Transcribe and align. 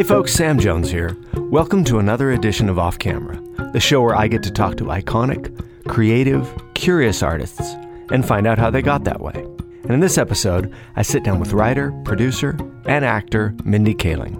Hey 0.00 0.04
folks, 0.04 0.32
Sam 0.32 0.58
Jones 0.58 0.90
here. 0.90 1.14
Welcome 1.34 1.84
to 1.84 1.98
another 1.98 2.30
edition 2.30 2.70
of 2.70 2.78
Off 2.78 2.98
Camera, 2.98 3.38
the 3.74 3.80
show 3.80 4.00
where 4.00 4.16
I 4.16 4.28
get 4.28 4.42
to 4.44 4.50
talk 4.50 4.78
to 4.78 4.84
iconic, 4.84 5.54
creative, 5.88 6.50
curious 6.72 7.22
artists 7.22 7.74
and 8.10 8.26
find 8.26 8.46
out 8.46 8.58
how 8.58 8.70
they 8.70 8.80
got 8.80 9.04
that 9.04 9.20
way. 9.20 9.34
And 9.82 9.90
in 9.90 10.00
this 10.00 10.16
episode, 10.16 10.74
I 10.96 11.02
sit 11.02 11.22
down 11.22 11.38
with 11.38 11.52
writer, 11.52 11.92
producer, 12.06 12.56
and 12.86 13.04
actor 13.04 13.54
Mindy 13.62 13.94
Kaling. 13.94 14.38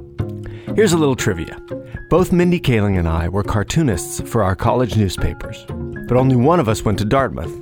Here's 0.74 0.94
a 0.94 0.96
little 0.96 1.14
trivia. 1.14 1.60
Both 2.08 2.32
Mindy 2.32 2.58
Kaling 2.58 2.98
and 2.98 3.06
I 3.06 3.28
were 3.28 3.42
cartoonists 3.42 4.22
for 4.30 4.42
our 4.42 4.56
college 4.56 4.96
newspapers, 4.96 5.66
but 6.08 6.16
only 6.16 6.36
one 6.36 6.58
of 6.58 6.70
us 6.70 6.86
went 6.86 6.98
to 7.00 7.04
Dartmouth. 7.04 7.54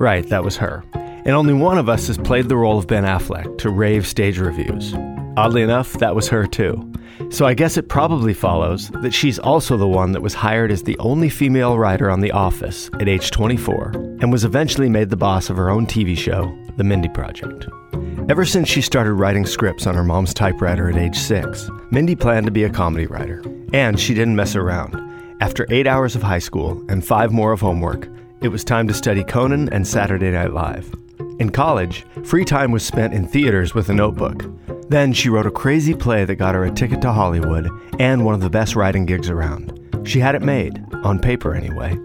Right, 0.00 0.26
that 0.30 0.42
was 0.42 0.56
her. 0.56 0.82
And 0.94 1.34
only 1.34 1.52
one 1.52 1.76
of 1.76 1.90
us 1.90 2.06
has 2.06 2.16
played 2.16 2.48
the 2.48 2.56
role 2.56 2.78
of 2.78 2.86
Ben 2.86 3.04
Affleck 3.04 3.58
to 3.58 3.68
rave 3.68 4.06
stage 4.06 4.38
reviews. 4.38 4.94
Oddly 5.36 5.62
enough, 5.62 5.92
that 5.94 6.14
was 6.14 6.28
her 6.28 6.46
too. 6.46 6.90
So 7.30 7.44
I 7.46 7.54
guess 7.54 7.76
it 7.76 7.88
probably 7.88 8.32
follows 8.32 8.88
that 9.02 9.12
she's 9.12 9.38
also 9.38 9.76
the 9.76 9.86
one 9.86 10.12
that 10.12 10.22
was 10.22 10.32
hired 10.34 10.70
as 10.70 10.82
the 10.82 10.98
only 10.98 11.28
female 11.28 11.78
writer 11.78 12.10
on 12.10 12.20
The 12.20 12.32
Office 12.32 12.88
at 13.00 13.08
age 13.08 13.30
24 13.30 13.92
and 14.20 14.32
was 14.32 14.44
eventually 14.44 14.88
made 14.88 15.10
the 15.10 15.16
boss 15.16 15.50
of 15.50 15.56
her 15.56 15.68
own 15.68 15.86
TV 15.86 16.16
show, 16.16 16.56
The 16.76 16.84
Mindy 16.84 17.08
Project. 17.08 17.66
Ever 18.28 18.44
since 18.44 18.68
she 18.68 18.80
started 18.80 19.12
writing 19.12 19.46
scripts 19.46 19.86
on 19.86 19.94
her 19.94 20.04
mom's 20.04 20.34
typewriter 20.34 20.88
at 20.88 20.96
age 20.96 21.18
six, 21.18 21.70
Mindy 21.90 22.16
planned 22.16 22.46
to 22.46 22.52
be 22.52 22.64
a 22.64 22.70
comedy 22.70 23.06
writer. 23.06 23.42
And 23.72 24.00
she 24.00 24.14
didn't 24.14 24.36
mess 24.36 24.56
around. 24.56 24.94
After 25.40 25.66
eight 25.70 25.86
hours 25.86 26.16
of 26.16 26.22
high 26.22 26.38
school 26.38 26.82
and 26.88 27.06
five 27.06 27.30
more 27.30 27.52
of 27.52 27.60
homework, 27.60 28.08
it 28.40 28.48
was 28.48 28.64
time 28.64 28.88
to 28.88 28.94
study 28.94 29.22
Conan 29.22 29.68
and 29.72 29.86
Saturday 29.86 30.30
Night 30.30 30.52
Live. 30.52 30.90
In 31.38 31.50
college, 31.50 32.06
free 32.24 32.46
time 32.46 32.70
was 32.70 32.82
spent 32.84 33.12
in 33.12 33.28
theaters 33.28 33.74
with 33.74 33.90
a 33.90 33.94
notebook. 33.94 34.44
Then 34.88 35.12
she 35.12 35.28
wrote 35.28 35.44
a 35.46 35.50
crazy 35.50 35.94
play 35.94 36.24
that 36.24 36.36
got 36.36 36.54
her 36.54 36.64
a 36.64 36.70
ticket 36.70 37.02
to 37.02 37.12
Hollywood 37.12 37.68
and 37.98 38.24
one 38.24 38.34
of 38.34 38.40
the 38.40 38.48
best 38.48 38.74
writing 38.74 39.04
gigs 39.04 39.28
around. 39.28 39.78
She 40.04 40.18
had 40.18 40.34
it 40.34 40.40
made, 40.40 40.82
on 41.04 41.18
paper 41.18 41.54
anyway. 41.54 41.98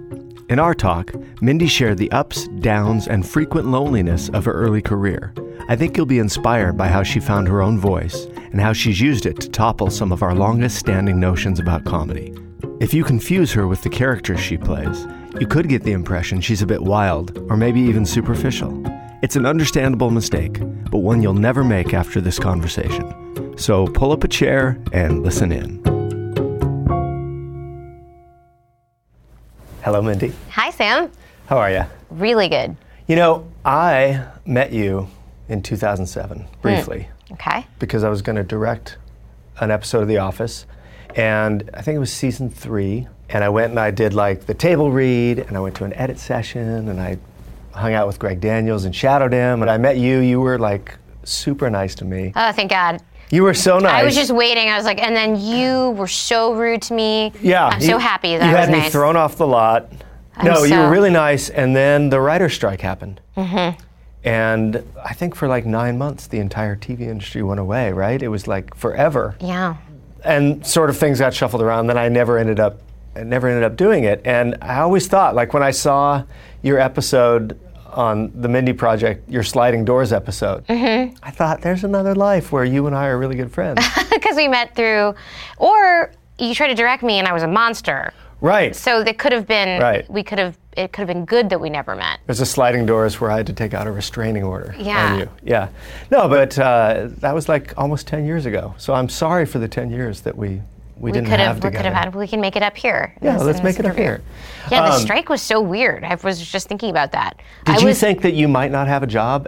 In 0.49 0.59
our 0.59 0.73
talk, 0.73 1.13
Mindy 1.41 1.67
shared 1.67 1.97
the 1.97 2.11
ups, 2.11 2.49
downs, 2.59 3.07
and 3.07 3.25
frequent 3.25 3.67
loneliness 3.67 4.27
of 4.29 4.43
her 4.43 4.51
early 4.51 4.81
career. 4.81 5.33
I 5.69 5.77
think 5.77 5.95
you'll 5.95 6.05
be 6.05 6.19
inspired 6.19 6.75
by 6.75 6.89
how 6.89 7.03
she 7.03 7.21
found 7.21 7.47
her 7.47 7.61
own 7.61 7.79
voice 7.79 8.25
and 8.51 8.59
how 8.59 8.73
she's 8.73 8.99
used 8.99 9.25
it 9.25 9.39
to 9.39 9.49
topple 9.49 9.89
some 9.89 10.11
of 10.11 10.23
our 10.23 10.35
longest 10.35 10.77
standing 10.77 11.21
notions 11.21 11.57
about 11.57 11.85
comedy. 11.85 12.33
If 12.81 12.93
you 12.93 13.05
confuse 13.05 13.53
her 13.53 13.65
with 13.65 13.81
the 13.81 13.89
characters 13.89 14.41
she 14.41 14.57
plays, 14.57 15.07
you 15.39 15.47
could 15.47 15.69
get 15.69 15.83
the 15.83 15.93
impression 15.93 16.41
she's 16.41 16.61
a 16.61 16.67
bit 16.67 16.81
wild 16.81 17.37
or 17.49 17.55
maybe 17.55 17.79
even 17.79 18.05
superficial. 18.05 18.83
It's 19.21 19.35
an 19.35 19.45
understandable 19.45 20.09
mistake, 20.09 20.57
but 20.89 20.97
one 20.97 21.21
you'll 21.21 21.35
never 21.35 21.63
make 21.63 21.93
after 21.93 22.19
this 22.19 22.39
conversation. 22.39 23.55
So 23.55 23.85
pull 23.85 24.11
up 24.11 24.23
a 24.23 24.27
chair 24.27 24.79
and 24.93 25.21
listen 25.21 25.51
in. 25.51 25.77
Hello, 29.83 30.01
Mindy. 30.01 30.33
Hi, 30.49 30.71
Sam. 30.71 31.11
How 31.45 31.59
are 31.59 31.71
you? 31.71 31.83
Really 32.09 32.49
good. 32.49 32.75
You 33.07 33.15
know, 33.15 33.47
I 33.63 34.25
met 34.47 34.71
you 34.71 35.07
in 35.49 35.61
2007, 35.61 36.39
hmm. 36.39 36.61
briefly, 36.61 37.07
Okay. 37.33 37.67
because 37.77 38.03
I 38.03 38.09
was 38.09 38.23
going 38.23 38.37
to 38.37 38.43
direct 38.43 38.97
an 39.59 39.69
episode 39.69 40.01
of 40.01 40.07
The 40.07 40.17
Office, 40.17 40.65
and 41.15 41.69
I 41.75 41.83
think 41.83 41.95
it 41.95 41.99
was 41.99 42.11
season 42.11 42.49
three. 42.49 43.07
And 43.29 43.43
I 43.43 43.49
went 43.49 43.69
and 43.69 43.79
I 43.79 43.91
did 43.91 44.13
like 44.13 44.47
the 44.47 44.53
table 44.55 44.91
read, 44.91 45.37
and 45.39 45.55
I 45.55 45.59
went 45.59 45.75
to 45.75 45.83
an 45.85 45.93
edit 45.93 46.17
session, 46.17 46.89
and 46.89 46.99
I 46.99 47.19
hung 47.73 47.93
out 47.93 48.07
with 48.07 48.19
Greg 48.19 48.39
Daniels 48.39 48.85
and 48.85 48.95
shadowed 48.95 49.33
him. 49.33 49.61
And 49.61 49.69
I 49.69 49.77
met 49.77 49.97
you. 49.97 50.19
You 50.19 50.39
were 50.41 50.59
like 50.59 50.97
super 51.23 51.69
nice 51.69 51.95
to 51.95 52.05
me. 52.05 52.33
Oh, 52.35 52.51
thank 52.51 52.71
God. 52.71 53.01
You 53.29 53.43
were 53.43 53.53
so 53.53 53.79
nice. 53.79 53.93
I 53.93 54.03
was 54.03 54.13
just 54.13 54.31
waiting. 54.31 54.69
I 54.69 54.75
was 54.75 54.85
like, 54.85 55.01
and 55.01 55.15
then 55.15 55.39
you 55.39 55.91
were 55.91 56.07
so 56.07 56.53
rude 56.53 56.81
to 56.83 56.93
me. 56.93 57.31
Yeah, 57.41 57.67
I'm 57.67 57.79
you- 57.81 57.87
so 57.87 57.97
happy 57.97 58.35
that 58.37 58.45
you 58.45 58.51
was 58.51 58.67
had 58.67 58.71
me 58.71 58.89
thrown 58.89 59.15
off 59.15 59.37
the 59.37 59.47
lot. 59.47 59.91
I'm 60.35 60.45
no, 60.45 60.63
you 60.63 60.77
were 60.77 60.89
really 60.89 61.09
nice, 61.09 61.49
and 61.49 61.75
then 61.75 62.09
the 62.09 62.19
writer's 62.19 62.53
strike 62.53 62.81
happened. 62.81 63.21
Mm-hmm. 63.37 63.79
And 64.23 64.83
I 65.03 65.13
think 65.13 65.35
for 65.35 65.47
like 65.47 65.65
nine 65.65 65.97
months, 65.97 66.27
the 66.27 66.39
entire 66.39 66.75
TV 66.75 67.01
industry 67.01 67.41
went 67.41 67.59
away. 67.59 67.91
Right? 67.91 68.21
It 68.21 68.27
was 68.27 68.47
like 68.47 68.75
forever, 68.75 69.35
yeah. 69.39 69.77
and 70.23 70.65
sort 70.65 70.89
of 70.89 70.97
things 70.97 71.19
got 71.19 71.33
shuffled 71.33 71.61
around. 71.61 71.87
Then 71.87 71.97
I 71.97 72.09
never 72.09 72.37
ended 72.37 72.59
up, 72.59 72.81
I 73.15 73.23
never 73.23 73.47
ended 73.47 73.63
up 73.63 73.75
doing 73.75 74.03
it. 74.05 74.21
And 74.25 74.57
I 74.61 74.79
always 74.79 75.07
thought, 75.07 75.35
like 75.35 75.53
when 75.53 75.63
I 75.63 75.71
saw 75.71 76.23
your 76.61 76.79
episode 76.79 77.59
on 77.87 78.31
the 78.39 78.47
Mindy 78.47 78.71
Project, 78.73 79.29
your 79.29 79.43
sliding 79.43 79.83
doors 79.83 80.13
episode, 80.13 80.65
Mm-hmm. 80.67 81.15
I 81.23 81.31
thought 81.31 81.61
there's 81.61 81.83
another 81.83 82.15
life 82.15 82.51
where 82.51 82.63
you 82.63 82.87
and 82.87 82.95
I 82.95 83.07
are 83.07 83.17
really 83.17 83.35
good 83.35 83.51
friends. 83.51 83.83
Because 84.11 84.35
we 84.37 84.47
met 84.47 84.75
through, 84.75 85.15
or 85.57 86.11
you 86.37 86.53
tried 86.55 86.67
to 86.67 86.75
direct 86.75 87.01
me 87.03 87.17
and 87.19 87.27
I 87.27 87.33
was 87.33 87.43
a 87.43 87.47
monster. 87.47 88.13
right. 88.39 88.73
So 88.75 89.03
that 89.03 89.17
could 89.17 89.31
have 89.33 89.45
been, 89.47 89.81
Right. 89.81 90.09
we 90.09 90.23
could 90.23 90.37
have, 90.39 90.57
it 90.77 90.93
could 90.93 91.01
have 91.01 91.07
been 91.07 91.25
good 91.25 91.49
that 91.49 91.59
we 91.59 91.69
never 91.69 91.95
met. 91.95 92.19
There's 92.27 92.39
a 92.39 92.45
sliding 92.45 92.85
doors 92.85 93.19
where 93.19 93.29
I 93.31 93.37
had 93.37 93.47
to 93.47 93.53
take 93.53 93.73
out 93.73 93.87
a 93.87 93.91
restraining 93.91 94.43
order 94.43 94.73
Yeah. 94.77 95.13
on 95.13 95.19
you. 95.19 95.29
Yeah. 95.43 95.67
No, 96.11 96.29
but 96.29 96.57
uh, 96.57 97.09
that 97.17 97.33
was 97.35 97.49
like 97.49 97.73
almost 97.77 98.07
10 98.07 98.25
years 98.25 98.45
ago. 98.45 98.73
So 98.77 98.93
I'm 98.93 99.09
sorry 99.09 99.45
for 99.45 99.59
the 99.59 99.67
10 99.67 99.89
years 99.91 100.21
that 100.21 100.37
we 100.37 100.61
we, 101.01 101.09
We 101.09 101.13
didn't 101.13 101.29
could 101.29 101.39
have 101.39 101.63
we 101.63 101.71
could 101.71 101.83
have 101.85 101.93
had, 101.93 102.13
we 102.15 102.27
can 102.27 102.39
make 102.39 102.55
it 102.55 102.61
up 102.63 102.77
here. 102.77 103.15
Yeah, 103.21 103.33
this- 103.33 103.43
let's 103.43 103.63
make 103.63 103.79
it 103.79 103.85
up 103.85 103.95
here. 103.97 104.21
Yeah, 104.69 104.87
the 104.87 104.93
Um, 104.95 105.01
strike 105.01 105.29
was 105.29 105.41
so 105.41 105.59
weird. 105.59 106.03
I 106.03 106.15
was 106.23 106.39
just 106.39 106.67
thinking 106.67 106.91
about 106.91 107.11
that. 107.13 107.37
Did 107.65 107.77
I 107.77 107.79
you 107.79 107.87
was, 107.87 107.99
think 107.99 108.21
that 108.21 108.33
you 108.33 108.47
might 108.47 108.71
not 108.71 108.87
have 108.87 109.01
a 109.01 109.07
job, 109.07 109.47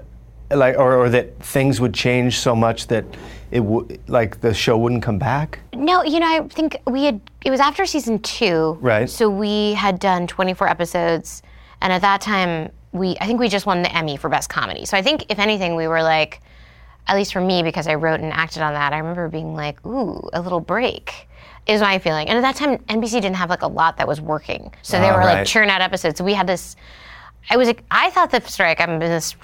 like, 0.50 0.78
or, 0.78 0.96
or 0.96 1.10
that 1.10 1.38
things 1.44 1.80
would 1.80 1.94
change 1.94 2.40
so 2.40 2.56
much 2.56 2.88
that 2.88 3.06
it 3.52 3.60
w- 3.60 3.88
like 4.08 4.42
the 4.42 4.52
show 4.54 4.78
wouldn't 4.78 5.04
come 5.04 5.20
back? 5.20 5.60
No, 5.76 6.04
you 6.04 6.20
know, 6.20 6.28
I 6.28 6.48
think 6.48 6.78
we 6.88 7.06
had, 7.06 7.22
it 7.46 7.52
was 7.52 7.60
after 7.60 7.86
season 7.86 8.18
two. 8.20 8.78
Right. 8.82 9.08
So 9.08 9.30
we 9.30 9.74
had 9.74 10.00
done 10.00 10.26
24 10.26 10.68
episodes. 10.68 11.44
And 11.82 11.94
at 11.94 12.02
that 12.02 12.20
time, 12.22 12.72
we, 12.94 13.16
I 13.22 13.28
think 13.28 13.40
we 13.40 13.48
just 13.48 13.66
won 13.68 13.84
the 13.84 13.96
Emmy 13.96 14.18
for 14.18 14.30
Best 14.30 14.50
Comedy. 14.50 14.86
So 14.86 14.98
I 14.98 15.02
think, 15.04 15.26
if 15.30 15.38
anything, 15.38 15.76
we 15.76 15.88
were 15.88 16.02
like, 16.02 16.42
at 17.08 17.16
least 17.16 17.34
for 17.34 17.42
me, 17.42 17.62
because 17.62 17.86
I 17.88 17.96
wrote 17.96 18.22
and 18.22 18.32
acted 18.32 18.62
on 18.64 18.74
that, 18.74 18.94
I 18.94 18.98
remember 19.00 19.28
being 19.28 19.54
like, 19.54 19.86
ooh, 19.86 20.30
a 20.34 20.42
little 20.42 20.62
break 20.62 21.28
is 21.68 21.82
my 21.82 21.98
feeling. 22.00 22.28
And 22.30 22.38
at 22.38 22.42
that 22.42 22.56
time, 22.56 22.78
NBC 22.90 23.14
didn't 23.14 23.36
have 23.36 23.50
like 23.50 23.62
a 23.62 23.68
lot 23.68 23.98
that 23.98 24.08
was 24.08 24.20
working. 24.20 24.74
So 24.82 25.00
they 25.00 25.10
Ah, 25.10 25.14
were 25.14 25.20
right. 25.20 25.38
like 25.40 25.48
churn 25.48 25.70
out 25.70 25.82
episodes. 25.82 26.18
So 26.18 26.24
we 26.24 26.34
had 26.34 26.46
this, 26.48 26.76
I 27.50 27.58
was, 27.58 27.74
I 27.92 28.10
thought 28.12 28.32
the 28.32 28.42
strike, 28.42 28.80
I'm 28.82 28.92
in 28.92 29.00
this 29.00 29.36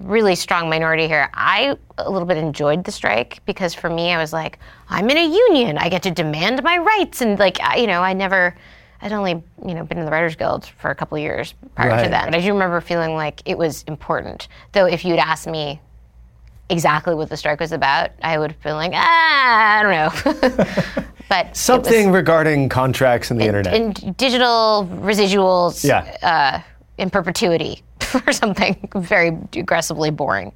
really 0.00 0.34
strong 0.34 0.68
minority 0.68 1.06
here. 1.08 1.28
I 1.34 1.76
a 1.98 2.10
little 2.10 2.26
bit 2.26 2.36
enjoyed 2.36 2.84
the 2.84 2.92
strike 2.92 3.40
because 3.46 3.74
for 3.74 3.90
me, 3.90 4.12
I 4.12 4.18
was 4.18 4.32
like, 4.32 4.58
I'm 4.88 5.08
in 5.10 5.16
a 5.16 5.26
union. 5.26 5.76
I 5.78 5.88
get 5.88 6.02
to 6.04 6.10
demand 6.10 6.62
my 6.62 6.78
rights. 6.78 7.20
And 7.20 7.38
like, 7.38 7.60
I, 7.60 7.76
you 7.76 7.86
know, 7.86 8.00
I 8.02 8.12
never, 8.12 8.54
I'd 9.02 9.12
only, 9.12 9.42
you 9.66 9.74
know, 9.74 9.84
been 9.84 9.98
in 9.98 10.04
the 10.04 10.10
Writers 10.10 10.36
Guild 10.36 10.66
for 10.66 10.90
a 10.90 10.94
couple 10.94 11.16
of 11.16 11.22
years 11.22 11.54
prior 11.74 11.90
Right. 11.90 12.04
to 12.04 12.10
that. 12.10 12.26
But 12.26 12.34
I 12.34 12.40
do 12.40 12.52
remember 12.52 12.80
feeling 12.80 13.14
like 13.14 13.42
it 13.44 13.56
was 13.58 13.82
important. 13.84 14.48
Though 14.72 14.86
if 14.86 15.04
you'd 15.04 15.18
asked 15.18 15.46
me 15.46 15.80
exactly 16.70 17.14
what 17.14 17.28
the 17.28 17.36
strike 17.36 17.60
was 17.60 17.72
about, 17.72 18.10
I 18.22 18.38
would 18.38 18.52
have 18.52 18.62
been 18.62 18.74
like, 18.76 18.92
ah, 18.94 19.78
I 19.78 19.82
don't 19.82 19.92
know. 19.92 21.04
but 21.28 21.46
it 21.46 21.48
was- 21.50 21.58
Something 21.58 22.10
regarding 22.12 22.68
contracts 22.68 23.30
and 23.30 23.40
the 23.40 23.44
internet. 23.46 23.74
and 23.74 24.16
digital 24.16 24.88
residuals 25.02 25.84
Yeah. 25.84 26.16
uh, 26.22 26.60
in 26.98 27.10
perpetuity 27.10 27.82
or 28.26 28.32
something 28.32 28.88
very 28.94 29.36
aggressively 29.56 30.10
boring 30.10 30.52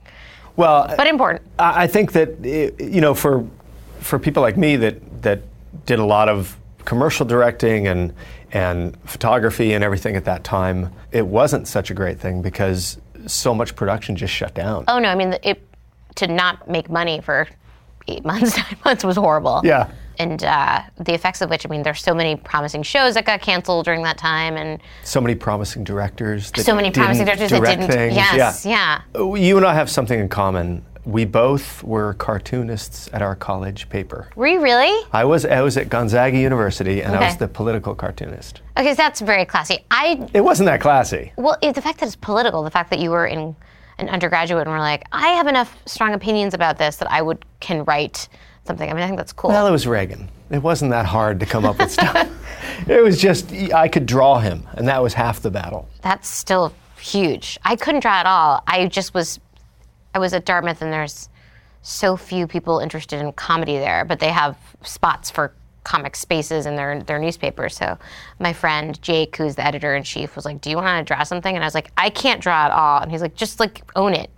well, 0.57 0.87
but 0.97 1.07
important 1.09 1.43
I 1.59 1.85
I 1.85 1.87
think 1.89 2.13
that 2.13 2.29
i- 2.45 2.71
you 2.83 3.01
know 3.01 3.13
for 3.15 3.45
for 4.01 4.19
people 4.19 4.41
like 4.43 4.57
me 4.57 4.77
that 4.77 5.23
that 5.23 5.41
did 5.87 5.99
a 5.99 6.05
lot 6.05 6.29
of 6.29 6.57
commercial 6.85 7.27
directing 7.27 7.87
and 7.89 8.13
and 8.53 8.97
photography 9.05 9.73
and 9.73 9.83
everything 9.83 10.15
at 10.17 10.25
that 10.27 10.45
time, 10.45 10.93
it 11.11 11.27
wasn't 11.27 11.67
such 11.67 11.91
a 11.91 11.95
great 11.95 12.21
thing 12.21 12.41
because 12.43 12.99
so 13.27 13.53
much 13.55 13.75
production 13.75 14.15
just 14.17 14.33
shut 14.33 14.55
down. 14.55 14.85
oh 14.89 14.99
no 14.99 15.09
i 15.09 15.15
mean 15.15 15.35
it 15.43 15.61
to 16.17 16.27
not 16.27 16.69
make 16.69 16.89
money 16.91 17.21
for 17.21 17.47
eight 18.09 18.25
months 18.31 18.57
nine 18.57 18.77
months 18.85 19.05
was 19.05 19.17
horrible 19.17 19.61
Yeah. 19.65 19.91
and 20.19 20.43
uh, 20.45 20.83
the 20.99 21.15
effects 21.15 21.41
of 21.41 21.49
which 21.51 21.65
i 21.67 21.69
mean 21.71 21.83
there's 21.83 22.03
so 22.03 22.15
many 22.15 22.37
promising 22.37 22.83
shows 22.83 23.15
that 23.15 23.25
got 23.25 23.41
canceled 23.41 23.85
during 23.87 24.03
that 24.03 24.19
time 24.19 24.57
and 24.57 24.81
So 25.05 25.21
many 25.21 25.35
promising 25.35 25.85
directors. 25.85 26.51
That 26.53 26.65
so 26.65 26.75
many 26.75 26.91
promising 26.91 27.25
directors 27.25 27.51
that 27.51 27.65
didn't 27.65 27.89
Things. 27.91 28.15
yes 28.15 28.65
Yeah. 28.67 29.01
yeah. 29.15 29.35
You 29.37 29.57
and 29.57 29.67
I 29.67 29.75
have 29.75 29.89
something 29.91 30.19
in 30.19 30.29
common. 30.29 30.85
We 31.07 31.27
both 31.27 31.83
were 31.83 32.15
cartoonists 32.15 33.11
at 33.13 33.21
our 33.23 33.35
college 33.37 33.89
paper. 33.91 34.29
were 34.37 34.47
you 34.47 34.61
really 34.63 34.93
I 35.13 35.25
was 35.25 35.45
I 35.47 35.61
was 35.63 35.77
at 35.77 35.89
Gonzaga 35.89 36.39
University 36.39 37.03
and 37.03 37.15
I 37.17 37.21
was 37.27 37.37
the 37.37 37.49
political 37.49 37.95
cartoonist. 37.95 38.61
okay 38.77 38.91
so 38.91 38.97
that's 38.97 39.21
very 39.21 39.45
classy 39.47 39.79
i 39.91 40.29
It 40.35 40.43
wasn't 40.43 40.67
that 40.67 40.81
classy. 40.81 41.33
Well, 41.37 41.57
the 41.63 41.81
fact 41.83 42.01
that 42.01 42.07
it's 42.07 42.17
political, 42.17 42.63
the 42.63 42.71
fact 42.71 42.91
that 42.91 42.99
you 43.01 43.11
were 43.11 43.27
in 43.27 43.55
an 43.99 44.09
undergraduate 44.09 44.67
and 44.67 44.71
were 44.71 44.81
like, 44.81 45.05
I 45.13 45.29
have 45.29 45.47
enough 45.47 45.77
strong 45.87 46.15
opinions 46.15 46.55
about 46.55 46.79
this 46.79 46.97
that 46.97 47.11
I 47.11 47.23
would 47.23 47.45
can 47.61 47.85
write 47.85 48.29
something. 48.65 48.89
I 48.89 48.93
mean, 48.93 49.03
I 49.03 49.07
think 49.07 49.19
that's 49.19 49.33
cool. 49.33 49.51
Well, 49.51 49.67
it 49.67 49.71
was 49.71 49.87
Reagan. 49.87 50.29
It 50.51 50.63
wasn't 50.63 50.91
that 50.91 51.07
hard 51.07 51.41
to 51.41 51.47
come 51.47 51.65
up 51.65 51.79
with 51.79 51.91
stuff. 51.91 52.29
it 52.89 53.03
was 53.03 53.21
just 53.21 53.53
I 53.53 53.89
could 53.89 54.07
draw 54.07 54.39
him, 54.39 54.67
and 54.75 54.89
that 54.89 55.03
was 55.03 55.15
half 55.15 55.41
the 55.41 55.51
battle. 55.51 55.89
that's 56.03 56.29
still 56.29 56.73
huge. 56.99 57.59
I 57.65 57.77
couldn't 57.77 58.01
draw 58.01 58.21
at 58.21 58.27
all. 58.27 58.63
I 58.67 58.87
just 58.87 59.15
was, 59.15 59.39
I 60.15 60.19
was 60.19 60.33
at 60.33 60.45
Dartmouth, 60.45 60.81
and 60.81 60.93
there's 60.93 61.29
so 61.83 62.17
few 62.17 62.47
people 62.47 62.79
interested 62.79 63.21
in 63.21 63.33
comedy 63.33 63.77
there, 63.77 64.05
but 64.05 64.19
they 64.21 64.31
have 64.31 64.57
spots 64.83 65.31
for 65.31 65.53
comic 65.85 66.17
spaces 66.17 66.67
in 66.67 66.77
their 66.77 67.03
their 67.03 67.19
newspapers. 67.19 67.77
So 67.77 67.99
my 68.39 68.53
friend 68.53 69.01
Jake, 69.03 69.37
who's 69.37 69.55
the 69.55 69.65
editor 69.65 69.95
in 69.95 70.03
chief, 70.03 70.35
was 70.35 70.45
like, 70.45 70.61
"Do 70.61 70.71
you 70.71 70.77
want 70.77 71.07
to 71.07 71.15
draw 71.15 71.23
something?" 71.23 71.55
And 71.55 71.63
I 71.63 71.67
was 71.67 71.75
like, 71.75 71.91
"I 71.97 72.11
can't 72.11 72.41
draw 72.41 72.65
at 72.65 72.71
all." 72.71 73.01
And 73.01 73.11
he's 73.11 73.23
like, 73.23 73.35
"Just 73.35 73.61
like 73.61 73.83
own 73.95 74.15
it." 74.15 74.31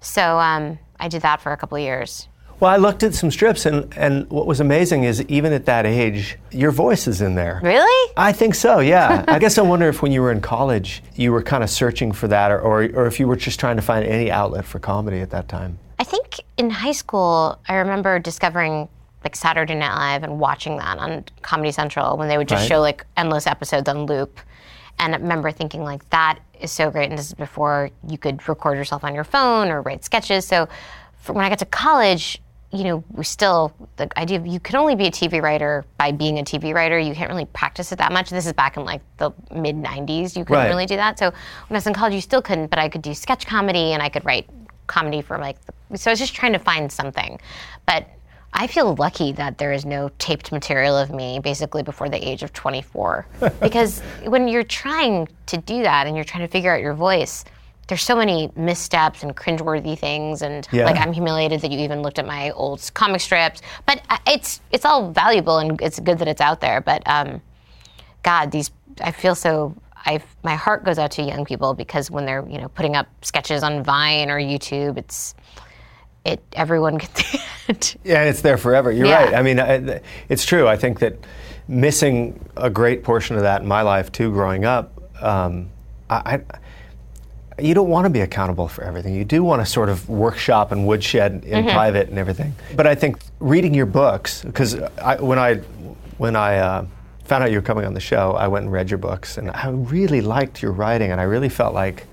So 0.00 0.38
um, 0.38 0.78
I 1.00 1.08
did 1.08 1.22
that 1.22 1.40
for 1.40 1.52
a 1.52 1.56
couple 1.56 1.76
of 1.76 1.82
years. 1.82 2.28
Well, 2.60 2.72
I 2.72 2.76
looked 2.76 3.04
at 3.04 3.14
some 3.14 3.30
strips, 3.30 3.66
and, 3.66 3.96
and 3.96 4.28
what 4.30 4.46
was 4.46 4.58
amazing 4.58 5.04
is 5.04 5.22
even 5.28 5.52
at 5.52 5.66
that 5.66 5.86
age, 5.86 6.36
your 6.50 6.72
voice 6.72 7.06
is 7.06 7.20
in 7.20 7.36
there. 7.36 7.60
Really? 7.62 8.12
I 8.16 8.32
think 8.32 8.56
so, 8.56 8.80
yeah. 8.80 9.24
I 9.28 9.38
guess 9.38 9.58
I 9.58 9.62
wonder 9.62 9.88
if 9.88 10.02
when 10.02 10.10
you 10.10 10.22
were 10.22 10.32
in 10.32 10.40
college, 10.40 11.04
you 11.14 11.30
were 11.30 11.42
kind 11.42 11.62
of 11.62 11.70
searching 11.70 12.10
for 12.10 12.26
that, 12.26 12.50
or, 12.50 12.60
or, 12.60 12.82
or 12.94 13.06
if 13.06 13.20
you 13.20 13.28
were 13.28 13.36
just 13.36 13.60
trying 13.60 13.76
to 13.76 13.82
find 13.82 14.04
any 14.04 14.28
outlet 14.28 14.64
for 14.64 14.80
comedy 14.80 15.20
at 15.20 15.30
that 15.30 15.48
time. 15.48 15.78
I 16.00 16.04
think 16.04 16.40
in 16.56 16.70
high 16.70 16.92
school, 16.92 17.60
I 17.68 17.74
remember 17.74 18.18
discovering 18.18 18.88
like 19.24 19.34
Saturday 19.36 19.74
Night 19.74 19.94
Live 19.94 20.22
and 20.22 20.38
watching 20.38 20.76
that 20.78 20.98
on 20.98 21.24
Comedy 21.42 21.72
Central 21.72 22.16
when 22.16 22.28
they 22.28 22.38
would 22.38 22.48
just 22.48 22.62
Right. 22.62 22.68
show 22.68 22.80
like 22.80 23.04
endless 23.16 23.46
episodes 23.46 23.88
on 23.88 24.06
loop. 24.06 24.40
And 24.98 25.14
I 25.14 25.18
remember 25.18 25.50
thinking 25.50 25.84
like 25.84 26.08
that 26.10 26.38
is 26.60 26.72
so 26.72 26.90
great. 26.90 27.10
And 27.10 27.18
this 27.18 27.26
is 27.28 27.34
before 27.34 27.90
you 28.08 28.18
could 28.18 28.46
record 28.48 28.76
yourself 28.78 29.04
on 29.04 29.14
your 29.14 29.24
phone 29.24 29.68
or 29.70 29.82
write 29.82 30.04
sketches. 30.04 30.46
So 30.46 30.68
for 31.20 31.32
when 31.32 31.44
I 31.44 31.48
got 31.48 31.58
to 31.60 31.66
college, 31.66 32.40
you 32.70 32.84
know, 32.84 33.02
we 33.12 33.24
still 33.24 33.72
the 33.96 34.08
idea 34.18 34.38
of 34.38 34.46
you 34.46 34.60
can 34.60 34.76
only 34.76 34.94
be 34.94 35.06
a 35.06 35.10
TV 35.10 35.40
writer 35.42 35.84
by 35.96 36.12
being 36.12 36.38
a 36.38 36.42
TV 36.42 36.74
writer. 36.74 36.98
You 36.98 37.14
can't 37.14 37.30
really 37.30 37.46
practice 37.46 37.92
it 37.92 37.96
that 37.98 38.12
much. 38.12 38.28
This 38.28 38.44
is 38.46 38.52
back 38.52 38.76
in 38.76 38.84
like 38.84 39.00
the 39.16 39.30
mid 39.54 39.76
'90s. 39.76 40.36
You 40.36 40.44
couldn't 40.44 40.64
Right. 40.64 40.68
really 40.68 40.84
do 40.86 40.96
that. 40.96 41.18
So 41.18 41.26
when 41.30 41.36
I 41.70 41.78
was 41.78 41.86
in 41.86 41.94
college, 41.94 42.12
you 42.14 42.20
still 42.20 42.42
couldn't. 42.42 42.66
But 42.68 42.78
I 42.78 42.88
could 42.88 43.02
do 43.02 43.14
sketch 43.14 43.46
comedy 43.46 43.92
and 43.94 44.02
I 44.02 44.08
could 44.10 44.24
write 44.24 44.48
comedy 44.86 45.22
for 45.22 45.38
like. 45.38 45.56
The, 45.64 45.96
so 45.96 46.10
I 46.10 46.12
was 46.12 46.18
just 46.18 46.34
trying 46.34 46.52
to 46.52 46.58
find 46.58 46.92
something. 46.92 47.40
But 47.86 48.06
I 48.52 48.66
feel 48.66 48.94
lucky 48.96 49.32
that 49.32 49.58
there 49.58 49.72
is 49.72 49.84
no 49.84 50.10
taped 50.18 50.50
material 50.52 50.96
of 50.96 51.10
me 51.10 51.38
basically 51.38 51.82
before 51.82 52.08
the 52.08 52.16
age 52.28 52.42
of 52.42 52.52
24. 52.52 53.26
because 53.60 54.00
when 54.24 54.48
you're 54.48 54.64
trying 54.64 55.28
to 55.46 55.58
do 55.58 55.82
that 55.82 56.06
and 56.06 56.16
you're 56.16 56.24
trying 56.24 56.44
to 56.46 56.50
figure 56.50 56.74
out 56.74 56.80
your 56.80 56.94
voice, 56.94 57.44
there's 57.88 58.02
so 58.02 58.16
many 58.16 58.50
missteps 58.56 59.22
and 59.22 59.34
cringeworthy 59.36 59.98
things, 59.98 60.42
and 60.42 60.68
Yeah. 60.72 60.84
like 60.84 60.96
I'm 60.98 61.12
humiliated 61.12 61.62
that 61.62 61.70
you 61.70 61.78
even 61.80 62.02
looked 62.02 62.18
at 62.18 62.26
my 62.26 62.50
old 62.50 62.90
comic 62.94 63.20
strips. 63.20 63.62
But 63.86 64.02
uh, 64.10 64.18
it's 64.26 64.60
it's 64.72 64.84
all 64.84 65.10
valuable 65.10 65.58
and 65.58 65.80
it's 65.80 65.98
good 66.00 66.18
that 66.18 66.28
it's 66.28 66.40
out 66.42 66.60
there. 66.60 66.80
But 66.82 67.02
um, 67.06 67.40
God, 68.22 68.50
these 68.50 68.70
I 69.02 69.10
feel 69.12 69.34
so. 69.34 69.74
I 70.04 70.20
my 70.42 70.54
heart 70.54 70.84
goes 70.84 70.98
out 70.98 71.10
to 71.12 71.22
young 71.22 71.44
people 71.46 71.72
because 71.74 72.10
when 72.10 72.26
they're 72.26 72.46
you 72.48 72.58
know 72.60 72.68
putting 72.68 72.94
up 72.94 73.06
sketches 73.22 73.62
on 73.62 73.82
Vine 73.82 74.30
or 74.30 74.38
YouTube, 74.38 74.98
it's 74.98 75.34
it 76.32 76.42
everyone 76.52 76.98
can 76.98 77.14
see 77.14 77.40
it. 77.68 77.96
Yeah, 78.04 78.20
and 78.20 78.28
it's 78.28 78.42
there 78.42 78.56
forever. 78.58 78.90
You're 78.92 79.06
Yeah. 79.06 79.24
right. 79.24 79.34
I 79.34 79.42
mean, 79.42 79.60
I, 79.60 80.00
it's 80.28 80.44
true. 80.44 80.66
I 80.68 80.76
think 80.76 81.00
that 81.00 81.16
missing 81.66 82.42
a 82.56 82.70
great 82.70 83.02
portion 83.04 83.36
of 83.36 83.42
that 83.42 83.62
in 83.62 83.68
my 83.68 83.82
life 83.82 84.10
too, 84.12 84.30
growing 84.32 84.64
up, 84.64 85.00
um, 85.22 85.68
I, 86.08 86.40
I 86.48 87.60
you 87.60 87.74
don't 87.74 87.88
want 87.88 88.04
to 88.06 88.10
be 88.10 88.20
accountable 88.20 88.68
for 88.68 88.84
everything. 88.84 89.14
You 89.14 89.24
do 89.24 89.42
want 89.42 89.60
to 89.62 89.66
sort 89.66 89.88
of 89.88 90.08
workshop 90.08 90.70
and 90.70 90.86
woodshed 90.86 91.44
in 91.44 91.64
private 91.64 92.08
and 92.08 92.16
everything. 92.16 92.54
But 92.76 92.86
I 92.86 92.94
think 92.94 93.18
reading 93.40 93.74
your 93.74 93.86
books, 93.86 94.42
because 94.44 94.74
I, 95.02 95.16
when 95.16 95.38
I 95.40 95.56
when 96.18 96.36
I 96.36 96.58
uh, 96.58 96.86
found 97.24 97.42
out 97.44 97.50
you 97.50 97.58
were 97.58 97.62
coming 97.62 97.84
on 97.84 97.94
the 97.94 98.00
show, 98.00 98.32
I 98.32 98.46
went 98.48 98.64
and 98.64 98.72
read 98.72 98.90
your 98.90 98.98
books, 98.98 99.38
and 99.38 99.50
I 99.50 99.68
really 99.70 100.20
liked 100.20 100.62
your 100.62 100.72
writing, 100.72 101.10
and 101.10 101.20
I 101.20 101.24
really 101.24 101.48
felt 101.48 101.74
like. 101.74 102.06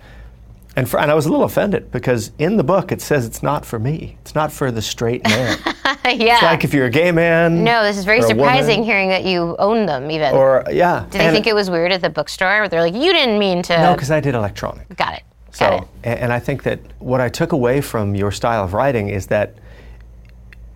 And, 0.77 0.89
for, 0.89 0.99
and 0.99 1.09
I 1.09 1.13
was 1.13 1.25
a 1.25 1.29
little 1.29 1.45
offended 1.45 1.89
because 1.91 2.31
in 2.37 2.57
the 2.57 2.63
book 2.63 2.91
it 2.91 3.01
says 3.01 3.25
it's 3.25 3.41
not 3.41 3.65
for 3.65 3.79
me. 3.79 4.17
It's 4.21 4.35
not 4.35 4.51
for 4.51 4.71
the 4.71 4.81
straight 4.81 5.23
man. 5.23 5.57
yeah. 5.65 6.33
It's 6.35 6.43
like 6.43 6.63
if 6.65 6.73
you're 6.73 6.87
a 6.87 6.89
gay 6.89 7.11
man. 7.13 7.63
no, 7.63 7.81
this 7.83 7.97
is 7.97 8.03
very 8.03 8.19
a 8.19 8.21
woman, 8.23 8.37
surprising 8.37 8.83
hearing 8.83 9.07
that 9.09 9.23
you 9.23 9.55
own 9.57 9.85
them. 9.85 10.11
Even 10.11 10.33
Or 10.35 10.65
yeah. 10.69 11.05
did 11.09 11.21
they 11.21 11.31
think 11.31 11.47
it 11.47 11.55
was 11.55 11.69
weird 11.69 11.93
at 11.93 12.01
the 12.01 12.09
bookstore? 12.09 12.47
Where 12.59 12.67
they're 12.67 12.81
like, 12.81 12.93
you 12.93 13.13
didn't 13.13 13.39
mean 13.39 13.61
to. 13.63 13.77
No, 13.77 13.93
because 13.93 14.11
I 14.11 14.19
did 14.19 14.35
electronic. 14.35 14.93
got 14.97 15.13
it. 15.13 15.23
So, 15.51 15.65
Got 15.69 15.83
it. 15.83 15.87
and 16.03 16.33
I 16.33 16.39
think 16.39 16.63
that 16.63 16.79
what 16.99 17.21
I 17.21 17.29
took 17.29 17.53
away 17.53 17.79
from 17.79 18.13
your 18.13 18.29
style 18.33 18.65
of 18.65 18.73
writing 18.73 19.07
is 19.07 19.27
that 19.27 19.55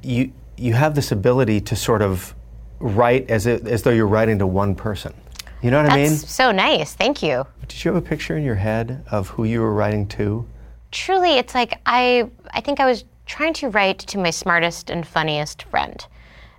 you 0.01 0.31
you 0.57 0.73
have 0.73 0.95
this 0.95 1.11
ability 1.11 1.59
to 1.61 1.75
sort 1.75 2.01
of 2.01 2.33
write 2.79 3.29
as 3.29 3.45
it, 3.45 3.67
as 3.67 3.83
though 3.83 3.89
you're 3.89 4.07
writing 4.07 4.39
to 4.39 4.47
one 4.47 4.75
person. 4.75 5.13
You 5.61 5.71
know 5.71 5.83
what 5.83 5.91
I 5.91 5.97
That's 5.97 6.09
mean? 6.11 6.17
so 6.19 6.51
nice. 6.53 6.93
Thank 6.93 7.21
you. 7.21 7.45
Did 7.69 7.85
you 7.85 7.93
have 7.93 8.03
a 8.03 8.05
picture 8.05 8.35
in 8.35 8.43
your 8.43 8.55
head 8.55 9.05
of 9.09 9.29
who 9.29 9.45
you 9.45 9.61
were 9.61 9.73
writing 9.73 10.05
to? 10.09 10.45
truly 10.91 11.37
it's 11.37 11.53
like 11.53 11.79
i 11.85 12.27
i 12.51 12.59
think 12.61 12.79
i 12.79 12.85
was 12.87 13.05
trying 13.27 13.53
to 13.53 13.69
write 13.69 13.99
to 13.99 14.17
my 14.17 14.31
smartest 14.31 14.89
and 14.89 15.05
funniest 15.05 15.61
friend 15.63 16.07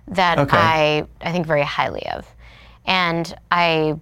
that 0.07 0.39
Okay. 0.39 0.55
i 0.57 1.05
i 1.19 1.33
think 1.33 1.45
very 1.45 1.63
highly 1.63 2.07
of 2.07 2.25
and 2.85 3.35
i 3.51 3.93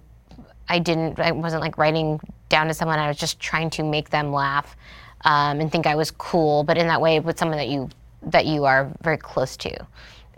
i 0.68 0.78
didn't 0.78 1.18
i 1.18 1.32
wasn't 1.32 1.60
like 1.60 1.76
writing 1.78 2.20
down 2.48 2.68
to 2.68 2.74
someone 2.74 3.00
i 3.00 3.08
was 3.08 3.16
just 3.16 3.40
trying 3.40 3.70
to 3.70 3.82
make 3.82 4.10
them 4.10 4.32
laugh 4.32 4.76
um, 5.24 5.58
and 5.60 5.72
think 5.72 5.84
i 5.88 5.96
was 5.96 6.12
cool 6.12 6.62
but 6.62 6.78
in 6.78 6.86
that 6.86 7.00
way 7.00 7.18
with 7.18 7.36
someone 7.36 7.58
that 7.58 7.68
you 7.68 7.88
that 8.22 8.46
you 8.46 8.64
are 8.66 8.88
very 9.02 9.16
close 9.18 9.56
to 9.56 9.72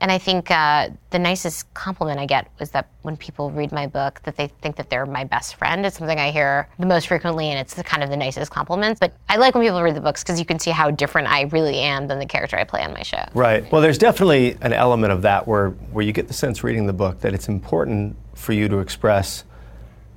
and 0.00 0.10
I 0.10 0.18
think 0.18 0.50
uh, 0.50 0.90
the 1.10 1.18
nicest 1.18 1.72
compliment 1.74 2.18
I 2.18 2.26
get 2.26 2.48
was 2.58 2.70
that 2.70 2.88
when 3.02 3.16
people 3.16 3.50
read 3.50 3.70
my 3.70 3.86
book, 3.86 4.20
that 4.24 4.36
they 4.36 4.48
think 4.48 4.76
that 4.76 4.90
they're 4.90 5.06
my 5.06 5.24
best 5.24 5.54
friend. 5.54 5.86
It's 5.86 5.98
something 5.98 6.18
I 6.18 6.30
hear 6.30 6.68
the 6.78 6.86
most 6.86 7.06
frequently, 7.08 7.48
and 7.48 7.58
it's 7.58 7.74
the 7.74 7.84
kind 7.84 8.02
of 8.02 8.10
the 8.10 8.16
nicest 8.16 8.50
compliments. 8.50 8.98
But 8.98 9.14
I 9.28 9.36
like 9.36 9.54
when 9.54 9.62
people 9.62 9.82
read 9.82 9.94
the 9.94 10.00
books 10.00 10.22
because 10.22 10.40
you 10.40 10.46
can 10.46 10.58
see 10.58 10.70
how 10.70 10.90
different 10.90 11.28
I 11.28 11.42
really 11.42 11.78
am 11.78 12.08
than 12.08 12.18
the 12.18 12.26
character 12.26 12.56
I 12.56 12.64
play 12.64 12.82
on 12.82 12.92
my 12.92 13.02
show. 13.02 13.24
Right. 13.34 13.70
Well, 13.70 13.80
there's 13.80 13.98
definitely 13.98 14.56
an 14.60 14.72
element 14.72 15.12
of 15.12 15.22
that 15.22 15.46
where 15.46 15.70
where 15.70 16.04
you 16.04 16.12
get 16.12 16.28
the 16.28 16.34
sense 16.34 16.64
reading 16.64 16.86
the 16.86 16.92
book 16.92 17.20
that 17.20 17.32
it's 17.32 17.48
important 17.48 18.16
for 18.34 18.52
you 18.52 18.68
to 18.68 18.78
express 18.78 19.44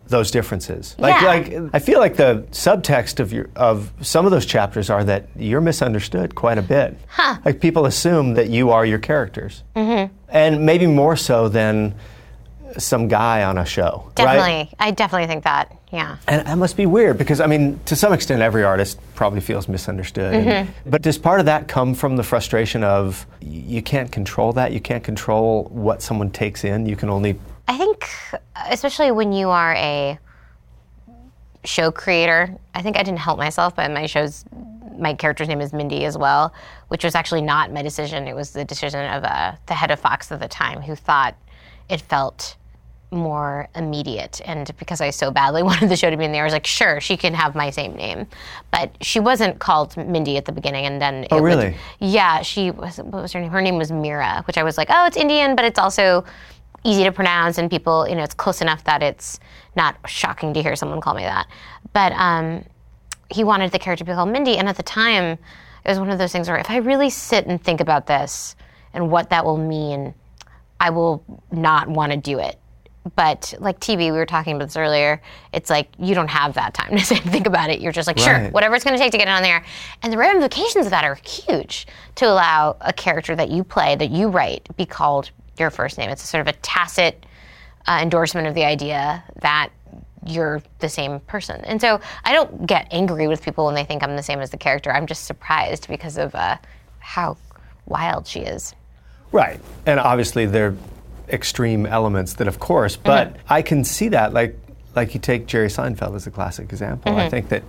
those 0.08 0.32
differences. 0.32 0.96
Like, 1.00 1.22
Yeah. 1.22 1.28
like 1.28 1.70
I 1.74 1.80
feel 1.80 2.00
like 2.00 2.16
the 2.16 2.46
subtext 2.52 3.20
of 3.20 3.34
your 3.34 3.50
of 3.56 3.92
some 4.02 4.26
of 4.26 4.32
those 4.32 4.46
chapters 4.46 4.90
are 4.90 5.04
that 5.04 5.28
you're 5.36 5.62
misunderstood 5.62 6.36
quite 6.36 6.58
a 6.58 6.62
bit. 6.62 6.98
Huh. 7.08 7.38
Like 7.44 7.60
people 7.60 7.86
assume 7.86 8.36
that 8.36 8.50
you 8.50 8.70
are 8.72 8.86
your 8.86 9.00
characters, 9.00 9.64
mm-hmm. 9.76 10.14
and 10.30 10.66
maybe 10.66 10.86
more 10.88 11.16
so 11.16 11.50
than 11.50 11.96
some 12.78 13.08
guy 13.08 13.44
on 13.44 13.58
a 13.58 13.66
show. 13.66 14.12
Definitely, 14.16 14.52
Right? 14.52 14.74
I 14.80 14.92
definitely 14.92 15.28
think 15.28 15.44
that. 15.46 15.72
Yeah. 15.94 16.18
And 16.28 16.46
that 16.46 16.58
must 16.58 16.76
be 16.76 16.86
weird 16.86 17.18
because, 17.18 17.40
I 17.40 17.48
mean, 17.48 17.80
to 17.86 17.96
some 17.96 18.12
extent, 18.12 18.42
every 18.42 18.64
artist 18.64 19.00
probably 19.14 19.40
feels 19.40 19.68
misunderstood. 19.70 20.34
Mm-hmm. 20.34 20.50
And- 20.50 20.74
but 20.86 21.02
does 21.02 21.18
part 21.18 21.40
of 21.40 21.46
that 21.46 21.68
come 21.70 21.94
from 21.94 22.18
the 22.18 22.24
frustration 22.24 22.84
of 22.84 23.26
you 23.40 23.82
can't 23.82 24.12
control 24.12 24.52
that? 24.54 24.74
You 24.74 24.82
can't 24.82 25.04
control 25.04 25.66
what 25.72 26.02
someone 26.02 26.32
takes 26.32 26.64
in. 26.64 26.86
You 26.86 26.96
can 26.98 27.10
only. 27.10 27.40
I 27.68 27.78
think, 27.78 28.08
especially 28.70 29.12
when 29.12 29.32
you 29.34 29.50
are 29.50 29.74
a 29.76 30.20
show 31.64 31.92
creator, 31.92 32.56
I 32.76 32.82
think 32.82 32.96
I 32.98 33.04
didn't 33.04 33.20
help 33.20 33.38
myself, 33.40 33.76
but 33.76 33.90
my 33.92 34.06
show's 34.06 34.46
my 34.98 35.14
character's 35.14 35.50
name 35.50 35.60
is 35.60 35.74
Mindy 35.74 36.06
as 36.06 36.18
well, 36.18 36.54
which 36.88 37.04
was 37.04 37.16
actually 37.16 37.42
not 37.42 37.72
my 37.74 37.82
decision. 37.82 38.28
It 38.28 38.36
was 38.36 38.52
the 38.52 38.64
decision 38.64 39.12
of 39.12 39.24
uh, 39.26 39.54
the 39.66 39.74
head 39.74 39.92
of 39.92 40.00
Fox 40.00 40.32
at 40.32 40.40
the 40.40 40.48
time, 40.48 40.82
who 40.82 40.96
thought 40.96 41.36
it 41.90 42.00
felt 42.02 42.56
more 43.12 43.68
immediate. 43.76 44.40
And 44.46 44.72
because 44.78 45.02
I 45.02 45.10
so 45.10 45.32
badly 45.32 45.64
wanted 45.70 45.90
the 45.90 45.98
show 45.98 46.10
to 46.10 46.16
be 46.16 46.24
in 46.24 46.32
there, 46.32 46.44
I 46.44 46.46
was 46.46 46.54
like, 46.54 46.66
sure, 46.66 47.02
she 47.02 47.18
can 47.18 47.34
have 47.34 47.56
my 47.56 47.72
same 47.72 47.94
name. 47.96 48.26
But 48.72 48.96
she 49.02 49.20
wasn't 49.20 49.60
called 49.60 49.98
Mindy 49.98 50.38
at 50.38 50.46
the 50.46 50.54
beginning, 50.54 50.86
and 50.86 51.02
then 51.02 51.28
Oh, 51.30 51.38
it 51.38 51.42
would- 51.42 51.48
really? 51.48 51.76
yeah, 52.00 52.42
she 52.42 52.72
was. 52.72 52.98
What 52.98 53.22
was 53.24 53.34
her 53.34 53.42
name? 53.42 53.50
Her 53.52 53.62
name 53.62 53.78
was 53.78 53.92
Mira, 53.92 54.44
which 54.48 54.58
I 54.58 54.64
was 54.64 54.78
like, 54.78 54.88
oh, 54.92 55.06
it's 55.08 55.18
Indian, 55.18 55.56
but 55.58 55.66
it's 55.66 55.80
also 55.80 56.24
easy 56.86 57.04
to 57.04 57.12
pronounce, 57.12 57.58
and 57.58 57.70
people, 57.70 58.08
you 58.08 58.16
know, 58.16 58.24
it's 58.24 58.34
close 58.34 58.62
enough 58.62 58.84
that 58.86 59.04
it's 59.04 59.40
not 59.76 59.98
shocking 60.08 60.54
to 60.54 60.62
hear 60.62 60.76
someone 60.76 61.02
call 61.02 61.16
me 61.16 61.24
that. 61.24 61.48
But 61.94 62.14
um, 62.14 62.64
he 63.30 63.44
wanted 63.44 63.72
the 63.72 63.80
character 63.80 64.06
to 64.06 64.12
be 64.12 64.16
called 64.16 64.30
Mindy, 64.30 64.58
and 64.58 64.70
at 64.70 64.78
the 64.78 64.84
time, 64.84 65.38
it 65.84 65.90
was 65.90 66.00
one 66.00 66.10
of 66.10 66.18
those 66.18 66.32
things 66.32 66.48
where 66.48 66.58
if 66.58 66.70
I 66.70 66.78
really 66.78 67.10
sit 67.10 67.46
and 67.48 67.62
think 67.62 67.82
about 67.82 68.08
this 68.08 68.56
and 68.94 69.12
what 69.12 69.30
that 69.32 69.44
will 69.46 69.58
mean, 69.58 70.14
I 70.80 70.90
will 70.92 71.24
not 71.52 71.88
want 71.90 72.12
to 72.12 72.18
do 72.18 72.40
it. 72.40 72.58
But 73.16 73.54
like 73.60 73.80
TV, 73.80 73.98
we 74.06 74.12
were 74.14 74.26
talking 74.26 74.56
about 74.56 74.66
this 74.66 74.78
earlier. 74.78 75.22
It's 75.54 75.70
like 75.70 75.90
you 76.00 76.16
don't 76.16 76.28
have 76.30 76.56
that 76.56 76.74
time 76.74 76.98
to 76.98 77.04
think 77.16 77.46
about 77.46 77.70
it. 77.70 77.80
You're 77.80 77.92
just 77.92 78.08
like, 78.08 78.18
sure, 78.18 78.34
Right. 78.34 78.52
whatever 78.52 78.74
it's 78.74 78.84
going 78.84 78.98
to 78.98 79.02
take 79.04 79.12
to 79.12 79.20
get 79.20 79.28
it 79.28 79.32
on 79.32 79.44
there. 79.44 79.64
And 80.02 80.12
the 80.12 80.18
ramifications 80.18 80.88
of 80.88 80.90
that 80.90 81.04
are 81.04 81.14
huge 81.24 81.86
to 82.16 82.26
allow 82.26 82.78
a 82.82 82.92
character 82.92 83.36
that 83.36 83.50
you 83.50 83.64
play, 83.64 83.96
that 83.96 84.10
you 84.10 84.28
write, 84.30 84.68
be 84.76 84.88
called 84.88 85.30
your 85.60 85.70
first 85.70 85.98
name. 85.98 86.10
It's 86.10 86.24
a 86.24 86.28
sort 86.28 86.42
of 86.42 86.48
a 86.48 86.58
tacit 86.62 87.26
uh, 87.88 88.00
endorsement 88.02 88.48
of 88.48 88.56
the 88.56 88.66
idea 88.66 89.24
that 89.42 89.70
you're 90.26 90.62
the 90.80 90.90
same 90.90 91.20
person. 91.22 91.62
And 91.66 91.80
so 91.80 92.00
I 92.24 92.34
don't 92.34 92.66
get 92.66 92.88
angry 92.92 93.28
with 93.28 93.44
people 93.44 93.66
when 93.66 93.76
they 93.76 93.84
think 93.84 94.02
I'm 94.04 94.16
the 94.16 94.24
same 94.24 94.40
as 94.40 94.50
the 94.50 94.58
character. 94.58 94.92
I'm 94.92 95.06
just 95.06 95.26
surprised 95.26 95.88
because 95.88 96.18
of 96.18 96.34
uh, 96.34 96.58
how 97.00 97.38
wild 97.86 98.26
she 98.26 98.40
is. 98.40 98.74
Right. 99.32 99.60
And 99.86 100.00
obviously, 100.00 100.46
there 100.46 100.70
are 100.70 100.78
extreme 101.30 101.86
elements 101.86 102.34
that, 102.36 102.48
of 102.48 102.60
course, 102.60 102.96
but 102.96 103.30
Mm-hmm. 103.30 103.54
I 103.54 103.62
can 103.62 103.84
see 103.84 104.10
that. 104.10 104.34
Like, 104.34 104.58
like 104.96 105.14
you 105.14 105.20
take 105.20 105.46
Jerry 105.46 105.68
Seinfeld 105.68 106.16
as 106.16 106.26
a 106.26 106.32
classic 106.32 106.72
example. 106.72 107.12
Mm-hmm. 107.12 107.22
I 107.22 107.30
think 107.30 107.50
that 107.50 107.64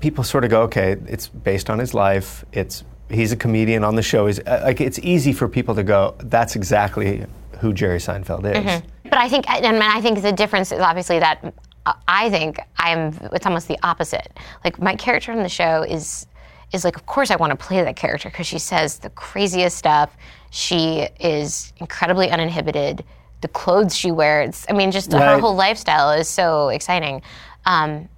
people 0.00 0.24
sort 0.24 0.44
of 0.44 0.50
go, 0.50 0.62
okay, 0.62 0.96
it's 1.06 1.28
based 1.28 1.70
on 1.70 1.78
his 1.78 1.94
life. 1.94 2.44
It's 2.52 2.84
He's 3.10 3.32
a 3.32 3.36
comedian 3.36 3.84
on 3.84 3.96
the 3.96 4.02
show. 4.02 4.26
He's 4.26 4.38
uh, 4.40 4.62
like 4.64 4.80
it's 4.80 4.98
easy 5.00 5.32
for 5.32 5.48
people 5.48 5.74
to 5.74 5.82
go. 5.82 6.14
That's 6.18 6.56
exactly 6.56 7.26
who 7.58 7.72
Jerry 7.72 7.98
Seinfeld 7.98 8.44
is. 8.50 8.64
Mm-hmm. 8.64 9.08
But 9.08 9.18
I 9.18 9.28
think, 9.28 9.50
and 9.50 9.82
I 9.82 10.00
think 10.00 10.22
the 10.22 10.32
difference 10.32 10.72
is 10.72 10.80
obviously 10.80 11.18
that 11.18 11.54
uh, 11.86 11.92
I 12.08 12.30
think 12.30 12.60
I'm. 12.76 13.18
It's 13.32 13.46
almost 13.46 13.68
the 13.68 13.78
opposite. 13.82 14.38
Like 14.64 14.80
my 14.80 14.94
character 14.94 15.32
on 15.32 15.42
the 15.42 15.48
show 15.48 15.82
is 15.82 16.26
is 16.72 16.84
like, 16.84 16.96
of 16.96 17.06
course 17.06 17.30
I 17.30 17.36
want 17.36 17.50
to 17.50 17.56
play 17.56 17.82
that 17.82 17.96
character 17.96 18.30
because 18.30 18.46
she 18.46 18.58
says 18.58 18.98
the 18.98 19.10
craziest 19.10 19.76
stuff. 19.76 20.16
She 20.50 21.08
is 21.18 21.72
incredibly 21.78 22.30
uninhibited. 22.30 23.04
The 23.40 23.48
clothes 23.48 23.96
she 23.96 24.10
wears, 24.12 24.66
I 24.68 24.74
mean, 24.74 24.90
just 24.90 25.12
her 25.12 25.38
whole 25.38 25.54
lifestyle 25.54 26.10
is 26.12 26.28
so 26.28 26.68
exciting. 26.68 27.22
Um, 27.64 28.08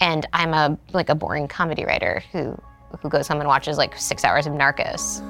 and 0.00 0.26
I'm 0.32 0.52
a 0.52 0.78
like 0.92 1.08
a 1.08 1.14
boring 1.14 1.48
comedy 1.48 1.84
writer 1.84 2.22
who 2.32 2.60
who 3.02 3.08
goes 3.08 3.28
home 3.28 3.40
and 3.40 3.48
watches 3.48 3.78
like 3.78 3.96
six 3.96 4.24
hours 4.24 4.46
of 4.46 4.52
Narcos. 4.52 5.22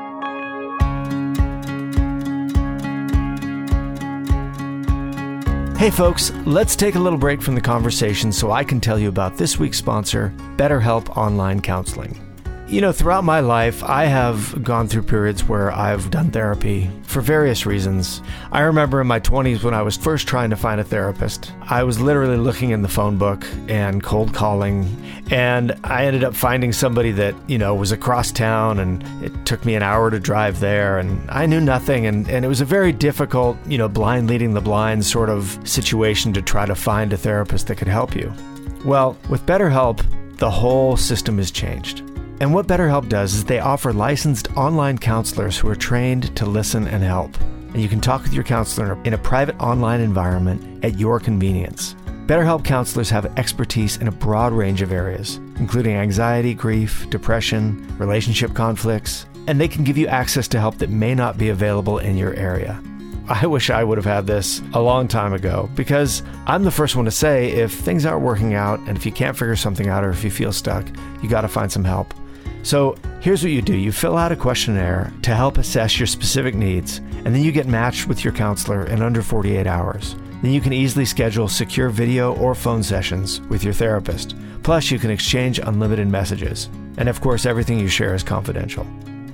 Hey, 5.80 5.88
folks, 5.88 6.30
let's 6.44 6.76
take 6.76 6.94
a 6.94 6.98
little 6.98 7.18
break 7.18 7.40
from 7.40 7.54
the 7.54 7.60
conversation 7.62 8.32
so 8.32 8.52
I 8.52 8.64
can 8.64 8.82
tell 8.82 8.98
you 8.98 9.08
about 9.08 9.38
this 9.38 9.58
week's 9.58 9.78
sponsor, 9.78 10.30
BetterHelp 10.58 11.16
Online 11.16 11.62
Counseling. 11.62 12.29
You 12.70 12.80
know, 12.80 12.92
throughout 12.92 13.24
my 13.24 13.40
life, 13.40 13.82
I 13.82 14.04
have 14.04 14.62
gone 14.62 14.86
through 14.86 15.02
periods 15.02 15.42
where 15.42 15.72
I've 15.72 16.08
done 16.08 16.30
therapy 16.30 16.88
for 17.02 17.20
various 17.20 17.66
reasons. 17.66 18.22
I 18.52 18.60
remember 18.60 19.00
in 19.00 19.08
my 19.08 19.18
20s 19.18 19.64
when 19.64 19.74
I 19.74 19.82
was 19.82 19.96
first 19.96 20.28
trying 20.28 20.50
to 20.50 20.56
find 20.56 20.80
a 20.80 20.84
therapist, 20.84 21.52
I 21.62 21.82
was 21.82 21.98
literally 21.98 22.36
looking 22.36 22.70
in 22.70 22.82
the 22.82 22.88
phone 22.88 23.18
book 23.18 23.44
and 23.66 24.00
cold 24.04 24.32
calling, 24.32 24.86
and 25.32 25.74
I 25.82 26.06
ended 26.06 26.22
up 26.22 26.36
finding 26.36 26.72
somebody 26.72 27.10
that, 27.10 27.34
you 27.48 27.58
know, 27.58 27.74
was 27.74 27.90
across 27.90 28.30
town, 28.30 28.78
and 28.78 29.02
it 29.24 29.32
took 29.44 29.64
me 29.64 29.74
an 29.74 29.82
hour 29.82 30.08
to 30.08 30.20
drive 30.20 30.60
there, 30.60 31.00
and 31.00 31.28
I 31.28 31.46
knew 31.46 31.60
nothing, 31.60 32.06
and, 32.06 32.30
and 32.30 32.44
it 32.44 32.48
was 32.48 32.60
a 32.60 32.64
very 32.64 32.92
difficult, 32.92 33.56
you 33.66 33.78
know, 33.78 33.88
blind 33.88 34.28
leading 34.28 34.54
the 34.54 34.60
blind 34.60 35.04
sort 35.04 35.28
of 35.28 35.58
situation 35.64 36.32
to 36.34 36.40
try 36.40 36.66
to 36.66 36.76
find 36.76 37.12
a 37.12 37.16
therapist 37.16 37.66
that 37.66 37.78
could 37.78 37.88
help 37.88 38.14
you. 38.14 38.32
Well, 38.84 39.18
with 39.28 39.44
BetterHelp, 39.44 40.04
the 40.36 40.50
whole 40.50 40.96
system 40.96 41.36
has 41.38 41.50
changed. 41.50 42.04
And 42.40 42.54
what 42.54 42.66
BetterHelp 42.66 43.10
does 43.10 43.34
is 43.34 43.44
they 43.44 43.60
offer 43.60 43.92
licensed 43.92 44.56
online 44.56 44.96
counselors 44.96 45.58
who 45.58 45.68
are 45.68 45.76
trained 45.76 46.34
to 46.38 46.46
listen 46.46 46.88
and 46.88 47.04
help. 47.04 47.38
And 47.40 47.82
you 47.82 47.88
can 47.88 48.00
talk 48.00 48.22
with 48.22 48.32
your 48.32 48.44
counselor 48.44 48.98
in 49.04 49.12
a 49.12 49.18
private 49.18 49.60
online 49.60 50.00
environment 50.00 50.82
at 50.82 50.98
your 50.98 51.20
convenience. 51.20 51.94
BetterHelp 52.24 52.64
counselors 52.64 53.10
have 53.10 53.26
expertise 53.38 53.98
in 53.98 54.08
a 54.08 54.12
broad 54.12 54.54
range 54.54 54.80
of 54.80 54.90
areas, 54.90 55.36
including 55.58 55.96
anxiety, 55.96 56.54
grief, 56.54 57.08
depression, 57.10 57.86
relationship 57.98 58.54
conflicts, 58.54 59.26
and 59.46 59.60
they 59.60 59.68
can 59.68 59.84
give 59.84 59.98
you 59.98 60.06
access 60.06 60.48
to 60.48 60.60
help 60.60 60.78
that 60.78 60.88
may 60.88 61.14
not 61.14 61.36
be 61.36 61.50
available 61.50 61.98
in 61.98 62.16
your 62.16 62.32
area. 62.34 62.82
I 63.28 63.46
wish 63.46 63.68
I 63.68 63.84
would 63.84 63.98
have 63.98 64.06
had 64.06 64.26
this 64.26 64.62
a 64.72 64.80
long 64.80 65.08
time 65.08 65.34
ago 65.34 65.68
because 65.74 66.22
I'm 66.46 66.64
the 66.64 66.70
first 66.70 66.96
one 66.96 67.04
to 67.04 67.10
say 67.10 67.50
if 67.50 67.72
things 67.72 68.06
aren't 68.06 68.24
working 68.24 68.54
out 68.54 68.80
and 68.80 68.96
if 68.96 69.04
you 69.04 69.12
can't 69.12 69.36
figure 69.36 69.56
something 69.56 69.88
out 69.88 70.04
or 70.04 70.10
if 70.10 70.24
you 70.24 70.30
feel 70.30 70.52
stuck, 70.52 70.86
you 71.22 71.28
got 71.28 71.42
to 71.42 71.48
find 71.48 71.70
some 71.70 71.84
help. 71.84 72.14
So 72.62 72.96
here's 73.20 73.42
what 73.42 73.52
you 73.52 73.62
do 73.62 73.76
you 73.76 73.92
fill 73.92 74.16
out 74.16 74.32
a 74.32 74.36
questionnaire 74.36 75.12
to 75.22 75.34
help 75.34 75.58
assess 75.58 75.98
your 75.98 76.06
specific 76.06 76.54
needs, 76.54 76.98
and 76.98 77.34
then 77.34 77.42
you 77.42 77.52
get 77.52 77.66
matched 77.66 78.06
with 78.06 78.24
your 78.24 78.32
counselor 78.32 78.86
in 78.86 79.02
under 79.02 79.22
48 79.22 79.66
hours. 79.66 80.16
Then 80.42 80.52
you 80.52 80.60
can 80.60 80.72
easily 80.72 81.04
schedule 81.04 81.48
secure 81.48 81.90
video 81.90 82.34
or 82.36 82.54
phone 82.54 82.82
sessions 82.82 83.40
with 83.42 83.62
your 83.62 83.74
therapist. 83.74 84.34
Plus, 84.62 84.90
you 84.90 84.98
can 84.98 85.10
exchange 85.10 85.58
unlimited 85.58 86.08
messages. 86.08 86.68
And 86.96 87.08
of 87.08 87.20
course, 87.20 87.46
everything 87.46 87.78
you 87.78 87.88
share 87.88 88.14
is 88.14 88.22
confidential. 88.22 88.86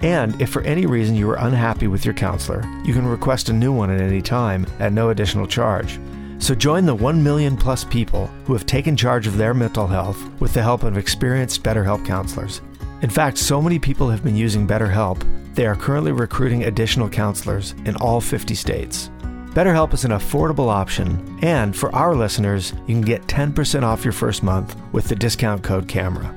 And 0.02 0.40
if 0.40 0.50
for 0.50 0.62
any 0.62 0.86
reason 0.86 1.14
you 1.14 1.30
are 1.30 1.38
unhappy 1.38 1.86
with 1.86 2.04
your 2.04 2.14
counselor, 2.14 2.62
you 2.84 2.92
can 2.92 3.06
request 3.06 3.48
a 3.48 3.52
new 3.52 3.72
one 3.72 3.90
at 3.90 4.00
any 4.00 4.20
time 4.20 4.66
at 4.78 4.92
no 4.92 5.10
additional 5.10 5.46
charge. 5.46 5.98
So 6.38 6.54
join 6.54 6.84
the 6.84 6.94
1 6.94 7.22
million 7.22 7.56
plus 7.56 7.84
people 7.84 8.26
who 8.44 8.52
have 8.52 8.66
taken 8.66 8.96
charge 8.96 9.26
of 9.26 9.36
their 9.36 9.54
mental 9.54 9.86
health 9.86 10.22
with 10.38 10.52
the 10.52 10.62
help 10.62 10.82
of 10.82 10.98
experienced 10.98 11.62
BetterHelp 11.62 12.04
counselors. 12.04 12.60
In 13.02 13.10
fact, 13.10 13.36
so 13.36 13.60
many 13.60 13.78
people 13.78 14.08
have 14.08 14.24
been 14.24 14.36
using 14.36 14.66
BetterHelp, 14.66 15.22
they 15.54 15.66
are 15.66 15.76
currently 15.76 16.12
recruiting 16.12 16.64
additional 16.64 17.08
counselors 17.08 17.72
in 17.84 17.96
all 17.96 18.20
50 18.20 18.54
states. 18.54 19.10
BetterHelp 19.56 19.92
is 19.94 20.04
an 20.04 20.12
affordable 20.12 20.68
option, 20.68 21.38
and 21.42 21.74
for 21.74 21.92
our 21.94 22.14
listeners, 22.14 22.74
you 22.86 22.94
can 22.94 23.00
get 23.00 23.26
10% 23.26 23.82
off 23.82 24.04
your 24.04 24.12
first 24.12 24.42
month 24.42 24.76
with 24.92 25.08
the 25.08 25.14
discount 25.14 25.62
code 25.62 25.88
CAMERA. 25.88 26.30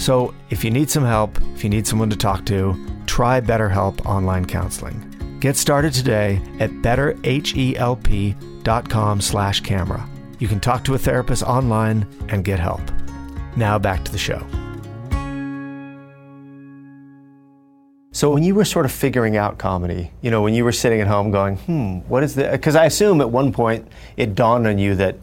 So, 0.00 0.32
if 0.48 0.64
you 0.64 0.70
need 0.70 0.88
some 0.90 1.04
help, 1.04 1.38
if 1.54 1.62
you 1.62 1.70
need 1.70 1.86
someone 1.86 2.08
to 2.08 2.16
talk 2.16 2.46
to, 2.46 2.74
try 3.06 3.42
BetterHelp 3.42 4.06
online 4.06 4.46
counseling. 4.46 5.38
Get 5.38 5.56
started 5.56 5.92
today 5.92 6.40
at 6.60 6.70
betterhelp.com 6.70 9.20
slash 9.20 9.60
camera. 9.60 10.08
You 10.38 10.48
can 10.48 10.60
talk 10.60 10.82
to 10.84 10.94
a 10.94 10.98
therapist 10.98 11.42
online 11.42 12.06
and 12.30 12.42
get 12.42 12.58
help. 12.58 12.80
Now 13.54 13.78
back 13.78 14.02
to 14.04 14.12
the 14.12 14.18
show. 14.18 14.46
So 18.22 18.30
when 18.30 18.44
you 18.44 18.54
were 18.54 18.64
sort 18.64 18.84
of 18.84 18.92
figuring 18.92 19.36
out 19.36 19.58
comedy, 19.58 20.12
you 20.20 20.30
know, 20.30 20.42
when 20.42 20.54
you 20.54 20.62
were 20.62 20.70
sitting 20.70 21.00
at 21.00 21.08
home 21.08 21.32
going, 21.32 21.56
hmm, 21.56 22.08
what 22.08 22.22
is 22.22 22.36
the, 22.36 22.48
because 22.52 22.76
I 22.76 22.84
assume 22.84 23.20
at 23.20 23.28
one 23.28 23.52
point 23.52 23.88
it 24.16 24.36
dawned 24.36 24.64
on 24.68 24.78
you 24.78 24.94
that, 24.94 25.16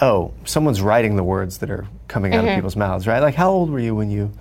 oh, 0.00 0.32
someone's 0.46 0.80
writing 0.80 1.16
the 1.16 1.22
words 1.22 1.58
that 1.58 1.70
are 1.70 1.86
coming 2.08 2.32
out 2.32 2.48
of 2.48 2.54
people's 2.54 2.74
mouths, 2.74 3.06
right? 3.06 3.20
Like 3.20 3.34
how 3.34 3.50
old 3.50 3.68
were 3.68 3.80
you 3.80 3.94
when 3.94 4.10
you 4.10 4.32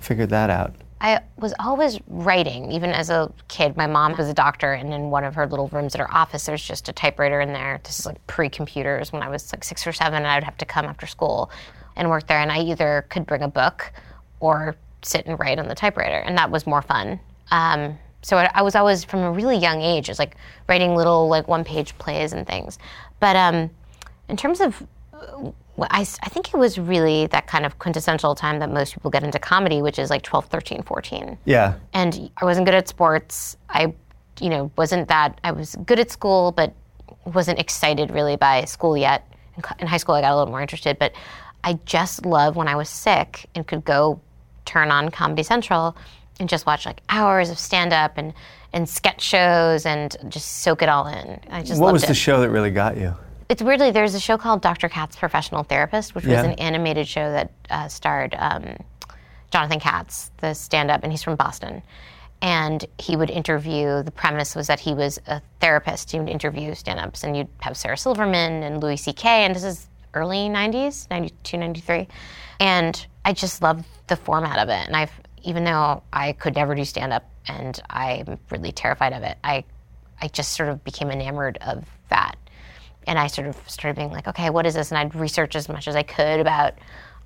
figured 0.00 0.30
that 0.30 0.48
out? 0.48 0.72
I 1.02 1.20
was 1.36 1.52
always 1.58 2.00
writing, 2.06 2.72
even 2.72 2.88
as 2.88 3.10
a 3.10 3.30
kid. 3.48 3.76
My 3.76 3.86
mom 3.86 4.16
was 4.16 4.30
a 4.30 4.34
doctor, 4.34 4.72
and 4.72 4.94
in 4.94 5.10
one 5.10 5.24
of 5.24 5.34
her 5.34 5.46
little 5.46 5.68
rooms 5.68 5.94
at 5.94 6.00
her 6.00 6.10
office, 6.10 6.46
there's 6.46 6.66
just 6.66 6.88
a 6.88 6.92
typewriter 6.94 7.42
in 7.42 7.52
there. 7.52 7.82
This 7.84 7.98
is 7.98 8.06
like 8.06 8.26
pre 8.26 8.48
computers 8.48 9.12
when 9.12 9.22
I 9.22 9.28
was 9.28 9.52
like 9.52 9.62
six 9.62 9.86
or 9.86 9.92
seven, 9.92 10.14
and 10.14 10.26
I 10.26 10.36
would 10.38 10.44
have 10.44 10.56
to 10.56 10.64
come 10.64 10.86
after 10.86 11.06
school 11.06 11.50
and 11.96 12.08
work 12.08 12.28
there. 12.28 12.38
And 12.38 12.50
I 12.50 12.60
either 12.60 13.04
could 13.10 13.26
bring 13.26 13.42
a 13.42 13.48
book 13.48 13.92
or 14.40 14.74
sit 15.06 15.26
and 15.26 15.38
write 15.38 15.58
on 15.58 15.68
the 15.68 15.74
typewriter, 15.74 16.18
and 16.18 16.36
that 16.38 16.50
was 16.50 16.66
more 16.66 16.82
fun. 16.82 17.20
Um, 17.50 17.98
so 18.22 18.38
I, 18.38 18.50
I 18.54 18.62
was 18.62 18.74
always, 18.74 19.04
from 19.04 19.20
a 19.20 19.30
really 19.30 19.56
young 19.56 19.80
age, 19.80 20.06
just 20.06 20.18
like 20.18 20.36
writing 20.68 20.96
little 20.96 21.28
like 21.28 21.46
one 21.46 21.64
page 21.64 21.96
plays 21.98 22.32
and 22.32 22.46
things. 22.46 22.78
But 23.20 23.36
um, 23.36 23.70
in 24.28 24.36
terms 24.36 24.60
of 24.60 24.84
well, 25.76 25.88
I, 25.90 26.00
I 26.00 26.28
think 26.28 26.52
it 26.52 26.56
was 26.56 26.78
really 26.78 27.26
that 27.28 27.46
kind 27.46 27.66
of 27.66 27.78
quintessential 27.78 28.34
time 28.34 28.58
that 28.60 28.70
most 28.70 28.94
people 28.94 29.10
get 29.10 29.22
into 29.22 29.38
comedy, 29.38 29.82
which 29.82 29.98
is 29.98 30.10
like 30.10 30.22
12, 30.22 30.46
13, 30.46 30.82
14. 30.82 31.38
Yeah. 31.44 31.74
And 31.92 32.30
I 32.38 32.44
wasn't 32.44 32.66
good 32.66 32.74
at 32.74 32.88
sports. 32.88 33.56
I, 33.68 33.94
you 34.40 34.48
know, 34.48 34.70
wasn't 34.76 35.08
that, 35.08 35.38
I 35.44 35.52
was 35.52 35.76
good 35.84 35.98
at 35.98 36.10
school, 36.10 36.52
but 36.52 36.72
wasn't 37.26 37.58
excited 37.58 38.10
really 38.10 38.36
by 38.36 38.64
school 38.64 38.96
yet. 38.96 39.26
In, 39.56 39.62
in 39.80 39.86
high 39.86 39.98
school, 39.98 40.14
I 40.14 40.22
got 40.22 40.32
a 40.32 40.36
little 40.36 40.50
more 40.50 40.62
interested, 40.62 40.98
but 40.98 41.12
I 41.62 41.78
just 41.84 42.24
loved 42.24 42.56
when 42.56 42.68
I 42.68 42.76
was 42.76 42.88
sick 42.88 43.46
and 43.54 43.66
could 43.66 43.84
go 43.84 44.20
turn 44.66 44.90
on 44.90 45.10
Comedy 45.10 45.42
Central 45.42 45.96
and 46.38 46.48
just 46.48 46.66
watch 46.66 46.84
like 46.84 47.00
hours 47.08 47.48
of 47.48 47.58
stand 47.58 47.92
up 47.92 48.18
and, 48.18 48.34
and 48.72 48.86
sketch 48.88 49.22
shows 49.22 49.86
and 49.86 50.16
just 50.28 50.58
soak 50.58 50.82
it 50.82 50.88
all 50.88 51.06
in. 51.06 51.40
I 51.50 51.62
just 51.62 51.80
What 51.80 51.92
was 51.94 52.04
it 52.04 52.08
the 52.08 52.14
show 52.14 52.40
that 52.40 52.50
really 52.50 52.70
got 52.70 52.96
you? 52.98 53.14
it's 53.48 53.62
weirdly 53.62 53.92
there's 53.92 54.14
a 54.14 54.20
show 54.20 54.36
called 54.36 54.60
Dr. 54.60 54.88
Katz 54.88 55.14
Professional 55.16 55.62
Therapist, 55.62 56.14
which 56.16 56.24
Yeah. 56.24 56.36
was 56.42 56.44
an 56.46 56.52
animated 56.54 57.06
show 57.06 57.30
that 57.30 57.52
uh, 57.70 57.86
starred 57.88 58.34
um, 58.38 58.76
Jonathan 59.52 59.78
Katz, 59.78 60.32
the 60.38 60.52
stand-up, 60.52 61.04
and 61.04 61.12
he's 61.12 61.22
from 61.22 61.36
Boston. 61.36 61.80
And 62.42 62.84
he 62.98 63.16
would 63.16 63.30
interview. 63.30 64.02
The 64.02 64.10
premise 64.10 64.54
was 64.56 64.66
that 64.66 64.80
he 64.80 64.92
was 64.94 65.18
a 65.28 65.40
therapist. 65.60 66.10
He 66.10 66.18
would 66.18 66.28
interview 66.28 66.74
stand-ups, 66.74 67.22
and 67.24 67.36
you'd 67.36 67.48
have 67.60 67.76
Sarah 67.76 67.96
Silverman 67.96 68.62
and 68.64 68.82
Louis 68.82 68.96
C.K. 68.96 69.44
And 69.44 69.54
this 69.54 69.64
is 69.64 69.86
early 70.12 70.48
'90s, 70.50 71.08
'92, 71.08 71.56
'93, 71.56 72.08
and 72.60 73.06
I 73.24 73.32
just 73.32 73.62
loved 73.62 73.84
the 74.06 74.16
format 74.16 74.58
of 74.58 74.68
it. 74.68 74.86
And 74.86 74.96
I've 74.96 75.12
even 75.42 75.64
though 75.64 76.02
I 76.12 76.32
could 76.32 76.56
never 76.56 76.74
do 76.74 76.84
stand-up, 76.84 77.24
and 77.46 77.80
I'm 77.88 78.38
really 78.50 78.72
terrified 78.72 79.12
of 79.12 79.22
it, 79.22 79.38
I 79.44 79.64
I 80.20 80.28
just 80.28 80.54
sort 80.54 80.68
of 80.68 80.82
became 80.84 81.10
enamored 81.10 81.58
of 81.60 81.84
that 82.08 82.36
and 83.06 83.18
I 83.18 83.26
sort 83.28 83.46
of 83.46 83.56
started 83.68 83.96
being 83.96 84.10
like, 84.10 84.26
okay, 84.28 84.50
what 84.50 84.66
is 84.66 84.74
this? 84.74 84.90
And 84.90 84.98
I'd 84.98 85.14
research 85.14 85.54
as 85.56 85.68
much 85.68 85.88
as 85.88 85.94
I 85.94 86.02
could 86.02 86.40
about 86.40 86.74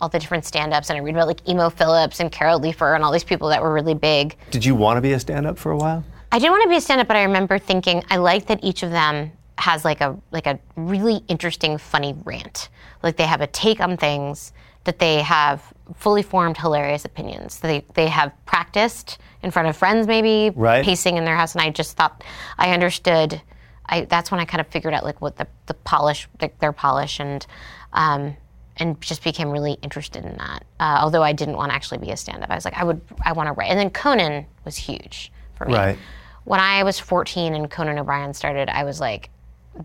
all 0.00 0.08
the 0.08 0.18
different 0.18 0.46
stand-ups, 0.46 0.88
and 0.88 0.98
I 0.98 1.02
read 1.02 1.14
about 1.14 1.26
like 1.26 1.46
Emo 1.46 1.68
Philips 1.68 2.20
and 2.20 2.32
Carol 2.32 2.58
Leifer 2.58 2.94
and 2.94 3.04
all 3.04 3.12
these 3.12 3.24
people 3.24 3.48
that 3.50 3.62
were 3.62 3.72
really 3.72 3.94
big. 3.94 4.34
Did 4.50 4.64
you 4.64 4.74
want 4.74 4.96
to 4.96 5.02
be 5.02 5.12
a 5.12 5.20
stand-up 5.20 5.58
for 5.58 5.72
a 5.72 5.76
while? 5.76 6.04
I 6.32 6.38
didn't 6.38 6.52
want 6.52 6.62
to 6.62 6.68
be 6.70 6.76
a 6.76 6.80
stand-up, 6.80 7.06
but 7.06 7.16
I 7.16 7.24
remember 7.24 7.58
thinking 7.58 8.02
I 8.08 8.16
like 8.16 8.46
that 8.46 8.60
each 8.62 8.82
of 8.82 8.90
them 8.90 9.32
has 9.58 9.84
like 9.84 10.00
a 10.00 10.16
like 10.30 10.46
a 10.46 10.58
really 10.76 11.22
interesting, 11.28 11.76
funny 11.76 12.14
rant. 12.24 12.70
Like 13.02 13.16
they 13.16 13.26
have 13.26 13.42
a 13.42 13.46
take 13.46 13.80
on 13.80 13.98
things, 13.98 14.52
that 14.84 14.98
they 14.98 15.22
have 15.22 15.72
fully 15.96 16.22
formed, 16.22 16.56
hilarious 16.56 17.04
opinions. 17.04 17.60
They 17.60 17.84
they 17.94 18.08
have 18.08 18.32
practiced 18.46 19.18
in 19.42 19.50
front 19.50 19.68
of 19.68 19.76
friends, 19.76 20.06
maybe 20.06 20.50
Right. 20.54 20.84
pacing 20.84 21.16
in 21.16 21.24
their 21.24 21.36
house, 21.36 21.54
and 21.54 21.62
I 21.62 21.70
just 21.70 21.96
thought 21.96 22.22
I 22.58 22.72
understood. 22.72 23.40
I, 23.86 24.02
that's 24.02 24.30
when 24.30 24.38
I 24.38 24.44
kind 24.44 24.60
of 24.60 24.68
figured 24.68 24.94
out 24.94 25.02
like 25.02 25.20
what 25.20 25.36
the, 25.36 25.48
the 25.66 25.74
polish, 25.74 26.28
like 26.40 26.58
their 26.60 26.72
polish, 26.72 27.18
and 27.18 27.44
um, 27.92 28.36
and 28.76 29.00
just 29.00 29.24
became 29.24 29.50
really 29.50 29.72
interested 29.82 30.24
in 30.24 30.36
that. 30.38 30.64
Uh, 30.78 30.98
although 31.02 31.22
I 31.22 31.32
didn't 31.32 31.56
want 31.56 31.70
to 31.70 31.74
actually 31.74 31.98
be 31.98 32.10
a 32.10 32.16
stand-up, 32.16 32.50
I 32.50 32.54
was 32.54 32.64
like, 32.64 32.74
I 32.78 32.84
would, 32.84 33.00
I 33.24 33.32
want 33.32 33.48
to 33.48 33.52
write. 33.52 33.68
And 33.68 33.78
then 33.78 33.90
Conan 33.90 34.46
was 34.64 34.76
huge 34.76 35.30
for 35.54 35.66
me. 35.66 35.74
Right. 35.74 35.98
When 36.44 36.60
I 36.60 36.82
was 36.84 36.98
14 36.98 37.54
and 37.54 37.70
Conan 37.70 37.98
O'Brien 37.98 38.32
started, 38.32 38.70
I 38.70 38.84
was 38.84 38.98
like, 39.00 39.28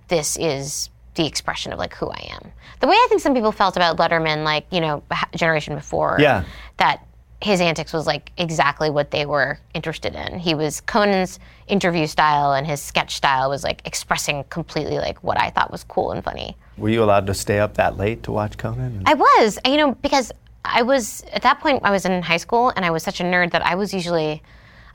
this 0.08 0.38
is 0.38 0.90
the 1.16 1.26
expression 1.26 1.74
of 1.74 1.80
like 1.80 1.94
who 1.96 2.10
I 2.10 2.30
am. 2.34 2.52
The 2.80 2.88
way 2.88 2.96
I 2.96 3.06
think 3.10 3.22
some 3.22 3.34
people 3.34 3.52
felt 3.52 3.76
about 3.76 3.98
Letterman, 3.98 4.44
like 4.44 4.66
you 4.72 4.82
know, 4.82 5.04
a 5.12 5.38
generation 5.38 5.76
before, 5.76 6.18
Yeah. 6.20 6.44
that 6.78 7.06
his 7.42 7.60
antics 7.62 7.92
was 7.94 8.08
like 8.08 8.32
exactly 8.38 8.90
what 8.90 9.12
they 9.12 9.26
were 9.26 9.60
interested 9.74 10.16
in. 10.16 10.40
He 10.40 10.56
was 10.56 10.82
Conan's 10.82 11.40
interview 11.68 12.08
style 12.08 12.54
and 12.54 12.66
his 12.66 12.82
sketch 12.82 13.16
style 13.16 13.50
was 13.50 13.64
like 13.64 13.82
expressing 13.86 14.44
completely 14.46 14.98
like 14.98 15.24
what 15.24 15.40
I 15.40 15.50
thought 15.50 15.72
was 15.72 15.84
cool 15.84 16.12
and 16.12 16.24
funny. 16.24 16.56
Were 16.78 16.90
you 16.90 17.04
allowed 17.04 17.28
to 17.28 17.34
stay 17.34 17.60
up 17.60 17.76
that 17.76 17.98
late 17.98 18.24
to 18.24 18.32
watch 18.32 18.58
Conan? 18.58 19.04
I 19.06 19.14
was, 19.14 19.60
you 19.66 19.78
know, 19.78 19.94
because 19.96 20.32
I 20.64 20.82
was 20.82 21.24
at 21.34 21.44
that 21.44 21.60
point 21.60 21.82
I 21.84 21.92
was 21.92 22.06
in 22.06 22.22
high 22.22 22.38
school 22.38 22.72
and 22.76 22.84
I 22.86 22.90
was 22.92 23.04
such 23.04 23.20
a 23.20 23.24
nerd 23.24 23.52
that 23.52 23.66
I 23.66 23.76
was 23.76 23.94
usually 23.94 24.42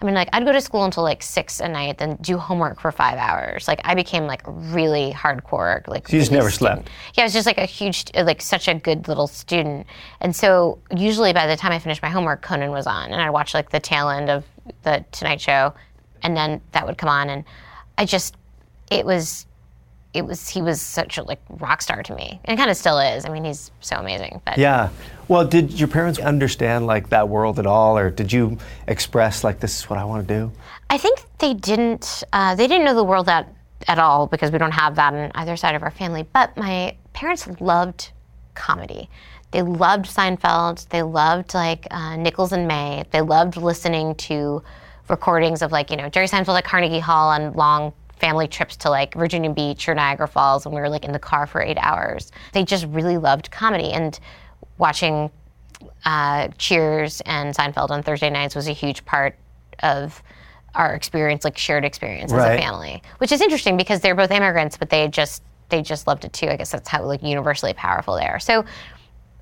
I 0.00 0.04
mean 0.06 0.14
like 0.14 0.28
I'd 0.32 0.44
go 0.44 0.52
to 0.52 0.60
school 0.60 0.84
until 0.84 1.02
like 1.02 1.22
six 1.22 1.60
at 1.60 1.70
night, 1.70 1.98
then 1.98 2.16
do 2.20 2.38
homework 2.38 2.80
for 2.80 2.90
five 2.90 3.18
hours. 3.18 3.68
Like 3.68 3.80
I 3.84 3.94
became 3.94 4.26
like 4.26 4.42
really 4.46 5.12
hardcore 5.12 5.86
like 5.86 6.10
you 6.10 6.18
just 6.18 6.30
really 6.30 6.40
never 6.40 6.50
student. 6.50 6.86
slept? 6.86 6.90
Yeah, 7.14 7.24
I 7.24 7.26
was 7.26 7.32
just 7.34 7.46
like 7.46 7.58
a 7.58 7.66
huge 7.66 8.06
like 8.14 8.40
such 8.40 8.66
a 8.68 8.74
good 8.74 9.08
little 9.08 9.26
student. 9.26 9.86
And 10.20 10.34
so 10.34 10.78
usually 10.96 11.32
by 11.32 11.46
the 11.46 11.56
time 11.56 11.72
I 11.72 11.78
finished 11.78 12.02
my 12.02 12.08
homework, 12.08 12.40
Conan 12.42 12.70
was 12.70 12.86
on 12.86 13.12
and 13.12 13.20
I'd 13.20 13.30
watch 13.30 13.52
like 13.52 13.70
the 13.70 13.80
tail 13.80 14.08
end 14.08 14.30
of 14.30 14.44
the 14.82 15.04
Tonight 15.12 15.40
Show 15.40 15.74
and 16.22 16.36
then 16.36 16.60
that 16.72 16.86
would 16.86 16.96
come 16.96 17.08
on 17.08 17.28
and 17.28 17.44
I 17.98 18.06
just 18.06 18.36
it 18.90 19.04
was 19.04 19.46
it 20.12 20.22
was 20.22 20.48
he 20.48 20.60
was 20.60 20.80
such 20.80 21.18
a 21.18 21.22
like 21.22 21.40
rock 21.48 21.82
star 21.82 22.02
to 22.02 22.14
me. 22.14 22.40
And 22.44 22.58
kind 22.58 22.70
of 22.70 22.76
still 22.76 22.98
is. 22.98 23.24
I 23.24 23.28
mean 23.28 23.44
he's 23.44 23.70
so 23.80 23.96
amazing 23.96 24.40
but 24.44 24.58
Yeah. 24.58 24.90
Well, 25.28 25.44
did 25.44 25.78
your 25.78 25.88
parents 25.88 26.18
understand 26.18 26.86
like 26.86 27.10
that 27.10 27.28
world 27.28 27.60
at 27.60 27.66
all, 27.66 27.96
or 27.96 28.10
did 28.10 28.32
you 28.32 28.58
express 28.88 29.44
like 29.44 29.60
this 29.60 29.78
is 29.78 29.88
what 29.88 29.98
I 29.98 30.04
want 30.04 30.26
to 30.26 30.34
do? 30.34 30.52
i 30.90 30.98
think 30.98 31.22
they 31.38 31.54
didn't 31.54 32.24
uh, 32.32 32.54
they 32.56 32.66
didn't 32.66 32.84
know 32.84 32.94
the 32.94 33.04
world 33.04 33.28
at, 33.28 33.48
at 33.86 33.98
all 33.98 34.26
because 34.26 34.50
we 34.50 34.58
don't 34.58 34.72
have 34.72 34.96
that 34.96 35.14
on 35.14 35.30
either 35.36 35.56
side 35.56 35.74
of 35.76 35.82
our 35.82 35.90
family. 35.90 36.24
But 36.32 36.56
my 36.56 36.96
parents 37.12 37.48
loved 37.60 38.10
comedy. 38.54 39.08
They 39.52 39.62
loved 39.62 40.06
seinfeld. 40.06 40.88
They 40.88 41.02
loved 41.02 41.54
like 41.54 41.86
uh, 41.90 42.16
nichols 42.16 42.52
and 42.52 42.68
may. 42.68 43.04
They 43.10 43.20
loved 43.20 43.56
listening 43.56 44.16
to 44.16 44.62
recordings 45.08 45.60
of 45.62 45.72
like 45.72 45.90
you 45.90 45.96
know 45.96 46.08
jerry 46.08 46.26
seinfeld 46.26 46.56
at 46.56 46.64
carnegie 46.64 47.00
hall 47.00 47.30
on 47.30 47.52
long 47.54 47.92
family 48.20 48.46
trips 48.46 48.76
to 48.76 48.90
like 48.90 49.14
virginia 49.14 49.50
beach 49.50 49.88
or 49.88 49.94
niagara 49.94 50.28
falls 50.28 50.64
when 50.64 50.74
we 50.74 50.80
were 50.80 50.88
like 50.88 51.04
in 51.04 51.12
the 51.12 51.18
car 51.18 51.46
for 51.46 51.60
eight 51.60 51.78
hours 51.78 52.30
they 52.52 52.64
just 52.64 52.84
really 52.86 53.16
loved 53.16 53.50
comedy 53.50 53.92
and 53.92 54.20
watching 54.78 55.30
uh, 56.04 56.48
Cheers 56.58 57.20
and 57.22 57.54
Seinfeld 57.54 57.90
on 57.90 58.02
Thursday 58.02 58.30
nights 58.30 58.54
was 58.54 58.68
a 58.68 58.72
huge 58.72 59.04
part 59.04 59.36
of 59.82 60.22
our 60.74 60.94
experience, 60.94 61.44
like 61.44 61.58
shared 61.58 61.84
experience 61.84 62.32
as 62.32 62.38
a 62.38 62.58
family, 62.58 63.02
which 63.18 63.32
is 63.32 63.40
interesting 63.40 63.76
because 63.76 64.00
they're 64.00 64.14
both 64.14 64.30
immigrants, 64.30 64.76
but 64.76 64.90
they 64.90 65.08
just 65.08 65.42
they 65.68 65.82
just 65.82 66.06
loved 66.06 66.24
it 66.24 66.32
too. 66.32 66.48
I 66.48 66.56
guess 66.56 66.72
that's 66.72 66.88
how 66.88 67.04
like 67.04 67.22
universally 67.22 67.74
powerful 67.74 68.16
they 68.16 68.26
are. 68.26 68.40
So 68.40 68.64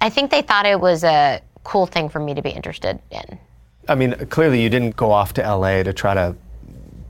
I 0.00 0.10
think 0.10 0.30
they 0.30 0.42
thought 0.42 0.66
it 0.66 0.80
was 0.80 1.04
a 1.04 1.40
cool 1.64 1.86
thing 1.86 2.08
for 2.08 2.18
me 2.18 2.34
to 2.34 2.42
be 2.42 2.50
interested 2.50 3.00
in. 3.10 3.38
I 3.88 3.94
mean, 3.94 4.14
clearly 4.26 4.62
you 4.62 4.68
didn't 4.68 4.96
go 4.96 5.10
off 5.10 5.32
to 5.34 5.42
LA 5.42 5.82
to 5.82 5.92
try 5.92 6.14
to 6.14 6.36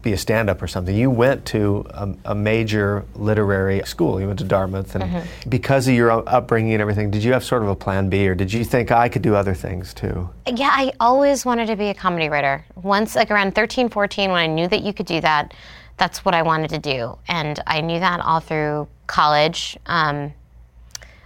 be 0.09 0.15
a 0.15 0.19
stand-up 0.19 0.63
or 0.63 0.67
something. 0.67 0.95
You 0.97 1.11
went 1.11 1.45
to 1.47 1.85
a, 1.91 2.15
a 2.27 2.35
major 2.35 3.05
literary 3.15 3.83
school. 3.85 4.21
You 4.21 4.27
went 4.27 4.39
to 4.39 4.45
Dartmouth, 4.45 4.95
and 4.95 5.05
Mm-hmm. 5.05 5.49
because 5.51 5.87
of 5.89 5.95
your 5.95 6.11
upbringing 6.29 6.73
and 6.75 6.81
everything, 6.83 7.11
did 7.11 7.23
you 7.25 7.33
have 7.33 7.45
sort 7.45 7.63
of 7.63 7.69
a 7.69 7.77
plan 7.77 8.09
B, 8.09 8.29
or 8.29 8.35
did 8.35 8.53
you 8.53 8.65
think 8.65 8.91
I 8.91 9.09
could 9.09 9.23
do 9.23 9.35
other 9.35 9.55
things 9.55 9.95
too? 9.95 10.29
Yeah, 10.47 10.71
I 10.73 10.93
always 11.01 11.45
wanted 11.45 11.67
to 11.67 11.77
be 11.77 11.89
a 11.89 11.95
comedy 11.95 12.29
writer. 12.29 12.65
Once, 12.75 13.15
like 13.15 13.31
around 13.31 13.55
13, 13.55 13.89
14, 13.89 14.31
when 14.31 14.39
I 14.39 14.47
knew 14.47 14.67
that 14.69 14.83
you 14.83 14.93
could 14.93 15.07
do 15.07 15.21
that, 15.21 15.55
that's 15.97 16.25
what 16.25 16.35
I 16.35 16.43
wanted 16.43 16.71
to 16.71 16.79
do. 16.79 17.19
And 17.29 17.61
I 17.67 17.81
knew 17.81 18.01
that 18.01 18.21
all 18.21 18.41
through 18.41 18.89
college. 19.07 19.77
Um, 19.87 20.33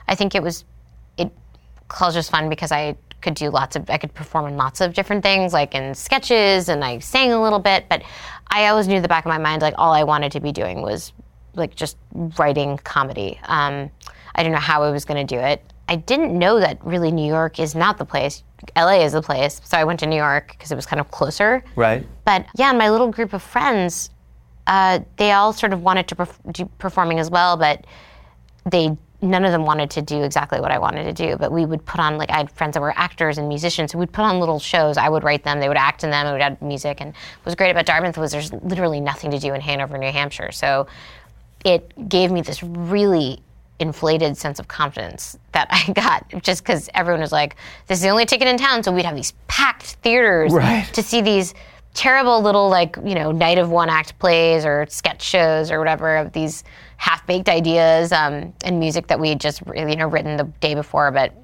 I 0.09 0.15
think 0.15 0.35
it 0.35 0.43
was, 0.43 0.65
it, 1.19 1.31
college 1.89 2.17
was 2.17 2.29
fun 2.31 2.49
because 2.49 2.73
I 2.73 2.97
could 3.21 3.35
do 3.35 3.51
lots 3.51 3.77
of, 3.77 3.89
I 3.91 3.99
could 3.99 4.15
perform 4.15 4.47
in 4.47 4.57
lots 4.57 4.81
of 4.81 4.95
different 4.95 5.23
things, 5.23 5.53
like 5.53 5.75
in 5.75 5.95
sketches, 5.95 6.69
and 6.69 6.83
I 6.85 6.99
sang 7.01 7.33
a 7.33 7.41
little 7.43 7.61
bit, 7.61 7.87
but 7.89 8.03
I 8.49 8.67
always 8.67 8.89
knew 8.89 8.97
in 8.97 9.03
the 9.03 9.09
back 9.09 9.25
of 9.25 9.29
my 9.29 9.39
mind, 9.39 9.63
like 9.63 9.75
all 9.79 9.93
I 9.93 10.05
wanted 10.05 10.33
to 10.33 10.41
be 10.41 10.53
doing 10.53 10.83
was 10.83 11.13
like 11.55 11.75
just 11.75 11.97
writing 12.39 12.79
comedy. 12.79 13.39
Um, 13.45 13.91
I 14.35 14.43
didn't 14.43 14.55
know 14.55 14.61
how 14.61 14.83
I 14.83 14.91
was 14.91 15.05
going 15.05 15.27
to 15.27 15.37
do 15.37 15.41
it. 15.41 15.63
I 15.89 15.97
didn't 15.97 16.39
know 16.39 16.61
that 16.61 16.83
really 16.85 17.11
New 17.11 17.27
York 17.27 17.59
is 17.59 17.75
not 17.75 17.99
the 17.99 18.05
place. 18.05 18.45
LA 18.77 19.03
is 19.03 19.13
the 19.13 19.23
place. 19.23 19.61
So 19.65 19.77
I 19.77 19.85
went 19.85 20.01
to 20.01 20.07
New 20.07 20.17
York 20.17 20.53
because 20.57 20.71
it 20.71 20.77
was 20.77 20.87
kind 20.87 21.01
of 21.01 21.11
closer. 21.11 21.63
Right. 21.77 22.07
But 22.25 22.47
yeah, 22.57 22.71
and 22.71 22.79
my 22.79 22.89
little 22.89 23.11
group 23.11 23.33
of 23.33 23.43
friends, 23.43 24.11
uh, 24.67 25.01
they 25.17 25.33
all 25.33 25.53
sort 25.53 25.73
of 25.73 25.83
wanted 25.83 26.09
to 26.09 26.17
perf- 26.17 26.53
do 26.53 26.65
performing 26.79 27.19
as 27.19 27.31
well, 27.31 27.57
but 27.57 27.85
they 28.71 28.97
none 29.23 29.45
of 29.45 29.53
them 29.53 29.65
wanted 29.65 29.89
to 29.93 30.03
do 30.03 30.23
exactly 30.25 30.61
what 30.61 30.71
I 30.73 30.79
wanted 30.79 31.05
to 31.05 31.13
do. 31.13 31.37
But 31.37 31.53
we 31.53 31.65
would 31.65 31.85
put 31.87 32.01
on 32.01 32.19
like 32.19 32.31
I 32.31 32.39
had 32.39 32.51
friends 32.51 32.75
that 32.75 32.81
were 32.81 32.93
actors 32.97 33.39
and 33.39 33.49
musicians, 33.49 33.93
so 33.93 33.99
we'd 33.99 34.13
put 34.13 34.23
on 34.25 34.41
little 34.41 34.59
shows. 34.59 34.97
I 34.97 35.09
would 35.09 35.23
write 35.23 35.45
them, 35.45 35.61
they 35.61 35.69
would 35.69 35.77
act 35.77 36.05
in 36.05 36.11
them, 36.11 36.27
I 36.27 36.33
would 36.33 36.41
add 36.43 36.61
music. 36.61 37.01
And 37.01 37.11
what 37.13 37.45
was 37.47 37.55
great 37.55 37.71
about 37.71 37.87
Dartmouth 37.87 38.19
was 38.19 38.33
there's 38.33 38.53
literally 38.53 39.01
nothing 39.01 39.31
to 39.31 39.39
do 39.39 39.55
in 39.55 39.61
Hanover, 39.61 39.97
New 39.97 40.11
Hampshire. 40.13 40.51
So 40.53 40.87
it 41.65 42.09
gave 42.09 42.31
me 42.33 42.43
this 42.43 42.63
really 42.63 43.41
inflated 43.79 44.37
sense 44.37 44.59
of 44.59 44.69
confidence 44.69 45.37
that 45.53 45.67
I 45.71 45.93
got 45.95 46.43
just 46.43 46.63
because 46.63 46.89
everyone 46.95 47.21
was 47.21 47.33
like, 47.33 47.57
this 47.87 47.99
is 47.99 48.03
the 48.03 48.11
only 48.11 48.27
ticket 48.27 48.49
in 48.49 48.57
town. 48.59 48.83
So 48.83 48.93
we'd 48.93 49.05
have 49.05 49.17
these 49.17 49.33
packed 49.49 49.95
theaters 50.03 50.53
Right. 50.53 50.85
to 50.95 51.03
see 51.03 51.21
these 51.21 51.55
terrible 51.95 52.41
little, 52.41 52.69
like, 52.69 52.97
you 53.05 53.15
know, 53.15 53.33
night 53.33 53.59
of 53.59 53.71
one 53.71 53.89
act 53.89 54.19
plays 54.19 54.65
or 54.65 54.87
sketch 54.89 55.23
shows 55.23 55.71
or 55.71 55.79
whatever 55.79 56.17
of 56.17 56.33
these 56.33 56.65
half 56.97 57.27
baked 57.27 57.49
ideas 57.49 58.13
um, 58.13 58.53
and 58.65 58.79
music 58.79 59.09
that 59.09 59.21
we 59.21 59.29
had 59.31 59.41
just, 59.41 59.63
you 59.75 59.97
know, 59.97 60.09
written 60.09 60.37
the 60.37 60.45
day 60.61 60.75
before. 60.75 61.11
But 61.11 61.35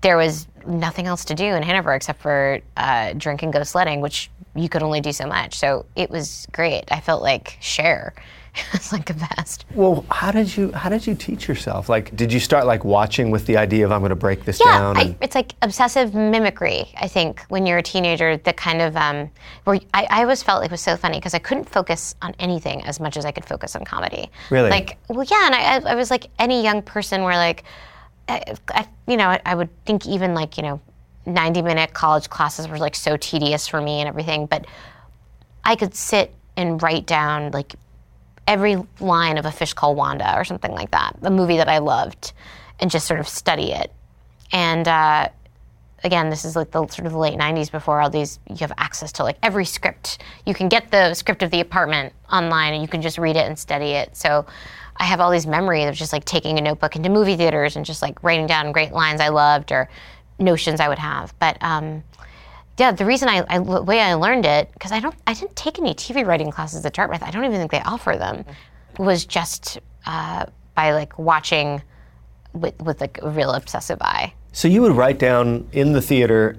there 0.00 0.16
was 0.16 0.48
nothing 0.66 1.06
else 1.06 1.24
to 1.26 1.34
do 1.34 1.44
in 1.44 1.62
Hanover 1.62 1.94
except 1.94 2.20
for 2.20 2.60
uh, 2.76 3.12
drink 3.14 3.42
and 3.42 3.52
go 3.52 3.62
sledding, 3.62 4.00
which 4.00 4.30
you 4.54 4.68
could 4.68 4.82
only 4.82 5.00
do 5.00 5.12
so 5.12 5.26
much. 5.26 5.58
So 5.58 5.86
it 5.94 6.10
was 6.10 6.46
great. 6.52 6.84
I 6.90 7.00
felt 7.00 7.22
like 7.22 7.56
Cher. 7.60 8.14
Like 8.92 9.06
the 9.06 9.14
best. 9.36 9.66
Well, 9.74 10.04
how 10.10 10.32
did 10.32 10.56
you 10.56 10.72
how 10.72 10.88
did 10.88 11.06
you 11.06 11.14
teach 11.14 11.46
yourself? 11.46 11.88
Like, 11.88 12.14
did 12.16 12.32
you 12.32 12.40
start 12.40 12.66
like 12.66 12.84
watching 12.84 13.30
with 13.30 13.46
the 13.46 13.56
idea 13.56 13.84
of 13.84 13.92
I'm 13.92 14.00
going 14.00 14.10
to 14.10 14.16
break 14.16 14.44
this 14.44 14.58
Yeah, 14.58 14.78
down? 14.78 14.96
I, 14.96 15.16
it's 15.20 15.36
like 15.36 15.54
obsessive 15.62 16.12
mimicry. 16.12 16.88
I 16.96 17.06
think 17.06 17.40
when 17.50 17.66
you're 17.66 17.78
a 17.78 17.82
teenager, 17.82 18.36
the 18.36 18.52
kind 18.52 18.82
of 18.82 18.96
um, 18.96 19.30
where 19.64 19.78
I, 19.94 20.06
I 20.10 20.22
always 20.22 20.42
felt 20.42 20.60
like 20.60 20.70
it 20.70 20.72
was 20.72 20.80
so 20.80 20.96
funny 20.96 21.18
because 21.18 21.34
I 21.34 21.38
couldn't 21.38 21.68
focus 21.68 22.16
on 22.20 22.34
anything 22.40 22.82
as 22.84 22.98
much 22.98 23.16
as 23.16 23.24
I 23.24 23.30
could 23.30 23.44
focus 23.44 23.76
on 23.76 23.84
comedy. 23.84 24.28
Really? 24.50 24.70
Like, 24.70 24.98
well, 25.08 25.24
yeah, 25.30 25.46
and 25.46 25.54
I, 25.54 25.76
I- 25.76 25.92
I 25.92 25.94
was 25.94 26.10
like 26.10 26.26
any 26.40 26.62
young 26.64 26.82
person 26.82 27.22
where 27.22 27.36
like, 27.36 27.62
I, 28.28 28.42
I, 28.74 28.88
you 29.06 29.16
know, 29.16 29.28
I, 29.28 29.40
I 29.46 29.54
would 29.54 29.68
think 29.84 30.04
even 30.06 30.34
like 30.34 30.56
you 30.56 30.64
know, 30.64 30.80
90 31.26 31.62
minute 31.62 31.92
college 31.92 32.28
classes 32.28 32.66
were 32.66 32.78
like 32.78 32.96
so 32.96 33.16
tedious 33.16 33.68
for 33.68 33.80
me 33.80 34.00
and 34.00 34.08
everything, 34.08 34.46
but 34.46 34.66
I 35.64 35.76
could 35.76 35.94
sit 35.94 36.34
and 36.56 36.82
write 36.82 37.06
down 37.06 37.52
like 37.52 37.74
every 38.46 38.76
line 39.00 39.38
of 39.38 39.46
A 39.46 39.52
Fish 39.52 39.72
Called 39.72 39.96
Wanda 39.96 40.36
or 40.36 40.44
something 40.44 40.72
like 40.72 40.90
that, 40.90 41.16
a 41.22 41.30
movie 41.30 41.56
that 41.56 41.68
I 41.68 41.78
loved, 41.78 42.32
and 42.78 42.90
just 42.90 43.06
sort 43.06 43.20
of 43.20 43.28
study 43.28 43.72
it. 43.72 43.92
And 44.52 44.86
uh, 44.88 45.28
again, 46.02 46.30
this 46.30 46.44
is 46.44 46.56
like 46.56 46.70
the 46.70 46.86
sort 46.88 47.06
of 47.06 47.12
the 47.12 47.18
late 47.18 47.38
'90s 47.38 47.70
before 47.70 48.00
all 48.00 48.10
these. 48.10 48.38
You 48.48 48.56
have 48.56 48.72
access 48.78 49.12
to 49.12 49.22
like 49.22 49.38
every 49.42 49.64
script. 49.64 50.22
You 50.46 50.54
can 50.54 50.68
get 50.68 50.90
the 50.90 51.14
script 51.14 51.42
of 51.42 51.50
the 51.50 51.60
apartment 51.60 52.12
online, 52.32 52.74
and 52.74 52.82
you 52.82 52.88
can 52.88 53.02
just 53.02 53.18
read 53.18 53.36
it 53.36 53.46
and 53.46 53.58
study 53.58 53.92
it. 53.92 54.16
So. 54.16 54.46
I 54.96 55.04
have 55.04 55.18
all 55.18 55.30
these 55.30 55.46
memories 55.46 55.88
of 55.88 55.94
just 55.94 56.12
like 56.12 56.26
taking 56.26 56.58
a 56.58 56.60
notebook 56.60 56.94
into 56.94 57.08
movie 57.08 57.34
theaters 57.34 57.74
and 57.74 57.86
just 57.86 58.02
like 58.02 58.22
writing 58.22 58.46
down 58.46 58.70
great 58.70 58.92
lines 58.92 59.22
I 59.22 59.28
loved 59.28 59.72
or 59.72 59.88
notions 60.38 60.78
I 60.78 60.88
would 60.88 60.98
have. 60.98 61.32
But 61.38 61.56
um, 61.62 62.02
yeah, 62.80 62.92
the 62.92 63.04
reason 63.04 63.28
I, 63.28 63.44
I 63.46 63.58
the 63.58 63.82
way 63.82 64.00
I 64.00 64.14
learned 64.14 64.46
it 64.46 64.70
because 64.72 64.90
I 64.90 65.00
don't 65.00 65.14
I 65.26 65.34
didn't 65.34 65.54
take 65.54 65.78
any 65.78 65.92
TV 65.92 66.26
writing 66.26 66.50
classes 66.50 66.84
at 66.86 66.94
Dartmouth. 66.94 67.22
I 67.22 67.30
don't 67.30 67.44
even 67.44 67.58
think 67.58 67.70
they 67.70 67.82
offer 67.82 68.16
them. 68.16 68.44
Was 68.98 69.26
just 69.26 69.78
uh, 70.06 70.46
by 70.74 70.92
like 70.92 71.18
watching 71.18 71.82
with 72.54 72.80
with 72.80 73.00
like 73.02 73.20
a 73.22 73.28
real 73.28 73.52
obsessive 73.52 73.98
eye. 74.00 74.32
so 74.52 74.66
you 74.66 74.80
would 74.80 74.92
write 74.92 75.18
down 75.18 75.68
in 75.72 75.92
the 75.92 76.00
theater 76.00 76.56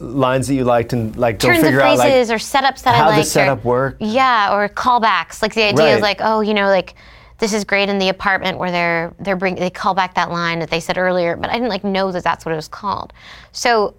lines 0.00 0.48
that 0.48 0.54
you 0.54 0.64
liked 0.64 0.92
and 0.92 1.16
like 1.16 1.38
go 1.38 1.48
Turns 1.48 1.60
of 1.60 1.64
figure 1.66 1.80
out 1.80 1.96
phrases 1.96 2.28
like 2.28 2.36
or 2.36 2.38
setups 2.40 2.82
that 2.82 2.96
how 2.96 3.10
I 3.10 3.18
the 3.18 3.24
setup 3.24 3.64
or, 3.64 3.68
worked? 3.68 4.02
Yeah, 4.02 4.52
or 4.52 4.68
callbacks. 4.68 5.42
Like 5.42 5.54
the 5.54 5.62
idea 5.62 5.84
Right. 5.84 5.94
is 5.94 6.02
like, 6.02 6.18
oh, 6.20 6.40
you 6.40 6.54
know, 6.54 6.66
like 6.66 6.94
this 7.38 7.52
is 7.52 7.62
great 7.64 7.88
in 7.88 7.98
the 7.98 8.08
apartment 8.08 8.58
where 8.58 8.72
they're 8.72 9.14
they're 9.20 9.36
bring 9.36 9.54
they 9.54 9.70
call 9.70 9.94
back 9.94 10.14
that 10.14 10.30
line 10.30 10.58
that 10.58 10.70
they 10.70 10.80
said 10.80 10.98
earlier, 10.98 11.36
but 11.36 11.50
I 11.50 11.54
didn't 11.54 11.68
like 11.68 11.84
know 11.84 12.10
that 12.10 12.24
that's 12.24 12.44
what 12.44 12.52
it 12.52 12.56
was 12.56 12.68
called. 12.68 13.12
So 13.52 13.94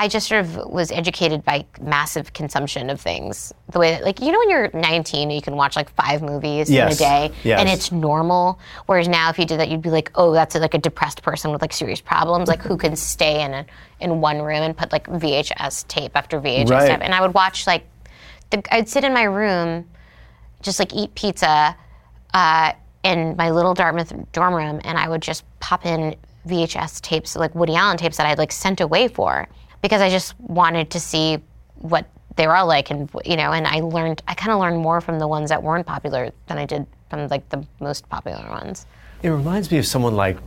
I 0.00 0.06
just 0.08 0.28
sort 0.28 0.44
of 0.44 0.56
was 0.70 0.92
educated 0.92 1.44
by 1.44 1.66
massive 1.80 2.32
consumption 2.32 2.88
of 2.88 3.00
things. 3.00 3.52
The 3.72 3.78
way 3.80 3.90
that, 3.90 4.04
like, 4.04 4.20
you 4.20 4.30
know, 4.30 4.38
when 4.38 4.48
you're 4.50 4.70
19, 4.72 5.30
you 5.30 5.42
can 5.42 5.56
watch 5.56 5.74
like 5.74 5.90
five 5.90 6.22
movies 6.22 6.70
Yes. 6.70 6.86
in 6.86 6.92
a 6.92 6.96
day, 7.30 7.34
Yes. 7.42 7.58
and 7.60 7.68
it's 7.68 7.90
normal. 7.90 8.60
Whereas 8.86 9.08
now, 9.08 9.28
if 9.30 9.38
you 9.38 9.44
did 9.44 9.58
that, 9.58 9.68
you'd 9.68 9.82
be 9.82 9.90
like, 9.90 10.10
oh, 10.14 10.32
that's 10.32 10.54
like 10.54 10.74
a 10.74 10.78
depressed 10.78 11.22
person 11.22 11.50
with 11.50 11.60
like 11.62 11.72
serious 11.72 12.00
problems. 12.00 12.48
Like, 12.48 12.62
who 12.62 12.76
can 12.76 12.94
stay 13.14 13.42
in 13.42 13.52
a, 13.54 13.66
in 14.00 14.20
one 14.20 14.40
room 14.40 14.62
and 14.62 14.76
put 14.76 14.92
like 14.92 15.06
VHS 15.08 15.88
tape 15.88 16.12
after 16.14 16.40
VHS 16.40 16.70
Right. 16.70 16.88
tape? 16.90 17.00
And 17.02 17.12
I 17.14 17.20
would 17.20 17.34
watch 17.34 17.66
like, 17.66 17.84
the, 18.50 18.62
I'd 18.72 18.88
sit 18.88 19.02
in 19.04 19.12
my 19.12 19.24
room, 19.24 19.84
just 20.62 20.78
like 20.78 20.94
eat 20.94 21.14
pizza 21.16 21.76
uh, 22.34 22.72
in 23.02 23.34
my 23.36 23.50
little 23.50 23.74
Dartmouth 23.74 24.12
dorm 24.32 24.54
room, 24.54 24.80
and 24.84 24.96
I 24.96 25.08
would 25.08 25.22
just 25.22 25.44
pop 25.60 25.84
in 25.84 26.14
VHS 26.46 27.00
tapes, 27.00 27.36
like 27.36 27.54
Woody 27.54 27.74
Allen 27.74 27.96
tapes 27.96 28.16
that 28.16 28.26
I'd 28.26 28.38
like 28.38 28.52
sent 28.52 28.80
away 28.80 29.08
for, 29.08 29.46
because 29.82 30.00
I 30.00 30.10
just 30.10 30.38
wanted 30.40 30.90
to 30.90 31.00
see 31.00 31.38
what 31.76 32.06
they 32.36 32.46
were 32.46 32.56
all 32.56 32.66
like, 32.66 32.90
and 32.90 33.10
you 33.24 33.36
know, 33.36 33.52
and 33.52 33.66
I 33.66 33.80
learned, 33.80 34.22
I 34.28 34.34
kind 34.34 34.52
of 34.52 34.60
learned 34.60 34.78
more 34.78 35.00
from 35.00 35.18
the 35.18 35.26
ones 35.26 35.50
that 35.50 35.62
weren't 35.62 35.86
popular 35.86 36.30
than 36.46 36.58
I 36.58 36.66
did 36.66 36.86
from 37.10 37.26
like 37.28 37.48
the 37.48 37.66
most 37.80 38.08
popular 38.08 38.48
ones. 38.48 38.86
It 39.22 39.30
reminds 39.30 39.70
me 39.70 39.78
of 39.78 39.86
someone 39.86 40.14
like 40.14 40.38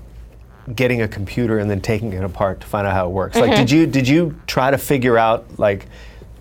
getting 0.76 1.02
a 1.02 1.08
computer 1.08 1.60
and 1.60 1.70
then 1.70 1.82
taking 1.82 2.14
it 2.14 2.24
apart 2.24 2.62
to 2.62 2.68
find 2.68 2.88
out 2.88 2.94
how 2.94 3.08
it 3.08 3.12
works. 3.12 3.38
Mm-hmm. 3.38 3.50
Like, 3.50 3.58
did 3.58 3.72
you 3.72 3.88
did 3.88 4.08
you 4.08 4.40
try 4.48 4.72
to 4.72 4.78
figure 4.78 5.18
out 5.18 5.60
like 5.60 5.88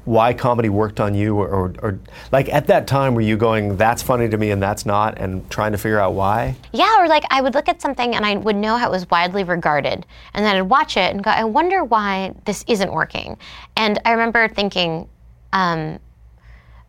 why 0.04 0.32
comedy 0.32 0.68
worked 0.68 0.98
on 0.98 1.14
you, 1.14 1.36
or, 1.36 1.48
or, 1.48 1.74
or 1.82 1.98
like 2.32 2.48
at 2.48 2.66
that 2.68 2.86
time 2.86 3.14
were 3.14 3.20
you 3.20 3.36
going, 3.36 3.76
"That's 3.76 4.02
funny 4.02 4.28
to 4.28 4.36
me 4.36 4.50
and 4.50 4.62
that's 4.62 4.86
not," 4.86 5.18
and 5.18 5.48
trying 5.50 5.72
to 5.72 5.78
figure 5.78 6.00
out 6.00 6.14
why? 6.14 6.56
Yeah, 6.72 7.00
or 7.02 7.06
like 7.08 7.24
I 7.30 7.40
would 7.42 7.54
look 7.54 7.68
at 7.68 7.82
something 7.82 8.14
and 8.14 8.24
I 8.24 8.36
would 8.36 8.56
know 8.56 8.76
how 8.76 8.88
it 8.88 8.90
was 8.90 9.08
widely 9.10 9.44
regarded, 9.44 10.06
and 10.34 10.44
then 10.46 10.56
I'd 10.56 10.62
watch 10.62 10.96
it 10.96 11.14
and 11.14 11.22
go, 11.22 11.30
I 11.30 11.44
wonder 11.44 11.84
why 11.84 12.32
this 12.46 12.64
isn't 12.66 12.92
working. 12.92 13.36
And 13.76 14.00
I 14.04 14.12
remember 14.12 14.48
thinking, 14.48 15.08
um, 15.52 15.98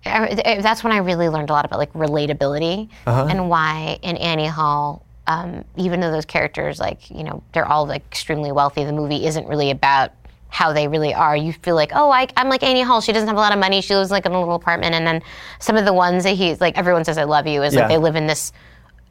I- 0.05 0.59
that's 0.61 0.83
when 0.83 0.93
I 0.93 0.97
really 0.97 1.29
learned 1.29 1.49
a 1.49 1.53
lot 1.53 1.65
about 1.65 1.79
like 1.79 1.93
relatability 1.93 2.89
and 3.05 3.49
why 3.49 3.99
in 4.01 4.17
Annie 4.17 4.47
Hall, 4.47 5.05
um, 5.27 5.63
even 5.75 5.99
though 5.99 6.11
those 6.11 6.25
characters 6.25 6.79
like 6.79 7.11
you 7.11 7.23
know 7.23 7.43
they're 7.51 7.67
all 7.67 7.85
like 7.85 8.03
extremely 8.07 8.51
wealthy, 8.51 8.83
the 8.83 8.93
movie 8.93 9.25
isn't 9.25 9.47
really 9.47 9.69
about 9.69 10.11
how 10.51 10.71
they 10.73 10.87
really 10.87 11.13
are. 11.13 11.35
You 11.35 11.53
feel 11.53 11.75
like, 11.75 11.91
oh, 11.95 12.11
I, 12.11 12.27
I'm 12.37 12.49
like 12.49 12.61
Annie 12.61 12.81
Hall. 12.81 13.01
She 13.01 13.11
doesn't 13.13 13.27
have 13.27 13.37
a 13.37 13.39
lot 13.39 13.53
of 13.53 13.57
money. 13.59 13.81
She 13.81 13.95
lives 13.95 14.11
like 14.11 14.25
in 14.25 14.31
a 14.33 14.39
little 14.39 14.55
apartment, 14.55 14.93
and 14.93 15.07
then 15.07 15.21
some 15.59 15.77
of 15.77 15.85
the 15.85 15.93
ones 15.93 16.23
that 16.25 16.31
he's 16.35 16.61
like, 16.61 16.77
everyone 16.77 17.03
says 17.05 17.17
I 17.17 17.23
love 17.23 17.47
you 17.47 17.63
is 17.63 17.73
Yeah. 17.73 17.81
like 17.81 17.89
they 17.89 17.97
live 17.97 18.15
in 18.15 18.27
this 18.27 18.51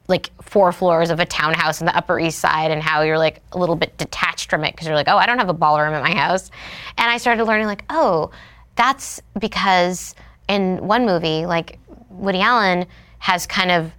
like 0.07 0.31
four 0.42 0.70
floors 0.72 1.11
of 1.11 1.20
a 1.20 1.24
townhouse 1.24 1.81
in 1.81 1.87
the 1.87 1.96
Upper 1.96 2.18
East 2.20 2.38
Side, 2.40 2.70
and 2.70 2.83
how 2.83 3.03
you're 3.03 3.18
like 3.18 3.40
a 3.53 3.59
little 3.59 3.76
bit 3.76 3.96
detached 3.96 4.50
from 4.50 4.64
it 4.64 4.72
because 4.74 4.87
you're 4.87 4.96
like, 4.96 5.09
oh, 5.09 5.16
I 5.16 5.24
don't 5.26 5.38
have 5.38 5.48
a 5.48 5.55
ballroom 5.55 5.94
at 5.94 6.03
my 6.03 6.14
house. 6.14 6.50
And 6.98 7.11
I 7.11 7.16
started 7.16 7.44
learning 7.44 7.66
like, 7.66 7.85
oh, 7.90 8.31
that's 8.76 9.20
because 9.38 10.14
in 10.48 10.79
one 10.87 11.07
movie, 11.07 11.46
like 11.46 11.79
Woody 12.11 12.40
Allen 12.40 12.87
has 13.18 13.46
kind 13.46 13.70
of 13.70 13.92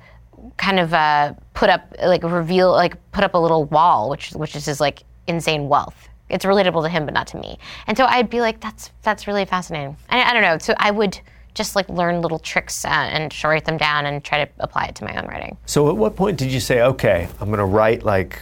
kind 0.58 0.80
of 0.80 0.93
uh, 0.93 1.34
put 1.54 1.69
up 1.69 1.95
like 2.04 2.23
reveal 2.23 2.71
like 2.71 2.95
put 3.12 3.23
up 3.23 3.34
a 3.34 3.38
little 3.38 3.65
wall, 3.65 4.10
which 4.10 4.32
which 4.32 4.56
is 4.56 4.65
his 4.65 4.80
like 4.80 5.04
insane 5.27 5.67
wealth. 5.69 6.10
It's 6.31 6.45
relatable 6.45 6.83
to 6.83 6.89
him, 6.89 7.05
but 7.05 7.13
not 7.13 7.27
to 7.27 7.37
me. 7.37 7.59
And 7.87 7.97
so 7.97 8.05
I'd 8.05 8.29
be 8.29 8.41
like, 8.41 8.59
that's 8.59 8.91
that's 9.01 9.27
really 9.27 9.45
fascinating. 9.45 9.97
I, 10.09 10.23
I 10.23 10.33
don't 10.33 10.41
know. 10.41 10.57
So 10.57 10.73
I 10.77 10.91
would 10.91 11.19
just 11.53 11.75
like 11.75 11.89
learn 11.89 12.21
little 12.21 12.39
tricks 12.39 12.85
uh, 12.85 12.87
and 12.87 13.33
write 13.43 13.65
them 13.65 13.77
down 13.77 14.05
and 14.05 14.23
try 14.23 14.45
to 14.45 14.51
apply 14.59 14.85
it 14.85 14.95
to 14.95 15.03
my 15.03 15.15
own 15.21 15.27
writing. 15.27 15.57
So 15.65 15.89
at 15.89 15.97
what 15.97 16.15
point 16.15 16.37
did 16.37 16.51
you 16.51 16.59
say, 16.59 16.81
"Okay, 16.81 17.27
I'm 17.39 17.47
going 17.47 17.59
to 17.59 17.65
write 17.65 18.03
like 18.03 18.41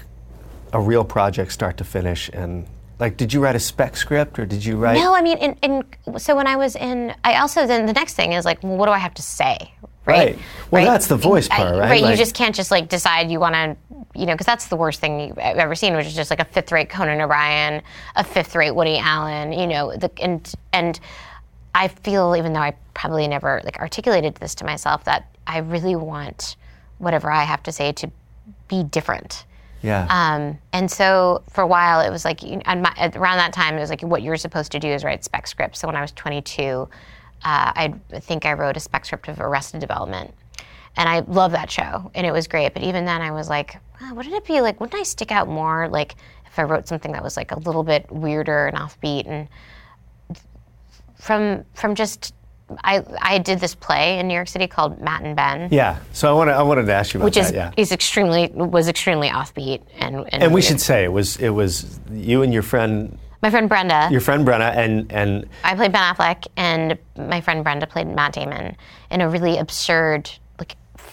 a 0.73 0.79
real 0.79 1.03
project, 1.03 1.51
start 1.51 1.77
to 1.77 1.83
finish"? 1.83 2.29
And 2.29 2.67
like, 2.99 3.17
did 3.17 3.33
you 3.33 3.41
write 3.41 3.55
a 3.55 3.59
spec 3.59 3.95
script, 3.97 4.37
or 4.37 4.45
did 4.45 4.63
you 4.63 4.77
write? 4.77 4.95
No, 4.95 5.15
I 5.15 5.21
mean, 5.21 5.37
in, 5.37 5.57
in 5.63 6.19
so 6.19 6.35
when 6.35 6.47
I 6.47 6.55
was 6.55 6.75
in, 6.75 7.15
I 7.23 7.35
also 7.35 7.65
then 7.65 7.85
the 7.85 7.93
next 7.93 8.13
thing 8.13 8.33
is 8.33 8.45
like, 8.45 8.61
well, 8.61 8.77
what 8.77 8.85
do 8.85 8.91
I 8.91 8.99
have 8.99 9.13
to 9.15 9.21
say? 9.21 9.73
Right. 10.09 10.35
Right. 10.35 10.83
Well, 10.83 10.85
that's 10.85 11.07
the 11.07 11.17
voice 11.17 11.47
part, 11.47 11.71
right? 11.71 11.79
Right. 11.89 12.01
Like- 12.01 12.11
you 12.11 12.17
just 12.17 12.35
can't 12.35 12.55
just 12.55 12.71
like 12.71 12.89
decide 12.89 13.31
you 13.31 13.39
want 13.39 13.55
to, 13.55 13.75
you 14.15 14.25
know, 14.25 14.33
because 14.33 14.45
that's 14.45 14.67
the 14.67 14.75
worst 14.75 14.99
thing 14.99 15.19
you've 15.19 15.37
ever 15.37 15.75
seen, 15.75 15.95
which 15.95 16.05
is 16.05 16.15
just 16.15 16.29
like 16.29 16.39
a 16.39 16.45
fifth-rate 16.45 16.89
Conan 16.89 17.19
O'Brien, 17.21 17.81
a 18.15 18.23
fifth-rate 18.23 18.71
Woody 18.71 18.97
Allen, 18.97 19.51
you 19.51 19.67
know, 19.67 19.95
the, 19.95 20.11
and 20.21 20.53
and 20.73 20.99
I 21.73 21.87
feel 21.87 22.35
even 22.35 22.53
though 22.53 22.59
I 22.59 22.75
probably 22.93 23.27
never 23.27 23.61
like 23.63 23.77
articulated 23.79 24.35
this 24.35 24.55
to 24.55 24.65
myself 24.65 25.03
that 25.05 25.35
I 25.47 25.59
really 25.59 25.95
want 25.95 26.55
whatever 26.99 27.31
I 27.31 27.43
have 27.43 27.63
to 27.63 27.71
say 27.71 27.91
to 27.93 28.11
be 28.67 28.83
different. 28.83 29.45
Yeah. 29.81 30.07
Um, 30.09 30.57
and 30.73 30.91
so 30.91 31.41
for 31.49 31.61
a 31.61 31.67
while, 31.67 32.01
it 32.01 32.09
was 32.09 32.25
like 32.25 32.43
you 32.43 32.61
and 32.65 32.81
my, 32.81 33.11
around 33.15 33.37
that 33.37 33.53
time, 33.53 33.75
it 33.75 33.79
was 33.79 33.89
like 33.89 34.01
what 34.01 34.21
you're 34.21 34.35
supposed 34.37 34.71
to 34.73 34.79
do 34.79 34.89
is 34.89 35.03
write 35.03 35.23
spec 35.23 35.47
scripts. 35.47 35.79
So 35.79 35.87
when 35.87 35.95
I 35.95 36.01
was 36.01 36.11
22, 36.11 36.89
uh, 37.43 37.71
I 37.75 37.93
think 38.19 38.45
I 38.45 38.53
wrote 38.53 38.77
a 38.77 38.79
spec 38.79 39.05
script 39.05 39.27
of 39.27 39.39
Arrested 39.39 39.79
Development, 39.79 40.33
and 40.97 41.07
I 41.07 41.19
love 41.21 41.51
that 41.53 41.71
show, 41.71 42.11
and 42.13 42.25
it 42.27 42.31
was 42.31 42.47
great. 42.47 42.73
But 42.73 42.83
even 42.83 43.05
then, 43.05 43.21
I 43.21 43.31
was 43.31 43.49
like, 43.49 43.77
"Wow, 44.01 44.13
wouldn't 44.15 44.35
it 44.35 44.45
be 44.45 44.61
like? 44.61 44.79
Wouldn't 44.79 44.99
I 44.99 45.03
stick 45.03 45.31
out 45.31 45.47
more? 45.47 45.87
Like 45.87 46.15
if 46.45 46.57
I 46.59 46.63
wrote 46.63 46.87
something 46.87 47.11
that 47.13 47.23
was 47.23 47.37
like 47.37 47.51
a 47.51 47.59
little 47.59 47.83
bit 47.83 48.11
weirder 48.11 48.67
and 48.67 48.77
offbeat 48.77 49.27
and 49.27 49.47
from 51.15 51.63
from 51.73 51.95
just." 51.95 52.33
I, 52.83 53.03
I 53.19 53.39
did 53.39 53.59
this 53.59 53.73
play 53.73 54.19
in 54.19 54.27
New 54.27 54.35
York 54.35 54.47
City 54.47 54.67
called 54.67 55.01
Matt 55.01 55.23
and 55.23 55.35
Ben, 55.35 55.69
yeah. 55.71 55.97
So 56.13 56.29
I 56.29 56.33
want 56.37 56.51
I 56.51 56.61
wanted 56.61 56.85
to 56.85 56.93
ask 56.93 57.15
you 57.15 57.19
about 57.19 57.25
which 57.25 57.37
is 57.37 57.47
that. 57.51 57.55
Yeah. 57.55 57.71
is 57.81 57.91
extremely 57.91 58.51
was 58.53 58.87
extremely 58.87 59.27
offbeat 59.27 59.81
and 59.97 60.17
and, 60.17 60.43
And 60.43 60.51
we 60.51 60.57
weird. 60.57 60.65
should 60.65 60.79
say 60.81 61.03
it 61.03 61.11
was 61.11 61.37
it 61.37 61.49
was 61.49 61.99
you 62.11 62.43
and 62.43 62.53
your 62.53 62.61
friend 62.61 63.17
my 63.41 63.49
friend 63.49 63.69
Brenda. 63.69 64.07
your 64.11 64.21
friend 64.21 64.45
Brenda 64.45 64.67
and 64.77 65.11
and 65.11 65.47
I 65.63 65.75
played 65.75 65.91
Ben 65.91 66.01
Affleck, 66.13 66.47
and 66.57 66.97
my 67.15 67.41
friend 67.41 67.63
Brenda 67.63 67.87
played 67.87 68.07
Matt 68.07 68.33
Damon 68.33 68.75
in 69.09 69.21
a 69.21 69.29
really 69.29 69.57
absurd, 69.57 70.29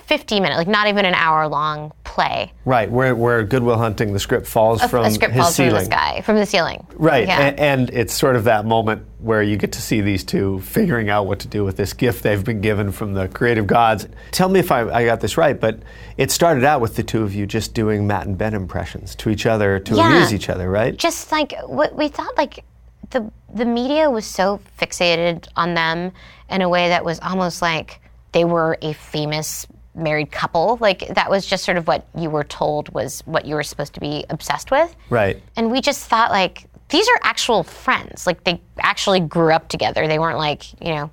50 0.06 0.40
minute, 0.40 0.56
like 0.56 0.68
not 0.68 0.86
even 0.86 1.04
an 1.04 1.14
hour 1.14 1.48
long 1.48 1.92
play. 2.04 2.52
right 2.64 2.90
where 2.90 3.14
where 3.14 3.42
Good 3.44 3.62
Will 3.62 3.76
Hunting 3.76 4.12
the 4.12 4.18
script 4.20 4.46
falls 4.46 4.80
from 4.84 5.04
a 5.04 5.10
script 5.10 5.34
his 5.34 5.42
falls 5.42 5.54
ceiling. 5.56 5.70
from 5.70 5.78
the 5.80 5.84
sky, 5.84 6.20
from 6.22 6.36
the 6.36 6.46
ceiling. 6.46 6.86
Right, 6.94 7.26
Yeah. 7.26 7.40
a- 7.40 7.60
and, 7.60 7.90
it's 7.90 8.14
sort 8.14 8.36
of 8.36 8.44
that 8.44 8.64
moment 8.64 9.02
where 9.18 9.42
you 9.42 9.56
get 9.56 9.72
to 9.72 9.82
see 9.82 10.00
these 10.00 10.22
two 10.24 10.60
figuring 10.60 11.10
out 11.10 11.26
what 11.26 11.40
to 11.40 11.48
do 11.48 11.64
with 11.64 11.76
this 11.76 11.92
gift 11.92 12.22
they've 12.22 12.42
been 12.44 12.60
given 12.60 12.92
from 12.92 13.14
the 13.14 13.26
creative 13.28 13.66
gods. 13.66 14.06
Tell 14.30 14.48
me 14.48 14.60
if 14.60 14.70
I, 14.72 14.82
I 14.88 15.04
got 15.04 15.20
this 15.20 15.36
right, 15.36 15.58
but 15.60 15.80
it 16.16 16.30
started 16.30 16.64
out 16.64 16.80
with 16.80 16.94
the 16.96 17.02
two 17.02 17.22
of 17.22 17.34
you 17.34 17.44
just 17.46 17.74
doing 17.74 18.06
Matt 18.06 18.26
and 18.26 18.38
Ben 18.38 18.54
impressions 18.54 19.14
to 19.16 19.28
each 19.30 19.44
other 19.44 19.78
to 19.80 19.94
Yeah. 19.96 20.06
amuse 20.14 20.32
each 20.32 20.48
other, 20.48 20.70
right? 20.70 20.96
just 20.96 21.32
like 21.32 21.52
what 21.66 21.94
we 21.96 22.08
thought 22.08 22.36
like 22.38 22.64
the 23.10 23.30
the 23.52 23.64
media 23.64 24.10
was 24.10 24.24
so 24.26 24.60
fixated 24.80 25.46
on 25.56 25.74
them 25.74 26.12
in 26.50 26.62
a 26.62 26.68
way 26.68 26.88
that 26.88 27.04
was 27.04 27.18
almost 27.20 27.60
like 27.62 28.00
they 28.32 28.44
were 28.44 28.76
a 28.82 28.92
famous 28.92 29.66
married 29.96 30.30
couple 30.30 30.78
like 30.80 31.08
that 31.14 31.30
was 31.30 31.46
just 31.46 31.64
sort 31.64 31.76
of 31.76 31.86
what 31.86 32.06
you 32.16 32.28
were 32.28 32.44
told 32.44 32.88
was 32.90 33.22
what 33.26 33.44
you 33.46 33.54
were 33.54 33.62
supposed 33.62 33.94
to 33.94 34.00
be 34.00 34.24
obsessed 34.30 34.70
with. 34.70 34.94
Right. 35.10 35.42
and 35.56 35.70
we 35.70 35.80
just 35.80 36.06
thought 36.06 36.30
like 36.30 36.66
these 36.88 37.08
are 37.08 37.18
actual 37.22 37.62
friends. 37.62 38.26
Like 38.26 38.44
they 38.44 38.60
actually 38.78 39.20
grew 39.20 39.52
up 39.52 39.68
together. 39.68 40.06
They 40.06 40.18
weren't 40.18 40.38
like 40.38 40.72
you 40.80 40.94
know 40.94 41.10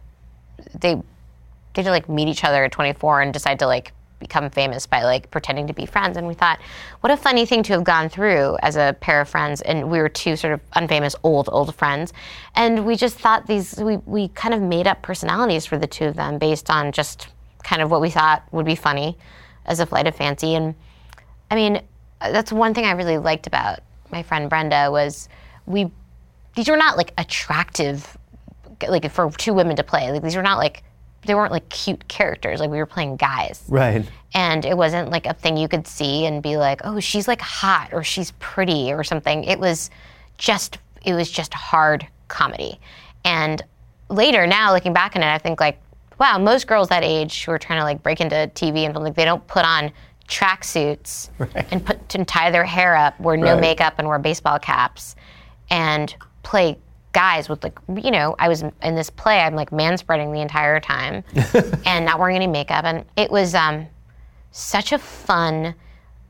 they 0.80 0.96
they 0.96 1.82
didn't 1.82 1.92
like 1.92 2.10
meet 2.10 2.28
each 2.28 2.44
other 2.44 2.64
at 2.64 2.72
24 2.72 3.22
and 3.22 3.34
decide 3.34 3.60
to 3.60 3.68
like 3.68 3.94
become 4.20 4.50
famous 4.50 4.86
by 4.86 5.04
like 5.04 5.30
pretending 5.32 5.68
to 5.68 5.74
be 5.74 5.86
friends. 5.86 6.18
And 6.18 6.28
we 6.28 6.34
thought 6.34 6.60
what 7.02 7.12
a 7.12 7.18
funny 7.18 7.46
thing 7.46 7.64
to 7.64 7.74
have 7.74 7.84
gone 7.84 8.10
through 8.10 8.58
as 8.62 8.76
a 8.76 8.96
pair 9.00 9.22
of 9.22 9.30
friends. 9.30 9.62
And 9.62 9.90
we 9.90 10.00
were 10.00 10.10
two 10.10 10.36
sort 10.36 10.54
of 10.54 10.62
unfamous 10.72 11.16
old 11.24 11.50
old 11.52 11.74
friends. 11.76 12.14
And 12.56 12.86
we 12.86 12.96
just 12.96 13.18
thought 13.18 13.48
these 13.48 13.76
we, 13.78 13.98
we 13.98 14.30
kind 14.30 14.54
of 14.54 14.62
made 14.62 14.88
up 14.88 15.02
personalities 15.02 15.66
for 15.66 15.78
the 15.78 15.88
two 15.88 16.06
of 16.06 16.16
them 16.16 16.38
based 16.38 16.70
on 16.70 16.92
just 16.92 17.28
kind 17.64 17.82
of 17.82 17.90
what 17.90 18.02
we 18.02 18.10
thought 18.10 18.44
would 18.52 18.66
be 18.66 18.76
funny 18.76 19.18
as 19.66 19.80
a 19.80 19.86
flight 19.86 20.08
of 20.08 20.16
fancy 20.16 20.56
and 20.56 20.76
I 21.52 21.56
mean, 21.56 21.82
that's 22.20 22.52
one 22.52 22.74
thing 22.74 22.86
I 22.86 22.92
really 22.94 23.20
liked 23.20 23.46
about 23.46 23.82
my 24.12 24.24
friend 24.24 24.50
Brenda 24.50 24.90
was 24.90 25.30
we 25.66 25.92
these 26.56 26.68
were 26.68 26.78
not 26.78 26.98
like 26.98 27.14
attractive 27.18 28.18
like 28.88 29.10
for 29.12 29.30
two 29.32 29.54
women 29.54 29.76
to 29.76 29.84
play. 29.84 30.12
Like 30.12 30.24
these 30.24 30.36
were 30.36 30.42
not 30.42 30.58
like 30.58 30.84
they 31.26 31.36
weren't 31.36 31.52
like 31.52 31.70
cute 31.70 32.08
characters. 32.08 32.60
Like 32.60 32.70
we 32.70 32.78
were 32.78 32.86
playing 32.86 33.18
guys. 33.18 33.64
Right. 33.68 34.04
And 34.34 34.66
it 34.66 34.76
wasn't 34.76 35.10
like 35.10 35.26
a 35.26 35.34
thing 35.34 35.58
you 35.58 35.68
could 35.68 35.88
see 35.88 36.26
and 36.26 36.42
be 36.42 36.58
like, 36.58 36.82
"Oh, 36.84 37.00
she's 37.00 37.28
like 37.28 37.42
hot 37.42 37.94
or 37.94 38.04
she's 38.04 38.32
pretty 38.40 38.92
or 38.92 39.04
something." 39.04 39.44
It 39.44 39.60
was 39.60 39.90
just 40.38 40.80
it 41.06 41.14
was 41.14 41.30
just 41.30 41.54
hard 41.54 42.08
comedy. 42.30 42.80
And 43.26 43.62
later 44.10 44.48
now 44.48 44.74
looking 44.74 44.94
back 44.94 45.16
on 45.16 45.22
it, 45.22 45.28
I 45.28 45.38
think 45.38 45.60
like, 45.60 45.80
wow, 46.24 46.38
most 46.38 46.68
girls 46.68 46.88
that 46.88 47.04
age 47.04 47.44
who 47.44 47.52
are 47.52 47.60
trying 47.60 47.80
to 47.80 47.84
like 47.84 48.02
break 48.02 48.22
into 48.22 48.50
TV 48.56 48.86
and 48.86 48.96
like 48.96 49.14
they 49.14 49.26
don't 49.26 49.46
put 49.46 49.66
on 49.66 49.92
tracksuits 50.30 51.30
and 51.72 51.86
put 51.86 52.16
and 52.16 52.26
tie 52.26 52.50
their 52.50 52.64
hair 52.64 52.96
up, 52.96 53.20
wear 53.20 53.36
no 53.36 53.52
Right. 53.54 53.60
makeup 53.60 53.96
and 53.98 54.08
wear 54.08 54.18
baseball 54.20 54.58
caps 54.58 55.18
and 55.70 56.16
play 56.44 56.78
guys 57.12 57.50
with 57.50 57.62
like 57.62 57.78
you 58.02 58.10
know 58.10 58.36
I 58.40 58.48
was 58.48 58.64
in 58.82 58.96
this 58.96 59.10
play 59.10 59.40
I'm 59.42 59.54
like 59.54 59.72
man 59.74 59.98
spreading 59.98 60.32
the 60.32 60.40
entire 60.40 60.80
time 60.80 61.26
and 61.86 62.06
not 62.06 62.20
wearing 62.20 62.38
any 62.38 62.48
makeup 62.48 62.86
and 62.86 63.04
it 63.18 63.30
was 63.30 63.54
um 63.54 63.86
such 64.52 64.94
a 64.94 64.98
fun 64.98 65.76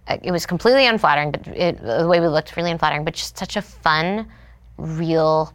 uh, 0.08 0.18
it 0.24 0.32
was 0.32 0.46
completely 0.46 0.86
unflattering 0.88 1.32
but 1.32 1.48
it, 1.48 1.82
the 1.82 2.06
way 2.08 2.20
we 2.20 2.28
looked 2.28 2.58
really 2.58 2.70
unflattering 2.72 3.06
but 3.06 3.14
just 3.14 3.38
such 3.38 3.56
a 3.56 3.62
fun 3.62 4.28
real 4.78 5.54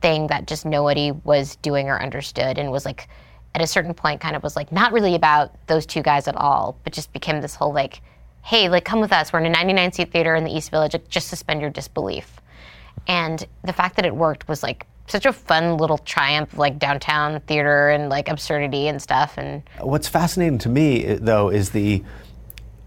thing 0.00 0.26
that 0.26 0.46
just 0.48 0.66
nobody 0.66 1.12
was 1.12 1.54
doing 1.56 1.88
or 1.88 2.02
understood 2.02 2.58
and 2.58 2.72
was 2.72 2.84
like 2.84 3.08
at 3.54 3.60
a 3.62 3.66
certain 3.66 3.94
point 3.94 4.20
kind 4.20 4.34
of 4.34 4.42
was 4.42 4.56
like 4.56 4.72
not 4.72 4.92
really 4.92 5.14
about 5.14 5.54
those 5.66 5.86
two 5.86 6.02
guys 6.02 6.28
at 6.28 6.36
all, 6.36 6.78
but 6.84 6.92
just 6.92 7.12
became 7.12 7.40
this 7.40 7.54
whole 7.54 7.72
like, 7.72 8.00
hey, 8.42 8.68
like 8.68 8.84
come 8.84 9.00
with 9.00 9.12
us. 9.12 9.32
We're 9.32 9.40
in 9.40 9.46
a 9.46 9.50
99 9.50 9.92
seat 9.92 10.12
theater 10.12 10.34
in 10.34 10.44
the 10.44 10.54
East 10.54 10.70
Village. 10.70 10.94
Like, 10.94 11.08
just 11.08 11.28
suspend 11.28 11.60
your 11.60 11.70
disbelief. 11.70 12.40
And 13.06 13.44
the 13.62 13.72
fact 13.72 13.96
that 13.96 14.06
it 14.06 14.14
worked 14.14 14.48
was 14.48 14.62
like 14.62 14.86
such 15.06 15.26
a 15.26 15.32
fun 15.32 15.76
little 15.76 15.98
triumph 15.98 16.52
of 16.52 16.58
like 16.58 16.78
downtown 16.78 17.40
theater 17.40 17.90
and 17.90 18.08
like 18.08 18.28
absurdity 18.28 18.88
and 18.88 19.02
stuff. 19.02 19.36
And 19.36 19.62
What's 19.80 20.08
fascinating 20.08 20.58
to 20.58 20.68
me, 20.68 21.04
eh, 21.04 21.18
though, 21.20 21.48
is 21.48 21.70
the 21.70 22.02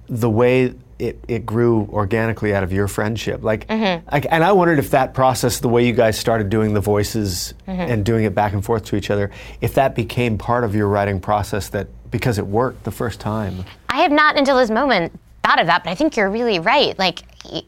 the 0.08 0.30
way 0.30 0.74
it, 1.00 1.24
it 1.28 1.46
grew 1.46 1.90
organically 1.92 2.54
out 2.54 2.64
of 2.64 2.72
your 2.72 2.88
friendship. 2.88 3.44
Like, 3.44 3.68
mm-hmm. 3.68 4.08
like, 4.12 4.28
and 4.30 4.44
I 4.44 4.52
wondered 4.54 4.80
if 4.80 4.92
that 4.92 5.14
process, 5.14 5.60
the 5.60 5.70
way 5.70 5.86
you 5.86 5.94
guys 5.94 6.18
started 6.18 6.50
doing 6.50 6.74
the 6.74 6.82
voices 6.82 7.54
mm-hmm. 7.68 7.80
and 7.80 8.06
doing 8.06 8.24
it 8.26 8.34
back 8.34 8.54
and 8.54 8.64
forth 8.64 8.86
to 8.86 8.96
each 8.96 9.10
other, 9.10 9.32
if 9.62 9.74
that 9.76 9.96
became 9.96 10.38
part 10.38 10.64
of 10.64 10.76
your 10.76 10.88
writing 10.88 11.20
process. 11.20 11.70
That 11.70 11.88
because 12.12 12.38
it 12.38 12.48
worked 12.48 12.84
the 12.86 12.92
first 12.92 13.20
time. 13.20 13.66
I 13.90 14.02
have 14.02 14.12
not 14.12 14.38
until 14.38 14.58
this 14.58 14.70
moment 14.70 15.20
thought 15.44 15.60
of 15.60 15.68
that, 15.68 15.84
but 15.84 15.90
I 15.90 15.96
think 15.96 16.16
you're 16.16 16.30
really 16.30 16.60
right. 16.60 16.98
Like, 16.98 17.24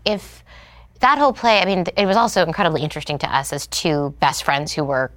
if 0.06 0.44
that 1.02 1.18
whole 1.18 1.34
play, 1.34 1.60
I 1.60 1.66
mean, 1.66 1.86
it 1.98 2.06
was 2.06 2.16
also 2.16 2.44
incredibly 2.44 2.82
interesting 2.82 3.18
to 3.20 3.36
us 3.36 3.52
as 3.52 3.68
two 3.68 4.16
best 4.20 4.44
friends 4.44 4.72
who 4.72 4.84
were 4.84 5.12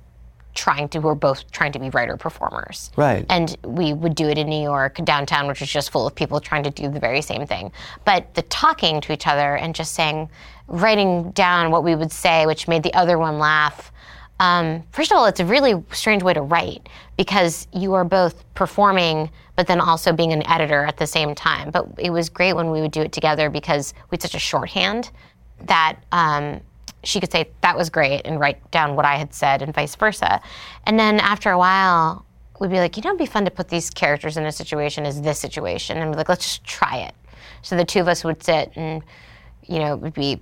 trying 0.61 0.90
to, 0.90 1.01
who 1.01 1.07
were 1.07 1.14
both 1.14 1.51
trying 1.51 1.73
to 1.73 1.79
be 1.79 1.88
writer 1.88 2.18
performers. 2.18 2.90
Right. 2.96 3.25
And 3.31 3.57
we 3.64 3.94
would 3.94 4.14
do 4.14 4.29
it 4.29 4.37
in 4.37 4.46
New 4.46 4.62
York, 4.62 4.96
downtown, 5.05 5.49
which 5.49 5.61
was 5.61 5.70
just 5.70 5.90
full 5.90 6.07
of 6.07 6.14
people 6.14 6.38
trying 6.38 6.64
to 6.64 6.70
do 6.70 6.90
the 6.90 7.01
very 7.01 7.23
same 7.23 7.46
thing. 7.46 7.73
But 8.05 8.35
the 8.35 8.42
talking 8.42 9.01
to 9.01 9.12
each 9.14 9.27
other 9.27 9.57
and 9.57 9.75
just 9.75 9.94
saying, 9.94 10.29
writing 10.66 11.31
down 11.31 11.70
what 11.70 11.83
we 11.83 11.94
would 11.94 12.12
say, 12.12 12.44
which 12.44 12.68
made 12.68 12.83
the 12.83 12.92
other 12.92 13.18
one 13.18 13.38
laugh. 13.38 13.90
Um, 14.38 14.85
first 14.92 15.11
of 15.11 15.16
all, 15.16 15.25
it's 15.25 15.40
a 15.40 15.46
really 15.46 15.83
strange 15.92 16.23
way 16.23 16.35
to 16.35 16.42
write 16.42 16.88
because 17.16 17.66
you 17.73 17.94
are 17.94 18.05
both 18.05 18.44
performing, 18.55 19.31
but 19.57 19.66
then 19.66 19.81
also 19.81 20.12
being 20.12 20.33
an 20.33 20.46
editor 20.46 20.85
at 20.85 20.99
the 20.99 21.07
same 21.07 21.35
time. 21.35 21.70
But 21.70 21.87
it 21.96 22.11
was 22.11 22.29
great 22.29 22.53
when 22.53 22.70
we 22.70 22.83
would 22.83 22.92
do 22.92 23.01
it 23.01 23.12
together 23.12 23.49
because 23.49 23.94
we 24.11 24.16
had 24.16 24.23
such 24.23 24.35
a 24.35 24.38
shorthand 24.38 25.11
that 25.64 25.96
um, 26.12 26.61
she 27.03 27.21
could 27.21 27.33
say 27.33 27.51
that 27.63 27.77
was 27.77 27.91
great 27.91 28.23
and 28.25 28.39
write 28.39 28.71
down 28.71 28.97
what 28.97 29.05
I 29.05 29.17
had 29.17 29.33
said 29.33 29.63
and 29.63 29.75
vice 29.75 29.95
versa. 29.95 30.41
And 30.87 30.99
then 30.99 31.21
after 31.21 31.51
a 31.51 31.59
while, 31.59 32.27
we'd 32.59 32.71
be 32.71 32.79
like, 32.79 32.97
you 32.97 33.03
know, 33.03 33.11
it'd 33.11 33.19
be 33.19 33.27
fun 33.27 33.45
to 33.47 33.51
put 33.51 33.69
these 33.69 33.91
characters 33.91 34.37
in 34.37 34.45
a 34.45 34.53
situation 34.53 35.07
as 35.07 35.23
this 35.23 35.39
situation, 35.39 35.97
and 35.97 36.11
we'd 36.11 36.15
be 36.15 36.19
like, 36.19 36.29
let's 36.29 36.45
just 36.45 36.65
try 36.65 36.99
it. 36.99 37.15
So 37.63 37.77
the 37.77 37.85
two 37.85 38.01
of 38.01 38.09
us 38.09 38.23
would 38.25 38.43
sit 38.43 38.73
and, 38.77 39.03
you 39.67 39.79
know, 39.79 39.95
it 39.95 40.01
would 40.01 40.15
be, 40.15 40.41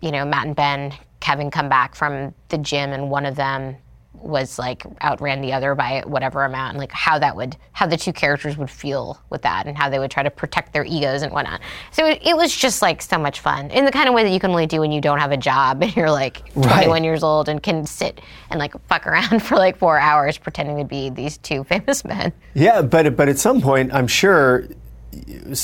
you 0.00 0.10
know, 0.10 0.24
Matt 0.24 0.46
and 0.46 0.56
Ben 0.56 0.94
having 1.22 1.50
come 1.50 1.68
back 1.68 1.94
from 1.94 2.34
the 2.48 2.58
gym, 2.58 2.92
and 2.92 3.10
one 3.10 3.26
of 3.26 3.36
them 3.36 3.76
was 4.12 4.58
like 4.58 4.84
outran 5.02 5.40
the 5.40 5.52
other 5.52 5.74
by 5.74 6.02
whatever 6.06 6.44
amount, 6.44 6.70
and 6.70 6.78
like 6.78 6.92
how 6.92 7.18
that 7.18 7.36
would, 7.36 7.56
how 7.72 7.86
the 7.86 7.96
two 7.96 8.12
characters 8.12 8.56
would 8.56 8.70
feel 8.70 9.20
with 9.30 9.42
that, 9.42 9.66
and 9.66 9.78
how 9.78 9.88
they 9.88 9.98
would 9.98 10.10
try 10.10 10.22
to 10.22 10.30
protect 10.30 10.72
their 10.72 10.84
egos 10.84 11.22
and 11.22 11.32
whatnot. 11.32 11.60
So 11.92 12.06
it, 12.06 12.20
it 12.22 12.36
was 12.36 12.54
just 12.54 12.82
like 12.82 13.02
so 13.02 13.18
much 13.18 13.40
fun 13.40 13.70
in 13.70 13.84
the 13.84 13.92
kind 13.92 14.08
of 14.08 14.14
way 14.14 14.24
that 14.24 14.30
you 14.30 14.40
can 14.40 14.50
only 14.50 14.66
do 14.66 14.80
when 14.80 14.92
you 14.92 15.00
don't 15.00 15.18
have 15.18 15.32
a 15.32 15.36
job 15.36 15.82
and 15.82 15.94
you're 15.94 16.10
like 16.10 16.52
21 16.54 17.04
years 17.04 17.22
old 17.22 17.48
and 17.48 17.62
can 17.62 17.86
sit 17.86 18.20
and 18.50 18.58
like 18.58 18.74
fuck 18.88 19.06
around 19.06 19.40
for 19.42 19.56
like 19.56 19.76
four 19.76 19.98
hours 19.98 20.38
pretending 20.38 20.78
to 20.78 20.84
be 20.84 21.10
these 21.10 21.38
two 21.38 21.64
famous 21.70 22.04
men. 22.04 22.32
Yeah, 22.54 22.82
but 22.82 23.16
but 23.16 23.28
at 23.28 23.38
some 23.38 23.60
point, 23.60 23.92
I'm 23.94 24.06
sure 24.06 24.66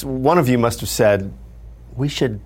one 0.02 0.38
of 0.38 0.48
you 0.48 0.58
must 0.58 0.80
have 0.80 0.88
said, 0.88 1.32
"We 1.94 2.08
should 2.08 2.40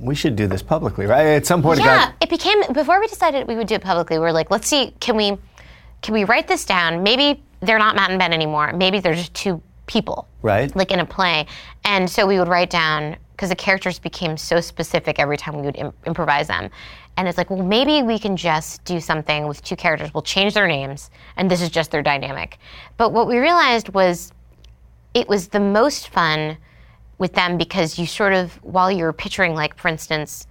we 0.00 0.14
should 0.14 0.36
do 0.36 0.46
this 0.46 0.62
publicly, 0.62 1.06
right?" 1.06 1.26
At 1.26 1.46
some 1.46 1.62
point, 1.62 1.80
Yeah, 1.80 2.06
guy, 2.06 2.12
it 2.20 2.30
became 2.30 2.72
before 2.72 3.00
we 3.00 3.06
decided 3.06 3.46
we 3.48 3.56
would 3.56 3.66
do 3.66 3.74
it 3.76 3.82
publicly. 3.82 4.18
We 4.18 4.26
are 4.26 4.32
like, 4.32 4.50
let's 4.50 4.68
see, 4.68 4.94
can 5.00 5.16
we 5.16 5.36
can 6.02 6.14
we 6.14 6.24
write 6.24 6.46
this 6.48 6.64
down? 6.64 7.02
Maybe 7.02 7.42
they're 7.60 7.78
not 7.78 7.96
Matt 7.96 8.10
and 8.10 8.18
Ben 8.18 8.32
anymore. 8.32 8.72
Maybe 8.72 9.00
they're 9.00 9.14
just 9.14 9.34
two 9.34 9.60
people, 9.86 10.28
Right. 10.42 10.74
Like 10.76 10.92
in 10.92 11.00
a 11.00 11.06
play. 11.06 11.46
And 11.84 12.08
so 12.08 12.26
we 12.26 12.38
would 12.38 12.46
write 12.48 12.70
down 12.70 13.16
because 13.32 13.48
the 13.48 13.56
characters 13.56 13.98
became 13.98 14.36
so 14.36 14.60
specific 14.60 15.18
every 15.18 15.36
time 15.36 15.56
we 15.56 15.62
would 15.62 15.76
Im- 15.76 15.92
improvise 16.06 16.46
them. 16.48 16.70
And 17.16 17.26
it's 17.26 17.38
like, 17.38 17.50
well, 17.50 17.64
maybe 17.64 18.02
we 18.02 18.18
can 18.18 18.36
just 18.36 18.84
do 18.84 19.00
something 19.00 19.48
with 19.48 19.62
two 19.64 19.74
characters. 19.76 20.12
We'll 20.14 20.22
change 20.22 20.54
their 20.54 20.68
names, 20.68 21.10
and 21.36 21.50
this 21.50 21.60
is 21.60 21.70
just 21.70 21.90
their 21.90 22.02
dynamic. 22.02 22.58
But 22.96 23.12
what 23.12 23.26
we 23.26 23.38
realized 23.38 23.88
was 23.88 24.30
it 25.14 25.28
was 25.28 25.48
the 25.48 25.58
most 25.60 26.10
fun 26.10 26.58
with 27.18 27.34
them 27.34 27.58
because 27.58 27.98
you 27.98 28.06
sort 28.06 28.32
of 28.32 28.52
while 28.62 28.90
you're 28.90 29.12
picturing 29.12 29.54
like 29.54 29.76
for 29.76 29.88
instance 29.88 30.46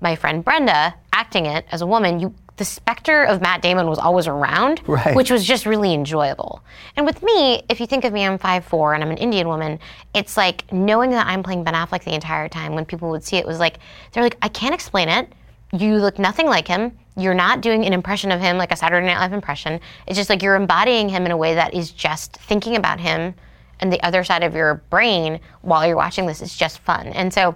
my 0.00 0.14
friend 0.16 0.44
brenda 0.44 0.94
acting 1.12 1.46
it 1.46 1.64
as 1.72 1.82
a 1.82 1.86
woman 1.86 2.20
you 2.20 2.34
the 2.58 2.64
specter 2.64 3.24
of 3.24 3.40
matt 3.40 3.62
damon 3.62 3.86
was 3.88 3.98
always 3.98 4.26
around 4.28 4.80
Right. 4.86 5.16
which 5.16 5.30
was 5.30 5.44
just 5.44 5.64
really 5.66 5.94
enjoyable. 5.94 6.62
And 6.96 7.06
with 7.06 7.22
me 7.22 7.62
if 7.68 7.80
you 7.80 7.86
think 7.86 8.04
of 8.04 8.12
me 8.12 8.24
i'm 8.24 8.38
5'4 8.38 8.94
and 8.94 9.02
i'm 9.02 9.10
an 9.10 9.16
indian 9.18 9.48
woman 9.48 9.78
it's 10.14 10.36
like 10.36 10.70
knowing 10.72 11.10
that 11.10 11.26
i'm 11.26 11.42
playing 11.42 11.64
ben 11.64 11.74
affleck 11.74 12.04
the 12.04 12.14
entire 12.14 12.48
time 12.48 12.74
when 12.74 12.84
people 12.84 13.10
would 13.10 13.24
see 13.24 13.36
it 13.36 13.46
was 13.46 13.58
like 13.58 13.78
they're 14.12 14.22
like 14.22 14.36
i 14.42 14.48
can't 14.48 14.74
explain 14.74 15.08
it. 15.08 15.32
You 15.74 15.96
look 15.96 16.18
nothing 16.18 16.48
like 16.48 16.68
him. 16.68 16.98
You're 17.16 17.32
not 17.32 17.62
doing 17.62 17.86
an 17.86 17.94
impression 17.94 18.30
of 18.30 18.40
him 18.42 18.58
like 18.58 18.72
a 18.72 18.76
saturday 18.76 19.06
night 19.06 19.18
live 19.18 19.32
impression. 19.32 19.80
It's 20.06 20.18
just 20.18 20.28
like 20.28 20.42
you're 20.42 20.54
embodying 20.54 21.08
him 21.08 21.24
in 21.24 21.32
a 21.32 21.36
way 21.36 21.54
that 21.54 21.72
is 21.72 21.90
just 21.90 22.36
thinking 22.36 22.76
about 22.76 23.00
him 23.00 23.34
and 23.82 23.92
the 23.92 24.02
other 24.02 24.24
side 24.24 24.42
of 24.42 24.54
your 24.54 24.76
brain 24.88 25.40
while 25.60 25.86
you're 25.86 25.96
watching 25.96 26.24
this 26.24 26.40
is 26.40 26.56
just 26.56 26.78
fun. 26.78 27.08
And 27.08 27.34
so 27.34 27.54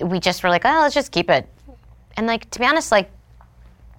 we 0.00 0.18
just 0.18 0.42
were 0.42 0.48
like, 0.48 0.64
oh, 0.64 0.80
let's 0.80 0.94
just 0.94 1.12
keep 1.12 1.30
it. 1.30 1.46
And 2.16 2.26
like 2.26 2.50
to 2.50 2.58
be 2.58 2.64
honest, 2.64 2.90
like 2.90 3.10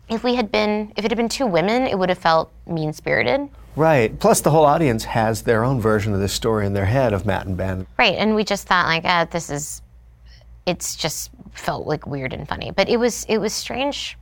if 0.09 0.23
we 0.23 0.35
had 0.35 0.51
been 0.51 0.91
if 0.97 1.05
it 1.05 1.11
had 1.11 1.17
been 1.17 1.29
two 1.29 1.45
women, 1.45 1.83
it 1.83 1.97
would 1.97 2.09
have 2.09 2.17
felt 2.17 2.51
mean 2.65 2.91
spirited. 2.91 3.47
right? 3.75 4.19
Plus, 4.19 4.41
the 4.41 4.49
whole 4.49 4.65
audience 4.65 5.03
has 5.03 5.43
their 5.43 5.63
own 5.63 5.79
version 5.79 6.13
of 6.13 6.19
this 6.19 6.33
story 6.33 6.65
in 6.65 6.73
their 6.73 6.85
head 6.85 7.13
of 7.13 7.25
Matt 7.25 7.45
and 7.45 7.55
Ben. 7.55 7.85
Right. 7.97 8.15
And 8.15 8.35
we 8.35 8.43
just 8.43 8.67
thought 8.67 8.87
like, 8.87 9.03
ah, 9.05 9.25
this 9.29 9.49
is 9.49 9.81
it's 10.65 10.95
just 10.95 11.29
felt 11.53 11.87
like 11.87 12.07
weird 12.07 12.33
and 12.33 12.47
funny. 12.47 12.71
But 12.71 12.89
it 12.89 12.97
was 12.97 13.23
it 13.29 13.37
was 13.37 13.53
strange 13.53 14.17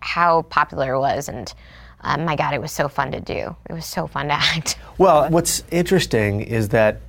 how 0.00 0.42
popular 0.42 0.94
it 0.94 0.98
was 1.00 1.28
and 1.28 1.52
um, 2.06 2.24
my 2.24 2.36
God, 2.36 2.54
it 2.54 2.60
was 2.60 2.70
so 2.70 2.88
fun 2.88 3.10
to 3.12 3.20
do. 3.20 3.54
It 3.68 3.72
was 3.72 3.84
so 3.84 4.06
fun 4.06 4.28
to 4.28 4.34
act. 4.54 4.78
Well, 4.96 5.28
what's 5.28 5.64
interesting 5.70 6.40
is 6.40 6.68
that 6.70 7.00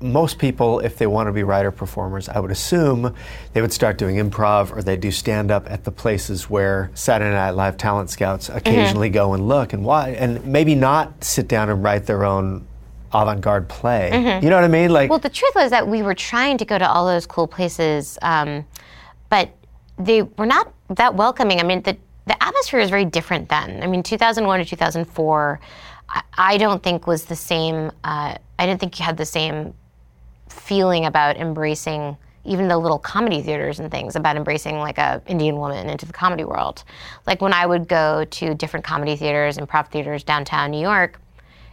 most 0.00 0.38
people, 0.38 0.80
if 0.80 0.96
they 0.96 1.06
want 1.06 1.26
to 1.26 1.32
be 1.32 1.42
writer 1.42 1.70
performers, 1.70 2.26
I 2.26 2.40
would 2.40 2.50
assume 2.50 3.14
they 3.52 3.60
would 3.60 3.72
start 3.72 3.98
doing 3.98 4.16
improv 4.16 4.74
or 4.74 4.82
they 4.82 4.96
do 4.96 5.10
stand 5.10 5.50
up 5.50 5.70
at 5.70 5.84
the 5.84 5.90
places 5.90 6.48
where 6.48 6.90
Saturday 6.94 7.34
Night 7.34 7.50
Live 7.50 7.76
talent 7.76 8.08
scouts 8.08 8.48
occasionally 8.48 9.10
go 9.10 9.34
and 9.34 9.46
look 9.46 9.74
and 9.74 9.84
why, 9.84 10.10
and 10.10 10.42
maybe 10.46 10.74
not 10.74 11.22
sit 11.22 11.48
down 11.48 11.68
and 11.68 11.84
write 11.84 12.06
their 12.06 12.24
own 12.24 12.66
avant-garde 13.12 13.68
play. 13.68 14.40
You 14.42 14.48
know 14.48 14.56
what 14.56 14.64
I 14.64 14.68
mean? 14.68 14.90
Like, 14.90 15.10
Well, 15.10 15.18
the 15.18 15.28
truth 15.28 15.54
was 15.54 15.70
that 15.70 15.86
we 15.86 16.00
were 16.00 16.14
trying 16.14 16.56
to 16.58 16.64
go 16.64 16.78
to 16.78 16.88
all 16.88 17.06
those 17.06 17.26
cool 17.26 17.46
places, 17.46 18.18
um, 18.22 18.64
but 19.28 19.50
they 19.98 20.22
were 20.22 20.46
not 20.46 20.72
that 20.88 21.14
welcoming. 21.14 21.60
I 21.60 21.62
mean, 21.62 21.82
the 21.82 21.98
the 22.30 22.40
atmosphere 22.40 22.78
is 22.78 22.90
very 22.90 23.04
different 23.04 23.48
then. 23.48 23.82
I 23.82 23.88
mean, 23.88 24.04
2001 24.04 24.60
to 24.60 24.64
2004, 24.64 25.60
I, 26.08 26.22
I 26.38 26.56
don't 26.58 26.80
think 26.80 27.08
was 27.08 27.24
the 27.24 27.34
same. 27.34 27.90
Uh, 28.04 28.36
I 28.58 28.66
didn't 28.66 28.78
think 28.78 29.00
you 29.00 29.04
had 29.04 29.16
the 29.16 29.26
same 29.26 29.74
feeling 30.48 31.06
about 31.06 31.36
embracing 31.36 32.16
even 32.44 32.68
the 32.68 32.78
little 32.78 33.00
comedy 33.00 33.42
theaters 33.42 33.80
and 33.80 33.90
things 33.90 34.14
about 34.14 34.36
embracing 34.36 34.78
like 34.78 34.96
a 34.98 35.20
Indian 35.26 35.56
woman 35.56 35.90
into 35.90 36.06
the 36.06 36.12
comedy 36.12 36.44
world. 36.44 36.84
Like 37.26 37.42
when 37.42 37.52
I 37.52 37.66
would 37.66 37.88
go 37.88 38.24
to 38.24 38.54
different 38.54 38.86
comedy 38.86 39.16
theaters, 39.16 39.58
and 39.58 39.68
improv 39.68 39.88
theaters 39.88 40.22
downtown 40.22 40.70
New 40.70 40.80
York, 40.80 41.20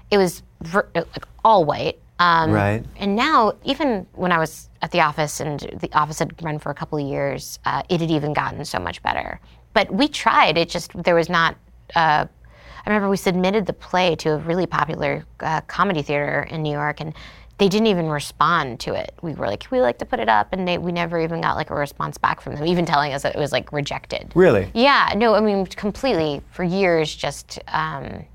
it 0.10 0.18
was 0.18 0.42
ver- 0.62 0.90
like 0.96 1.28
all 1.46 1.66
white. 1.66 2.00
Um, 2.20 2.52
Right. 2.52 2.84
And 2.98 3.16
now, 3.16 3.54
even 3.64 4.08
when 4.14 4.32
I 4.32 4.40
was 4.40 4.70
at 4.82 4.92
the 4.92 5.02
office 5.02 5.40
and 5.40 5.60
the 5.80 5.94
office 5.94 6.18
had 6.18 6.34
run 6.44 6.58
for 6.58 6.72
a 6.72 6.74
couple 6.74 6.98
of 6.98 7.06
years, 7.06 7.60
uh, 7.64 7.84
it 7.90 8.02
had 8.02 8.10
even 8.10 8.34
gotten 8.34 8.66
so 8.66 8.80
much 8.80 9.04
better. 9.04 9.40
But 9.78 9.94
we 9.94 10.08
tried. 10.08 10.58
It 10.58 10.70
just 10.70 10.92
there 11.04 11.14
was 11.14 11.30
not. 11.30 11.56
Uh, 11.94 12.26
I 12.26 12.90
remember 12.90 13.10
we 13.10 13.18
submitted 13.18 13.68
the 13.68 13.74
play 13.74 14.16
to 14.16 14.30
a 14.32 14.38
really 14.38 14.66
popular 14.66 15.24
uh, 15.40 15.62
comedy 15.68 16.02
theater 16.02 16.48
in 16.50 16.64
New 16.64 16.72
York, 16.72 17.00
and 17.00 17.14
they 17.60 17.70
didn't 17.70 17.86
even 17.86 18.08
respond 18.08 18.80
to 18.80 18.96
it. 18.96 19.14
We 19.22 19.36
were 19.36 19.46
like, 19.46 19.68
"We 19.70 19.80
like 19.80 20.00
to 20.00 20.06
put 20.06 20.20
it 20.20 20.30
up," 20.30 20.52
and 20.52 20.68
they, 20.68 20.80
we 20.80 20.92
never 20.92 21.20
even 21.20 21.42
got 21.42 21.58
like 21.58 21.70
a 21.70 21.76
response 21.76 22.18
back 22.18 22.42
from 22.42 22.56
them, 22.56 22.66
even 22.66 22.88
telling 22.88 23.14
us 23.14 23.22
that 23.22 23.36
it 23.36 23.38
was 23.38 23.52
like 23.52 23.72
rejected. 23.72 24.32
really? 24.34 24.68
Yeah, 24.74 25.14
no, 25.16 25.36
I 25.36 25.42
mean 25.42 25.68
completely 25.68 26.42
for 26.50 26.64
years. 26.64 27.16
Just 27.16 27.60
um, 27.68 28.26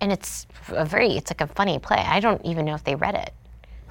and 0.00 0.10
it's 0.10 0.46
a 0.68 0.86
very, 0.86 1.10
it's 1.10 1.30
like 1.30 1.42
a 1.42 1.46
funny 1.46 1.78
play. 1.78 1.98
I 1.98 2.20
don't 2.20 2.42
even 2.42 2.64
know 2.64 2.74
if 2.74 2.84
they 2.84 2.94
read 2.94 3.16
it. 3.16 3.34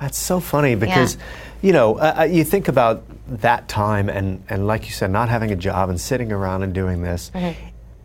That's 0.01 0.17
so 0.17 0.39
funny 0.39 0.73
because, 0.73 1.17
you 1.61 1.73
know, 1.73 1.99
uh, 1.99 2.27
you 2.29 2.43
think 2.43 2.67
about 2.67 3.03
that 3.39 3.67
time 3.67 4.09
and, 4.09 4.43
and, 4.49 4.65
like 4.65 4.85
you 4.85 4.91
said, 4.91 5.11
not 5.11 5.29
having 5.29 5.51
a 5.51 5.55
job 5.55 5.89
and 5.89 6.01
sitting 6.01 6.31
around 6.31 6.63
and 6.63 6.73
doing 6.73 7.03
this. 7.03 7.31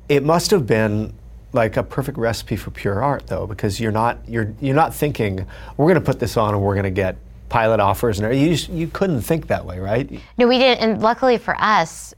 It 0.08 0.22
must 0.22 0.50
have 0.50 0.66
been 0.66 1.14
like 1.52 1.78
a 1.78 1.82
perfect 1.82 2.18
recipe 2.18 2.56
for 2.56 2.70
pure 2.70 3.02
art, 3.02 3.26
though, 3.26 3.46
because 3.46 3.80
you're 3.80 3.92
not 3.92 4.18
you're 4.28 4.54
you're 4.60 4.74
not 4.74 4.94
thinking 4.94 5.46
we're 5.78 5.86
going 5.86 5.94
to 5.94 6.04
put 6.04 6.20
this 6.20 6.36
on 6.36 6.52
and 6.54 6.62
we're 6.62 6.74
going 6.74 6.84
to 6.84 6.90
get 6.90 7.16
pilot 7.48 7.80
offers 7.80 8.20
and 8.20 8.38
you 8.38 8.50
just, 8.50 8.68
you 8.68 8.88
couldn't 8.88 9.22
think 9.22 9.46
that 9.46 9.64
way, 9.64 9.78
right? 9.78 10.10
No, 10.36 10.46
we 10.46 10.58
didn't. 10.58 10.82
And 10.82 11.00
luckily 11.00 11.38
for 11.38 11.56
us, 11.60 12.12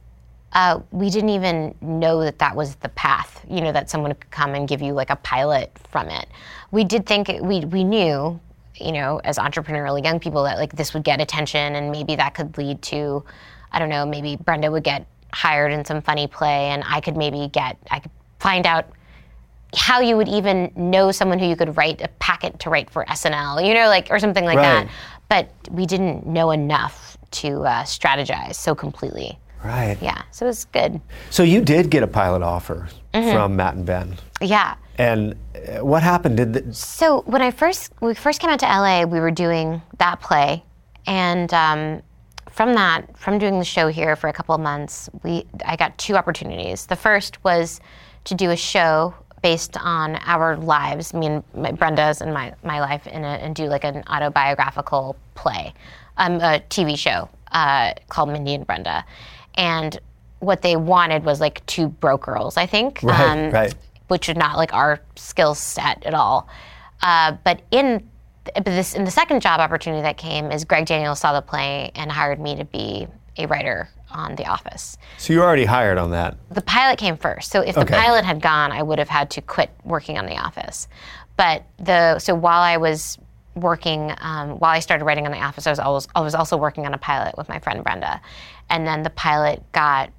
uh, 0.55 0.81
we 0.91 1.11
didn't 1.11 1.29
even 1.31 1.75
know 1.81 2.23
that 2.23 2.39
that 2.41 2.57
was 2.57 2.75
the 2.77 2.89
path. 2.91 3.45
You 3.49 3.61
know, 3.61 3.73
that 3.73 3.89
someone 3.91 4.13
could 4.15 4.31
come 4.31 4.55
and 4.55 4.67
give 4.67 4.83
you 4.83 4.93
like 4.93 5.11
a 5.11 5.17
pilot 5.17 5.71
from 5.91 6.09
it. 6.09 6.29
We 6.73 6.83
did 6.85 7.07
think 7.07 7.29
we 7.41 7.61
we 7.61 7.85
knew, 7.85 8.41
you 8.81 8.93
know, 8.93 9.21
as 9.25 9.39
entrepreneurial 9.39 10.03
young 10.03 10.21
people 10.21 10.45
that 10.45 10.59
like 10.59 10.73
this 10.75 10.95
would 10.95 11.05
get 11.05 11.21
attention 11.21 11.75
and 11.75 11.91
maybe 11.91 12.17
that 12.17 12.35
could 12.35 12.57
lead 12.59 12.83
to, 12.83 13.25
I 13.73 13.79
don't 13.79 13.89
know, 13.89 14.07
maybe 14.07 14.37
Brenda 14.37 14.71
would 14.71 14.85
get 14.85 15.07
hired 15.33 15.73
in 15.73 15.85
some 15.85 16.01
funny 16.01 16.27
play 16.27 16.67
and 16.71 16.83
I 16.87 17.01
could 17.01 17.17
maybe 17.17 17.49
get 17.53 17.77
I 17.91 17.99
could 18.01 18.11
find 18.39 18.67
out 18.67 18.87
how 19.77 20.01
you 20.01 20.17
would 20.17 20.29
even 20.29 20.73
know 20.77 21.11
someone 21.13 21.39
who 21.39 21.47
you 21.47 21.55
could 21.57 21.77
write 21.77 22.01
a 22.01 22.09
packet 22.21 22.59
to 22.61 22.71
write 22.71 22.89
for 22.89 23.05
SNL, 23.05 23.67
you 23.67 23.75
know, 23.75 23.89
like 23.89 24.09
or 24.11 24.19
something 24.19 24.45
like 24.45 24.57
Right. 24.57 24.87
that. 24.87 24.89
But 25.29 25.51
we 25.71 25.85
didn't 25.85 26.27
know 26.27 26.53
enough 26.53 27.19
to 27.33 27.61
uh, 27.65 27.83
strategize 27.83 28.55
so 28.55 28.75
completely. 28.75 29.39
Right. 29.63 29.99
Yeah, 30.01 30.23
so 30.31 30.47
it 30.47 30.49
was 30.49 30.65
good. 30.67 31.01
So 31.29 31.43
you 31.43 31.61
did 31.61 31.91
get 31.91 32.03
a 32.03 32.07
pilot 32.07 32.43
offer 32.43 32.89
Mm-hmm. 33.13 33.33
from 33.33 33.57
Matt 33.57 33.75
and 33.75 33.85
Ben. 33.87 34.17
Yeah. 34.41 34.75
And 34.99 35.37
uh, 35.55 35.85
what 35.85 36.03
happened? 36.03 36.37
Did 36.37 36.53
the, 36.53 36.75
So 36.75 37.23
when 37.23 37.41
I 37.41 37.51
first 37.53 37.93
we 38.01 38.15
first 38.15 38.41
came 38.41 38.51
out 38.51 38.59
to 38.61 38.67
LA, 38.67 39.05
we 39.05 39.21
were 39.21 39.31
doing 39.31 39.81
that 39.99 40.21
play, 40.21 40.65
and 41.07 41.53
um, 41.55 42.03
from 42.51 42.75
that, 42.75 43.17
from 43.17 43.39
doing 43.39 43.61
the 43.61 43.65
show 43.65 43.87
here 43.89 44.17
for 44.17 44.29
a 44.29 44.33
couple 44.33 44.55
of 44.55 44.61
months, 44.61 45.09
we 45.23 45.47
I 45.65 45.77
got 45.77 45.97
two 45.99 46.17
opportunities. 46.17 46.87
The 46.87 46.97
first 46.97 47.43
was 47.45 47.81
to 48.25 48.35
do 48.35 48.51
a 48.51 48.57
show 48.57 49.15
based 49.41 49.77
on 49.77 50.17
our 50.27 50.57
lives, 50.57 51.15
me 51.15 51.27
and 51.27 51.45
my, 51.55 51.71
Brenda's 51.71 52.21
and 52.21 52.35
my 52.35 52.53
my 52.65 52.81
life, 52.81 53.07
a, 53.07 53.11
and 53.11 53.55
do 53.55 53.67
like 53.67 53.85
an 53.85 54.03
autobiographical 54.09 55.17
play, 55.37 55.73
um, 56.17 56.41
a 56.41 56.61
TV 56.71 56.99
show 56.99 57.29
uh, 57.53 57.93
called 58.09 58.31
Mindy 58.31 58.55
and 58.55 58.67
Brenda, 58.67 59.05
and 59.55 60.01
what 60.41 60.63
they 60.63 60.77
wanted 60.77 61.25
was 61.25 61.41
like 61.41 61.65
two 61.67 61.89
broke 61.89 62.23
girls, 62.23 62.57
I 62.57 62.67
think, 62.67 63.03
Um, 63.03 63.09
Right, 63.09 63.53
right. 63.53 63.75
Which 64.09 64.29
is 64.29 64.37
not 64.37 64.57
like 64.57 64.73
our 64.75 65.01
skill 65.17 65.55
set 65.55 66.05
at 66.05 66.15
all. 66.15 66.49
Uh, 67.01 67.37
but 67.45 67.63
in 67.71 68.09
but 68.55 68.65
this 68.65 68.95
in 68.95 69.05
the 69.05 69.11
second 69.11 69.43
job 69.43 69.61
opportunity 69.61 70.03
that 70.03 70.17
came 70.17 70.51
is 70.51 70.65
Greg 70.65 70.87
Daniels 70.87 71.21
saw 71.21 71.33
the 71.33 71.43
play 71.43 71.91
and 71.95 72.11
hired 72.11 72.41
me 72.41 72.57
to 72.57 72.65
be 72.65 73.07
a 73.37 73.47
writer 73.47 73.89
on 74.11 74.37
The 74.37 74.47
Office. 74.47 74.97
so 75.19 75.33
you 75.33 75.39
were 75.39 75.45
already 75.45 75.67
hired 75.67 75.99
on 75.99 76.11
that. 76.13 76.37
The 76.51 76.63
pilot 76.63 76.99
came 76.99 77.17
first, 77.17 77.51
so 77.51 77.61
if 77.61 77.75
the 77.75 77.85
pilot 77.85 78.25
had 78.25 78.41
gone, 78.41 78.73
I 78.73 78.83
would 78.83 78.99
have 78.99 79.09
had 79.09 79.31
to 79.33 79.43
quit 79.43 79.71
working 79.85 80.19
on 80.19 80.27
The 80.27 80.37
Office. 80.37 80.89
But 81.37 81.65
the 81.79 82.19
so 82.19 82.35
while 82.35 82.63
I 82.63 82.79
was 82.79 83.19
working, 83.55 84.13
um, 84.19 84.59
while 84.59 84.71
I 84.71 84.79
started 84.81 85.05
writing 85.05 85.27
on 85.27 85.33
The 85.33 85.41
Office, 85.41 85.67
I 85.67 85.71
was, 85.71 85.79
always, 85.79 86.09
I 86.15 86.21
was 86.21 86.35
also 86.35 86.57
working 86.57 86.87
on 86.87 86.95
a 86.95 86.99
pilot 86.99 87.37
with 87.37 87.49
my 87.49 87.59
friend 87.59 87.85
Brenda, 87.85 88.21
and 88.71 88.87
then 88.87 89.03
the 89.03 89.11
pilot 89.11 89.63
got 89.73 90.11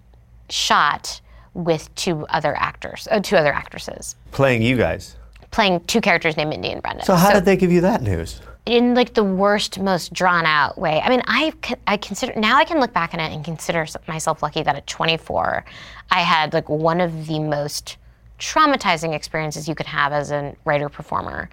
shot 0.49 1.21
with 1.63 1.93
two 1.95 2.25
other 2.27 2.55
actors, 2.55 3.07
uh, 3.11 3.19
two 3.19 3.35
other 3.35 3.53
actresses 3.53 4.15
Playing 4.31 4.61
you 4.61 4.77
guys. 4.77 5.15
playing 5.51 5.81
two 5.85 6.01
characters 6.01 6.37
named 6.37 6.49
Mindy 6.51 6.71
and 6.71 6.81
Brenda. 6.81 7.03
So 7.05 7.15
how 7.15 7.33
did 7.33 7.45
they 7.45 7.57
give 7.57 7.71
you 7.71 7.81
that 7.81 8.01
news? 8.01 8.41
in 8.65 8.93
like 8.93 9.15
the 9.15 9.23
worst, 9.23 9.79
most 9.79 10.13
drawn 10.13 10.45
out 10.45 10.77
way. 10.77 11.01
I 11.01 11.09
mean, 11.09 11.23
I 11.25 11.53
I 11.87 11.97
consider 11.97 12.39
now 12.39 12.57
I 12.57 12.65
can 12.65 12.79
look 12.79 12.93
back 12.93 13.13
on 13.15 13.19
it 13.19 13.33
and 13.33 13.43
consider 13.43 13.87
myself 14.07 14.43
lucky 14.43 14.61
that 14.61 14.75
at 14.75 14.85
24, 14.85 15.65
I 16.11 16.21
had 16.21 16.53
like 16.53 16.69
one 16.69 17.01
of 17.01 17.25
the 17.25 17.39
most 17.39 17.97
traumatizing 18.37 19.15
experiences 19.15 19.67
you 19.67 19.73
could 19.75 19.87
have 19.87 20.13
as 20.13 20.31
a 20.31 20.55
writer 20.65 20.87
performer 20.87 21.49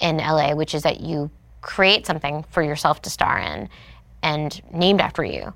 in 0.00 0.16
LA, 0.18 0.54
which 0.54 0.74
is 0.74 0.82
that 0.82 1.00
you 1.00 1.30
create 1.62 2.04
something 2.04 2.44
for 2.50 2.62
yourself 2.62 3.00
to 3.02 3.10
star 3.10 3.38
in 3.38 3.68
and 4.22 4.60
named 4.72 5.00
after 5.00 5.24
you, 5.24 5.52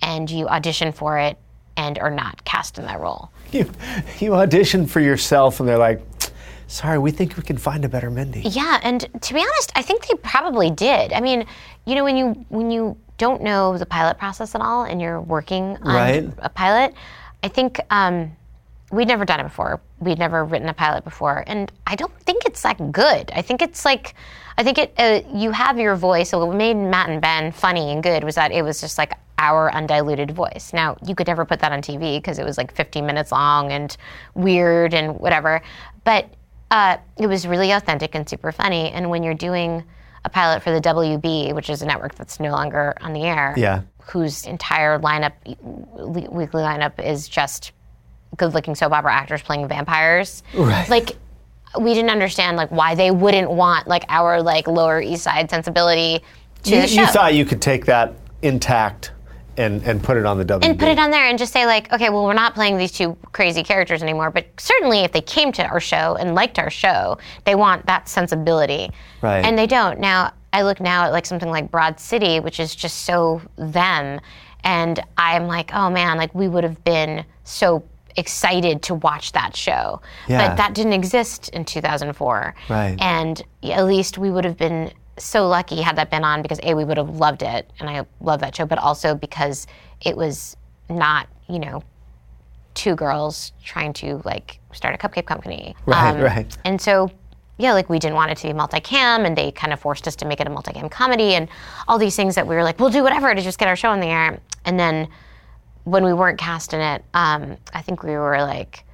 and 0.00 0.30
you 0.30 0.48
audition 0.48 0.92
for 0.92 1.18
it 1.18 1.36
and 1.76 1.98
are 1.98 2.10
not 2.10 2.44
cast 2.44 2.78
in 2.78 2.84
that 2.86 3.00
role. 3.00 3.30
You, 3.52 3.70
you 4.18 4.30
auditioned 4.32 4.88
for 4.90 5.00
yourself, 5.00 5.60
and 5.60 5.68
they're 5.68 5.78
like, 5.78 6.02
"Sorry, 6.66 6.98
we 6.98 7.10
think 7.10 7.36
we 7.36 7.42
can 7.42 7.56
find 7.58 7.84
a 7.84 7.88
better 7.88 8.10
Mindy." 8.10 8.40
Yeah, 8.40 8.80
and 8.82 9.00
to 9.20 9.34
be 9.34 9.40
honest, 9.40 9.72
I 9.76 9.82
think 9.82 10.06
they 10.06 10.14
probably 10.16 10.70
did. 10.70 11.12
I 11.12 11.20
mean, 11.20 11.46
you 11.86 11.94
know, 11.94 12.04
when 12.04 12.16
you 12.16 12.28
when 12.48 12.70
you 12.70 12.96
don't 13.18 13.42
know 13.42 13.78
the 13.78 13.86
pilot 13.86 14.18
process 14.18 14.54
at 14.54 14.60
all 14.60 14.82
and 14.84 15.00
you're 15.00 15.20
working 15.20 15.76
on 15.82 15.94
Right. 15.94 16.30
a 16.38 16.48
pilot, 16.48 16.94
I 17.44 17.48
think 17.48 17.78
um, 17.90 18.32
we'd 18.90 19.06
never 19.06 19.24
done 19.24 19.38
it 19.40 19.44
before. 19.44 19.80
We'd 20.00 20.18
never 20.18 20.44
written 20.44 20.68
a 20.68 20.74
pilot 20.74 21.04
before, 21.04 21.44
and 21.46 21.70
I 21.86 21.94
don't 21.94 22.12
think 22.22 22.44
it's 22.44 22.62
that 22.62 22.90
good. 22.92 23.30
I 23.32 23.40
think 23.42 23.62
it's 23.62 23.84
like, 23.84 24.14
I 24.58 24.62
think 24.64 24.78
it 24.78 24.92
uh, 24.98 25.20
you 25.32 25.52
have 25.52 25.78
your 25.78 25.94
voice. 25.96 26.30
So 26.30 26.44
what 26.44 26.56
made 26.56 26.74
Matt 26.76 27.08
and 27.08 27.20
Ben 27.20 27.52
funny 27.52 27.92
and 27.92 28.02
good 28.02 28.24
was 28.24 28.34
that 28.34 28.50
it 28.50 28.62
was 28.62 28.80
just 28.80 28.98
like 28.98 29.12
our 29.44 29.72
undiluted 29.74 30.30
voice. 30.30 30.72
Now 30.72 30.96
you 31.06 31.14
could 31.14 31.26
never 31.26 31.44
put 31.44 31.60
that 31.60 31.72
on 31.72 31.80
TV 31.82 32.16
because 32.18 32.38
it 32.38 32.44
was 32.44 32.56
like 32.56 32.74
15 32.74 33.04
minutes 33.04 33.30
long 33.32 33.72
and 33.72 33.94
weird 34.34 34.94
and 34.94 35.18
whatever, 35.20 35.60
but 36.04 36.26
uh, 36.70 36.96
it 37.18 37.26
was 37.26 37.46
really 37.46 37.70
authentic 37.72 38.14
and 38.14 38.28
super 38.28 38.50
funny. 38.52 38.90
And 38.90 39.10
when 39.10 39.22
you're 39.22 39.34
doing 39.34 39.84
a 40.24 40.28
pilot 40.30 40.62
for 40.62 40.70
the 40.72 40.80
WB, 40.80 41.54
which 41.54 41.68
is 41.68 41.82
a 41.82 41.86
network 41.86 42.14
that's 42.14 42.40
no 42.40 42.50
longer 42.50 42.94
on 43.02 43.12
the 43.12 43.22
air, 43.24 43.54
Yeah. 43.56 43.82
whose 44.06 44.46
entire 44.46 44.98
lineup, 44.98 45.32
weekly 46.32 46.62
lineup, 46.62 46.98
is 47.04 47.28
just 47.28 47.72
good-looking 48.38 48.74
soap 48.74 48.92
opera 48.92 49.12
actors 49.14 49.42
playing 49.42 49.68
vampires. 49.68 50.42
Right. 50.54 50.88
Like, 50.88 51.16
we 51.78 51.92
didn't 51.92 52.10
understand 52.10 52.56
like 52.56 52.70
why 52.70 52.94
they 52.94 53.10
wouldn't 53.10 53.50
want 53.50 53.86
like 53.88 54.04
our 54.08 54.40
like 54.42 54.66
Lower 54.68 55.00
East 55.00 55.24
Side 55.24 55.50
sensibility 55.50 56.22
to 56.62 56.70
You, 56.74 56.80
the 56.82 56.86
show 56.86 57.00
you 57.02 57.06
thought 57.08 57.34
you 57.34 57.44
could 57.44 57.60
take 57.60 57.84
that 57.86 58.14
intact 58.42 59.12
and, 59.56 59.82
and 59.82 60.02
put 60.02 60.16
it 60.16 60.26
on 60.26 60.38
the 60.38 60.44
WB. 60.44 60.64
and 60.64 60.78
put 60.78 60.88
it 60.88 60.98
on 60.98 61.10
there 61.10 61.24
and 61.28 61.38
just 61.38 61.52
say 61.52 61.66
like, 61.66 61.92
okay, 61.92 62.10
well, 62.10 62.24
we're 62.24 62.32
not 62.34 62.54
playing 62.54 62.76
these 62.78 62.92
two 62.92 63.16
crazy 63.32 63.62
characters 63.62 64.02
anymore. 64.02 64.30
But 64.30 64.46
certainly, 64.58 65.00
if 65.00 65.12
they 65.12 65.20
came 65.20 65.52
to 65.52 65.66
our 65.66 65.80
show 65.80 66.16
and 66.18 66.34
liked 66.34 66.58
our 66.58 66.70
show, 66.70 67.18
they 67.44 67.54
want 67.54 67.86
that 67.86 68.08
sensibility, 68.08 68.90
Right. 69.22 69.44
And 69.44 69.56
they 69.58 69.66
don't. 69.66 69.98
Now, 70.00 70.32
I 70.52 70.62
look 70.62 70.80
now 70.80 71.04
at 71.04 71.12
like 71.12 71.26
something 71.26 71.50
like 71.50 71.70
Broad 71.70 71.98
City, 71.98 72.40
which 72.40 72.60
is 72.60 72.74
just 72.74 73.04
so 73.04 73.40
them, 73.56 74.20
and 74.62 75.00
I'm 75.18 75.46
like, 75.46 75.74
oh 75.74 75.90
man, 75.90 76.16
like 76.16 76.34
we 76.34 76.48
would 76.48 76.64
have 76.64 76.82
been 76.84 77.24
so 77.44 77.82
excited 78.16 78.80
to 78.82 78.94
watch 78.94 79.32
that 79.32 79.56
show, 79.56 80.00
Yeah. 80.28 80.48
but 80.48 80.56
that 80.56 80.72
didn't 80.74 80.92
exist 80.92 81.48
in 81.48 81.64
2004, 81.64 82.54
Right. 82.68 82.96
And 83.00 83.42
at 83.64 83.84
least 83.86 84.18
we 84.18 84.30
would 84.30 84.44
have 84.44 84.56
been 84.56 84.92
so 85.18 85.46
lucky 85.48 85.80
had 85.80 85.96
that 85.96 86.10
been 86.10 86.24
on 86.24 86.42
because 86.42 86.60
a 86.62 86.74
we 86.74 86.84
would 86.84 86.96
have 86.96 87.10
loved 87.10 87.42
it 87.42 87.70
and 87.78 87.88
I 87.88 88.04
love 88.20 88.40
that 88.40 88.56
show, 88.56 88.66
but 88.66 88.78
also 88.78 89.14
because 89.14 89.66
it 90.00 90.16
was 90.16 90.56
not 90.88 91.28
you 91.48 91.58
know 91.58 91.82
two 92.74 92.94
girls 92.96 93.52
trying 93.62 93.92
to 93.94 94.20
like 94.24 94.58
start 94.72 94.94
a 94.94 94.98
cupcake 94.98 95.26
company, 95.26 95.76
Um, 95.86 95.92
Right, 95.92 96.22
right. 96.22 96.58
And 96.64 96.80
so 96.80 97.10
yeah, 97.56 97.72
like 97.72 97.88
we 97.88 98.00
didn't 98.00 98.16
want 98.16 98.32
it 98.32 98.38
to 98.38 98.48
be 98.48 98.52
multicam, 98.52 99.24
and 99.24 99.36
they 99.36 99.52
kind 99.52 99.72
of 99.72 99.78
forced 99.78 100.08
us 100.08 100.16
to 100.16 100.26
make 100.26 100.40
it 100.40 100.46
a 100.46 100.50
multicam 100.50 100.90
comedy, 100.90 101.34
and 101.34 101.48
all 101.86 101.98
these 101.98 102.16
things 102.16 102.34
that 102.34 102.46
we 102.46 102.56
were 102.56 102.64
like, 102.64 102.80
we'll 102.80 102.90
do 102.90 103.02
whatever 103.04 103.32
to 103.32 103.40
just 103.40 103.58
get 103.58 103.68
our 103.68 103.76
show 103.76 103.90
on 103.90 104.00
the 104.00 104.08
air, 104.08 104.40
and 104.64 104.78
then 104.78 105.08
when 105.84 106.02
we 106.04 106.12
weren't 106.12 106.38
cast 106.38 106.72
in 106.72 106.80
it, 106.80 107.04
um, 107.14 107.56
I 107.72 107.82
think 107.82 108.02
we 108.02 108.12
were 108.12 108.38
like, 108.38 108.84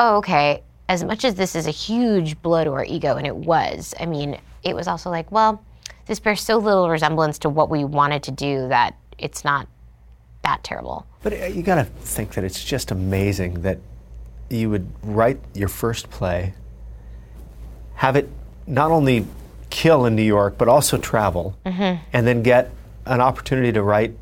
oh, 0.00 0.16
okay, 0.16 0.62
as 0.88 1.04
much 1.04 1.24
as 1.24 1.36
this 1.36 1.54
is 1.54 1.66
a 1.66 1.70
huge 1.70 2.40
blow 2.42 2.64
to 2.64 2.72
our 2.72 2.84
ego, 2.84 3.16
and 3.16 3.26
it 3.26 3.36
was, 3.36 3.94
I 4.00 4.06
mean, 4.06 4.36
it 4.62 4.74
was 4.76 4.86
also 4.88 5.10
like, 5.10 5.30
well, 5.32 5.62
this 6.06 6.20
bears 6.20 6.40
so 6.42 6.58
little 6.58 6.88
resemblance 6.90 7.38
to 7.40 7.48
what 7.48 7.70
we 7.70 7.84
wanted 7.84 8.22
to 8.24 8.30
do 8.30 8.68
that 8.68 8.96
it's 9.18 9.44
not 9.44 9.66
that 10.42 10.64
terrible. 10.64 11.06
But 11.22 11.32
uh, 11.34 11.46
you 11.46 11.62
got 11.62 11.76
to 11.76 11.84
think 11.84 12.34
that 12.34 12.44
it's 12.44 12.62
just 12.64 12.90
amazing 12.90 13.62
that 13.62 13.78
you 14.50 14.68
would 14.70 14.88
write 15.02 15.38
your 15.54 15.68
first 15.68 16.10
play, 16.10 16.54
have 17.94 18.16
it 18.16 18.28
not 18.66 18.90
only 18.90 19.26
kill 19.70 20.04
in 20.04 20.16
New 20.16 20.22
York, 20.22 20.58
but 20.58 20.68
also 20.68 20.98
travel, 20.98 21.56
Mm-hmm. 21.64 22.02
and 22.12 22.26
then 22.26 22.42
get 22.42 22.70
an 23.06 23.20
opportunity 23.20 23.72
to 23.72 23.82
write 23.82 24.14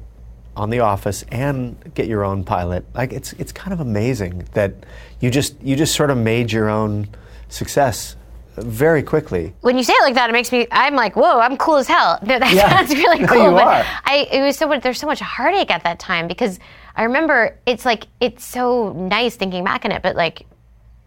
on 0.57 0.71
The 0.71 0.81
Office 0.81 1.25
and 1.31 1.77
get 1.95 2.07
your 2.07 2.25
own 2.25 2.45
pilot. 2.45 2.85
Like 2.95 3.13
it's 3.13 3.33
it's 3.35 3.53
kind 3.53 3.73
of 3.73 3.81
amazing 3.81 4.47
that 4.53 4.73
you 5.21 5.31
just 5.31 5.61
you 5.63 5.77
just 5.77 5.95
sort 5.95 6.11
of 6.11 6.19
made 6.19 6.53
your 6.53 6.69
own 6.69 7.09
success 7.49 8.17
very 8.63 9.03
quickly. 9.03 9.55
When 9.61 9.77
you 9.77 9.85
say 9.85 9.93
it 9.93 10.03
like 10.03 10.15
that, 10.15 10.31
it 10.31 10.33
makes 10.33 10.51
me. 10.53 10.67
I'm 10.71 10.95
like, 10.95 11.17
whoa, 11.17 11.39
I'm 11.41 11.57
cool 11.57 11.77
as 11.77 11.87
hell. 11.89 12.19
No, 12.25 12.39
that 12.39 12.53
Yeah. 12.53 12.69
sounds 12.71 12.91
really 12.95 13.21
No, 13.21 13.27
cool. 13.27 13.45
you 13.45 13.51
but 13.51 13.65
are. 13.67 13.85
I, 14.05 14.29
it 14.31 14.43
was 14.43 14.57
so 14.57 14.67
much. 14.69 14.83
There's 14.83 14.99
so 15.01 15.07
much 15.07 15.21
heartache 15.21 15.71
at 15.71 15.85
that 15.85 15.99
time 15.99 16.29
because 16.29 16.59
I 16.97 17.05
remember 17.05 17.59
it's 17.67 17.85
like 17.85 18.07
it's 18.21 18.45
so 18.45 18.93
nice 18.93 19.37
thinking 19.37 19.65
back 19.65 19.85
on 19.85 19.93
it, 19.93 20.03
but 20.03 20.17
like 20.17 20.47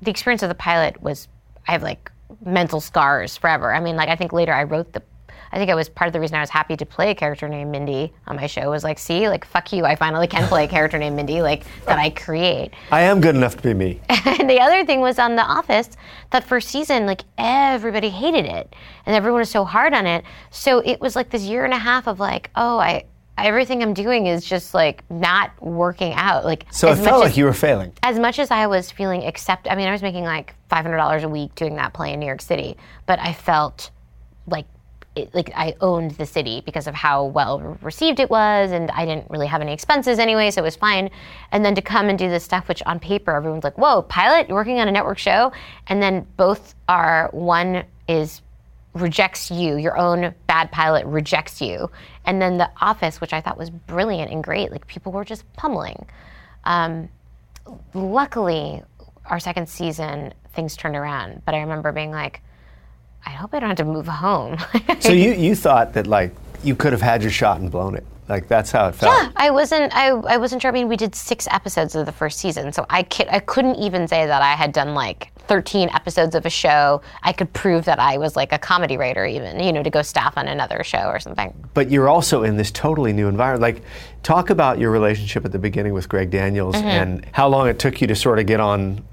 the 0.02 0.12
experience 0.12 0.44
of 0.44 0.50
the 0.50 0.56
pilot 0.56 1.02
was. 1.02 1.28
I 1.68 1.72
have 1.72 1.82
like 1.84 2.12
mental 2.44 2.82
scars 2.82 3.38
forever. 3.38 3.74
I 3.74 3.80
mean, 3.80 3.96
like 3.96 4.10
I 4.10 4.16
think 4.18 4.34
later 4.34 4.54
I 4.54 4.64
wrote 4.64 4.92
the. 4.94 5.02
I 5.54 5.58
think 5.58 5.70
it 5.70 5.76
was 5.76 5.88
part 5.88 6.08
of 6.08 6.14
the 6.14 6.20
reason 6.20 6.36
I 6.36 6.40
was 6.40 6.50
happy 6.50 6.76
to 6.76 6.86
play 6.86 7.12
a 7.12 7.16
character 7.16 7.48
named 7.48 7.70
Mindy 7.72 8.12
on 8.26 8.36
my 8.38 8.48
show 8.48 8.72
was 8.72 8.84
like, 8.84 8.98
see, 8.98 9.30
like 9.30 9.46
fuck 9.46 9.72
you, 9.72 9.86
I 9.86 9.96
finally 9.96 10.26
can 10.28 10.48
play 10.48 10.64
a 10.64 10.68
character 10.68 10.98
named 10.98 11.16
Mindy, 11.16 11.44
like 11.44 11.64
that 11.86 12.00
I 12.00 12.10
create. 12.10 12.72
I 12.92 13.02
am 13.02 13.22
good 13.22 13.36
enough 13.36 13.56
to 13.58 13.62
be 13.64 13.74
me. 13.76 14.02
And 14.26 14.50
the 14.50 14.60
other 14.60 14.84
thing 14.84 15.00
was 15.00 15.20
on 15.20 15.36
The 15.36 15.44
Office, 15.44 15.90
that 16.32 16.44
first 16.44 16.70
season, 16.70 17.06
like 17.06 17.22
everybody 17.38 18.10
hated 18.10 18.46
it, 18.46 18.76
and 19.06 19.16
everyone 19.16 19.40
was 19.42 19.50
so 19.52 19.64
hard 19.64 19.94
on 19.94 20.08
it. 20.08 20.26
So 20.50 20.80
it 20.80 21.00
was 21.00 21.16
like 21.16 21.30
this 21.30 21.44
year 21.44 21.66
and 21.66 21.74
a 21.74 21.78
half 21.78 22.08
of 22.08 22.20
like, 22.20 22.50
oh, 22.56 22.80
I, 22.80 23.06
everything 23.38 23.84
I'm 23.84 23.94
doing 23.94 24.26
is 24.26 24.44
just 24.44 24.74
like 24.74 25.04
not 25.12 25.52
working 25.62 26.14
out. 26.14 26.46
Like 26.46 26.66
So 26.72 26.92
it 26.92 26.96
felt 26.96 27.24
as- 27.24 27.30
like 27.30 27.38
you 27.38 27.46
were 27.46 27.54
failing. 27.54 27.94
as 28.02 28.18
much 28.18 28.40
as 28.40 28.50
I 28.50 28.66
was 28.66 28.90
feeling 28.92 29.24
accept, 29.26 29.68
I 29.70 29.76
mean, 29.76 29.88
I 29.88 29.92
was 29.92 30.02
making 30.02 30.24
like 30.24 30.56
five 30.68 30.84
hundred 30.84 30.98
dollars 30.98 31.24
a 31.24 31.30
week 31.30 31.54
doing 31.54 31.76
that 31.76 31.94
play 31.94 32.12
in 32.14 32.20
New 32.20 32.26
York 32.26 32.42
City, 32.42 32.76
but 33.06 33.20
I 33.20 33.34
felt 33.34 33.92
like 34.48 34.66
it, 35.16 35.34
like 35.36 35.52
I 35.56 35.76
owned 35.82 36.12
the 36.12 36.26
city 36.26 36.62
because 36.66 36.88
of 36.88 36.96
how 36.96 37.26
well 37.26 37.60
received 37.82 38.20
it 38.20 38.30
was, 38.30 38.72
and 38.72 38.90
I 38.92 39.06
didn't 39.06 39.30
really 39.30 39.48
have 39.48 39.62
any 39.62 39.74
expenses 39.74 40.20
anyway, 40.20 40.50
so 40.52 40.62
it 40.62 40.66
was 40.66 40.76
fine. 40.76 41.10
And 41.52 41.64
then 41.64 41.76
to 41.76 41.82
come 41.82 42.10
and 42.10 42.18
do 42.18 42.30
this 42.30 42.44
stuff, 42.44 42.68
which 42.68 42.82
on 42.84 43.00
paper 43.00 43.36
everyone's 43.36 43.64
like, 43.64 43.78
"Whoa, 43.78 44.02
pilot, 44.04 44.48
you're 44.48 44.58
working 44.58 44.80
on 44.80 44.88
a 44.88 44.92
network 44.92 45.18
show," 45.18 45.52
and 45.88 46.02
then 46.02 46.26
both 46.38 46.76
are 46.90 47.30
one 47.32 47.84
is 48.08 48.42
rejects 48.94 49.50
you, 49.50 49.78
your 49.78 49.98
own 49.98 50.34
bad 50.48 50.72
pilot 50.72 51.06
rejects 51.06 51.62
you. 51.62 51.90
And 52.26 52.42
then 52.42 52.58
The 52.58 52.70
Office, 52.80 53.20
which 53.20 53.34
I 53.34 53.42
thought 53.42 53.58
was 53.58 53.70
brilliant 53.70 54.32
and 54.32 54.44
great, 54.44 54.72
like 54.72 54.88
people 54.88 55.12
were 55.12 55.26
just 55.26 55.52
pummeling. 55.54 56.06
Um, 56.64 57.10
luckily, 57.94 58.84
our 59.26 59.40
second 59.40 59.68
season, 59.68 60.34
things 60.54 60.78
turned 60.78 60.96
around. 60.96 61.42
But 61.46 61.56
I 61.56 61.62
remember 61.62 61.92
being 61.92 62.12
like, 62.12 62.42
I 63.26 63.32
hope 63.32 63.54
I 63.54 63.60
don't 63.60 63.70
have 63.70 63.78
to 63.78 63.86
move 63.86 64.08
home. 64.08 64.58
So 65.00 65.12
you, 65.24 65.32
you 65.34 65.56
thought 65.56 65.94
that 65.94 66.08
like 66.08 66.32
you 66.64 66.76
could 66.76 66.92
have 66.94 67.02
had 67.02 67.22
your 67.22 67.32
shot 67.32 67.60
and 67.60 67.70
blown 67.72 67.96
it. 67.96 68.06
Like 68.30 68.48
that's 68.48 68.72
how 68.72 68.88
it 68.88 68.96
felt. 68.96 69.14
Yeah, 69.22 69.32
I 69.36 69.50
wasn't. 69.52 69.94
I, 69.94 70.10
I 70.12 70.38
wasn't 70.38 70.62
sure. 70.62 70.72
I 70.72 70.74
mean, 70.74 70.88
we 70.88 70.96
did 70.96 71.14
six 71.14 71.46
episodes 71.52 71.94
of 71.96 72.06
the 72.06 72.12
first 72.14 72.40
season, 72.40 72.72
so 72.72 72.86
I 72.90 73.04
ki- 73.04 73.28
I 73.30 73.40
couldn't 73.40 73.76
even 73.76 74.08
say 74.08 74.26
that 74.26 74.42
I 74.42 74.54
had 74.54 74.72
done 74.72 74.94
like 74.94 75.30
13 75.48 75.90
episodes 75.90 76.34
of 76.34 76.46
a 76.46 76.50
show. 76.50 77.02
I 77.22 77.34
could 77.34 77.52
prove 77.52 77.84
that 77.84 78.00
I 78.00 78.18
was 78.18 78.38
like 78.38 78.54
a 78.54 78.58
comedy 78.58 78.96
writer, 78.96 79.26
even 79.26 79.60
you 79.60 79.74
know, 79.74 79.84
to 79.84 79.90
go 79.90 80.02
staff 80.02 80.38
on 80.38 80.48
another 80.48 80.86
show 80.86 81.08
or 81.10 81.20
something. 81.20 81.54
But 81.74 81.92
you're 81.92 82.08
also 82.08 82.44
in 82.44 82.56
this 82.56 82.72
totally 82.72 83.12
new 83.12 83.28
environment. 83.28 83.62
Like, 83.62 83.84
talk 84.24 84.50
about 84.50 84.80
your 84.80 84.92
relationship 84.92 85.44
at 85.44 85.52
the 85.52 85.60
beginning 85.60 85.94
with 85.94 86.08
Greg 86.08 86.30
Daniels 86.32 86.76
Mm-hmm. 86.76 86.88
and 86.88 87.26
how 87.34 87.50
long 87.50 87.68
it 87.68 87.78
took 87.78 88.00
you 88.00 88.08
to 88.08 88.16
sort 88.16 88.40
of 88.40 88.46
get 88.46 88.62
on 88.62 89.04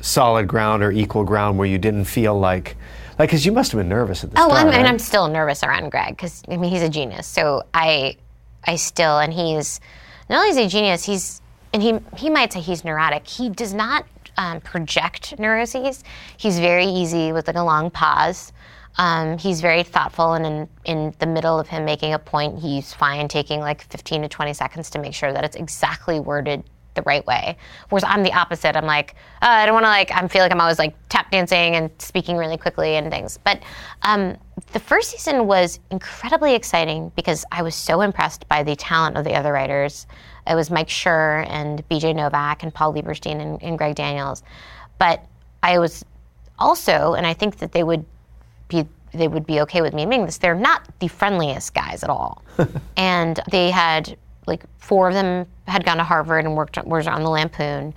solid 0.00 0.48
ground 0.48 0.82
or 0.82 0.90
equal 0.90 1.22
ground 1.24 1.56
where 1.56 1.68
you 1.68 1.78
didn't 1.78 2.06
feel 2.06 2.36
like, 2.38 2.76
like, 3.18 3.28
because 3.30 3.44
you 3.46 3.52
must 3.52 3.72
have 3.72 3.78
been 3.78 3.88
nervous 3.88 4.24
at 4.24 4.30
the 4.30 4.40
Oh, 4.40 4.48
start. 4.48 4.60
I'm, 4.66 4.68
I 4.68 4.76
mean. 4.78 4.86
I'm 4.86 4.98
still 4.98 5.28
nervous 5.28 5.62
around 5.62 5.90
Greg 5.90 6.16
because 6.16 6.42
I 6.48 6.56
mean 6.56 6.70
he's 6.70 6.82
a 6.82 6.88
genius. 6.88 7.26
So 7.26 7.62
I, 7.74 8.16
I 8.64 8.76
still 8.76 9.18
and 9.18 9.32
he's 9.32 9.80
not 10.28 10.38
only 10.38 10.50
is 10.50 10.56
he 10.56 10.64
a 10.64 10.68
genius, 10.68 11.04
he's 11.04 11.40
and 11.72 11.82
he 11.82 11.98
he 12.16 12.30
might 12.30 12.52
say 12.52 12.60
he's 12.60 12.84
neurotic. 12.84 13.26
He 13.26 13.48
does 13.50 13.74
not 13.74 14.06
um, 14.36 14.60
project 14.60 15.38
neuroses. 15.38 16.04
He's 16.36 16.58
very 16.58 16.86
easy 16.86 17.32
with 17.32 17.46
like 17.46 17.56
a 17.56 17.62
long 17.62 17.90
pause. 17.90 18.52
Um, 18.98 19.36
he's 19.36 19.60
very 19.60 19.82
thoughtful, 19.82 20.32
and 20.32 20.46
in, 20.46 20.68
in 20.86 21.14
the 21.18 21.26
middle 21.26 21.60
of 21.60 21.68
him 21.68 21.84
making 21.84 22.14
a 22.14 22.18
point, 22.18 22.58
he's 22.60 22.94
fine 22.94 23.28
taking 23.28 23.60
like 23.60 23.82
15 23.90 24.22
to 24.22 24.28
20 24.28 24.54
seconds 24.54 24.88
to 24.90 24.98
make 24.98 25.12
sure 25.12 25.34
that 25.34 25.44
it's 25.44 25.56
exactly 25.56 26.18
worded 26.18 26.64
the 26.96 27.02
right 27.02 27.24
way. 27.26 27.56
Whereas 27.90 28.04
I'm 28.04 28.24
the 28.24 28.32
opposite. 28.32 28.74
I'm 28.76 28.86
like, 28.86 29.14
uh, 29.42 29.46
I 29.46 29.66
don't 29.66 29.74
want 29.74 29.84
to 29.84 29.90
like. 29.90 30.10
I 30.10 30.26
feel 30.26 30.42
like 30.42 30.50
I'm 30.50 30.60
always 30.60 30.78
like 30.78 30.94
tap 31.08 31.30
dancing 31.30 31.76
and 31.76 31.90
speaking 31.98 32.36
really 32.36 32.56
quickly 32.56 32.96
and 32.96 33.10
things. 33.10 33.38
But 33.38 33.62
um, 34.02 34.36
the 34.72 34.80
first 34.80 35.10
season 35.12 35.46
was 35.46 35.78
incredibly 35.90 36.54
exciting 36.54 37.12
because 37.14 37.44
I 37.52 37.62
was 37.62 37.74
so 37.74 38.00
impressed 38.00 38.48
by 38.48 38.64
the 38.64 38.74
talent 38.74 39.16
of 39.16 39.24
the 39.24 39.34
other 39.34 39.52
writers. 39.52 40.06
It 40.46 40.54
was 40.54 40.70
Mike 40.70 40.88
Schur 40.88 41.46
and 41.48 41.86
B.J. 41.88 42.14
Novak 42.14 42.62
and 42.62 42.74
Paul 42.74 42.94
Lieberstein 42.94 43.40
and, 43.40 43.62
and 43.62 43.78
Greg 43.78 43.94
Daniels. 43.94 44.42
But 44.98 45.24
I 45.62 45.78
was 45.78 46.04
also, 46.58 47.14
and 47.14 47.26
I 47.26 47.34
think 47.34 47.58
that 47.58 47.72
they 47.72 47.84
would 47.84 48.04
be 48.68 48.86
they 49.12 49.28
would 49.28 49.46
be 49.46 49.60
okay 49.60 49.80
with 49.80 49.94
me 49.94 50.02
admitting 50.02 50.26
this. 50.26 50.38
They're 50.38 50.54
not 50.54 50.82
the 50.98 51.08
friendliest 51.08 51.74
guys 51.74 52.02
at 52.02 52.10
all, 52.10 52.42
and 52.96 53.40
they 53.50 53.70
had 53.70 54.16
like 54.46 54.64
four 54.78 55.08
of 55.08 55.14
them 55.14 55.46
had 55.66 55.84
gone 55.84 55.96
to 55.98 56.04
Harvard 56.04 56.44
and 56.44 56.56
worked 56.56 56.78
was 56.86 57.06
on 57.06 57.22
the 57.22 57.30
Lampoon, 57.30 57.94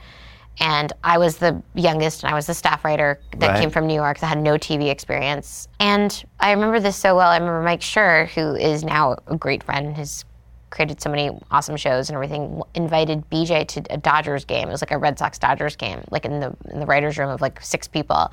and 0.59 0.91
I 1.03 1.17
was 1.17 1.37
the 1.37 1.61
youngest 1.75 2.23
and 2.23 2.31
I 2.31 2.35
was 2.35 2.47
the 2.47 2.53
staff 2.53 2.83
writer 2.83 3.19
that 3.37 3.47
Right. 3.51 3.59
came 3.61 3.69
from 3.69 3.87
New 3.87 3.93
York 3.93 4.19
that 4.19 4.27
had 4.27 4.39
no 4.39 4.55
TV 4.57 4.89
experience. 4.89 5.67
And 5.79 6.23
I 6.39 6.51
remember 6.51 6.79
this 6.79 6.95
so 6.97 7.15
well. 7.15 7.29
I 7.29 7.37
remember 7.37 7.61
Mike 7.61 7.81
Schur, 7.81 8.27
who 8.29 8.55
is 8.55 8.83
now 8.83 9.15
a 9.27 9.37
great 9.37 9.63
friend, 9.63 9.95
has 9.95 10.25
created 10.69 11.01
so 11.01 11.09
many 11.09 11.31
awesome 11.49 11.77
shows 11.77 12.09
and 12.09 12.15
everything, 12.15 12.61
invited 12.75 13.27
BJ 13.29 13.63
to 13.69 13.83
a 13.89 13.97
Dodgers 13.97 14.43
game. 14.45 14.67
It 14.67 14.71
was 14.71 14.81
like 14.81 14.91
a 14.91 14.97
Red 14.97 15.17
Sox 15.17 15.39
Dodgers 15.39 15.75
game, 15.75 16.01
like 16.11 16.25
in 16.25 16.39
the 16.41 16.55
in 16.71 16.79
the 16.79 16.85
writers' 16.85 17.17
room 17.17 17.29
of 17.29 17.41
like 17.41 17.61
six 17.61 17.87
people. 17.87 18.31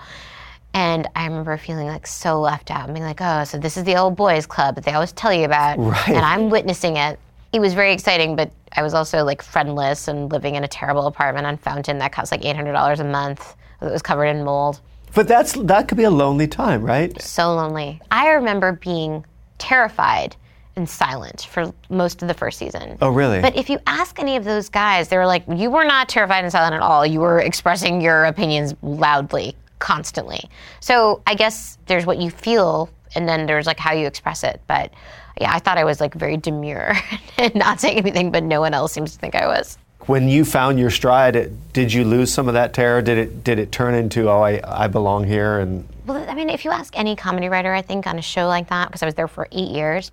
And 0.74 1.08
I 1.16 1.24
remember 1.24 1.56
feeling 1.56 1.86
like 1.86 2.06
so 2.06 2.40
left 2.40 2.70
out, 2.70 2.84
and 2.86 2.92
being 2.94 3.06
like, 3.06 3.20
"Oh, 3.22 3.44
so 3.44 3.56
this 3.56 3.76
is 3.78 3.84
the 3.84 3.96
old 3.96 4.16
boys 4.16 4.44
club 4.46 4.74
that 4.74 4.84
they 4.84 4.92
always 4.92 5.12
tell 5.12 5.32
you 5.32 5.44
about, 5.44 5.78
Right. 5.78 6.08
and 6.08 6.18
I'm 6.18 6.50
witnessing 6.50 6.96
it." 6.96 7.18
It 7.52 7.60
was 7.60 7.74
very 7.74 7.92
exciting, 7.92 8.36
but 8.36 8.50
I 8.72 8.82
was 8.82 8.92
also 8.94 9.24
like 9.24 9.40
friendless 9.42 10.08
and 10.08 10.30
living 10.30 10.54
in 10.56 10.64
a 10.64 10.68
terrible 10.68 11.06
apartment 11.06 11.46
on 11.46 11.56
Fountain 11.56 11.98
that 11.98 12.12
cost 12.12 12.30
like 12.32 12.44
eight 12.44 12.56
hundred 12.56 12.72
dollars 12.72 13.00
a 13.00 13.04
month. 13.04 13.56
That 13.80 13.92
was 13.92 14.02
covered 14.02 14.26
in 14.26 14.42
mold. 14.44 14.80
but 15.14 15.28
that's 15.28 15.52
that 15.52 15.86
could 15.88 15.98
be 15.98 16.04
a 16.04 16.10
lonely 16.10 16.46
time, 16.48 16.82
right? 16.82 17.20
So 17.20 17.54
lonely. 17.54 18.00
I 18.10 18.28
remember 18.30 18.72
being 18.72 19.24
terrified 19.58 20.36
and 20.76 20.88
silent 20.88 21.46
for 21.50 21.72
most 21.88 22.20
of 22.22 22.28
the 22.28 22.34
first 22.34 22.58
season. 22.58 22.98
Oh, 23.00 23.08
really? 23.10 23.40
But 23.40 23.56
if 23.56 23.70
you 23.70 23.78
ask 23.86 24.18
any 24.18 24.36
of 24.36 24.44
those 24.44 24.68
guys, 24.68 25.08
they 25.08 25.16
were 25.16 25.26
like, 25.26 25.42
you 25.54 25.70
were 25.70 25.84
not 25.84 26.08
terrified 26.08 26.42
and 26.44 26.52
silent 26.52 26.74
at 26.74 26.82
all. 26.82 27.06
You 27.06 27.20
were 27.20 27.40
expressing 27.40 28.00
your 28.02 28.24
opinions 28.26 28.74
loudly, 28.82 29.56
constantly. 29.78 30.50
So 30.80 31.22
I 31.26 31.34
guess 31.34 31.78
there's 31.86 32.04
what 32.04 32.18
you 32.18 32.30
feel, 32.30 32.90
and 33.14 33.26
then 33.26 33.46
there's 33.46 33.66
like 33.66 33.78
how 33.78 33.92
you 33.94 34.06
express 34.06 34.44
it. 34.44 34.60
But 34.68 34.92
yeah, 35.40 35.52
I 35.52 35.58
thought 35.58 35.78
I 35.78 35.84
was 35.84 36.00
like 36.00 36.14
very 36.14 36.36
demure 36.36 36.94
and 37.38 37.54
not 37.54 37.80
saying 37.80 37.98
anything, 37.98 38.30
but 38.30 38.42
no 38.42 38.60
one 38.60 38.74
else 38.74 38.92
seems 38.92 39.12
to 39.12 39.18
think 39.18 39.34
I 39.34 39.46
was. 39.46 39.78
When 40.00 40.28
you 40.28 40.44
found 40.44 40.78
your 40.78 40.90
stride, 40.90 41.52
did 41.72 41.92
you 41.92 42.04
lose 42.04 42.32
some 42.32 42.48
of 42.48 42.54
that 42.54 42.72
terror? 42.72 43.02
Did 43.02 43.18
it 43.18 43.44
did 43.44 43.58
it 43.58 43.72
turn 43.72 43.94
into 43.94 44.30
oh 44.30 44.40
I, 44.40 44.60
I 44.64 44.86
belong 44.86 45.24
here 45.24 45.58
and 45.58 45.86
Well, 46.06 46.24
I 46.28 46.34
mean, 46.34 46.48
if 46.48 46.64
you 46.64 46.70
ask 46.70 46.96
any 46.96 47.16
comedy 47.16 47.48
writer, 47.48 47.74
I 47.74 47.82
think 47.82 48.06
on 48.06 48.18
a 48.18 48.22
show 48.22 48.46
like 48.46 48.68
that, 48.68 48.88
because 48.88 49.02
I 49.02 49.06
was 49.06 49.14
there 49.14 49.28
for 49.28 49.48
eight 49.50 49.70
years, 49.70 50.12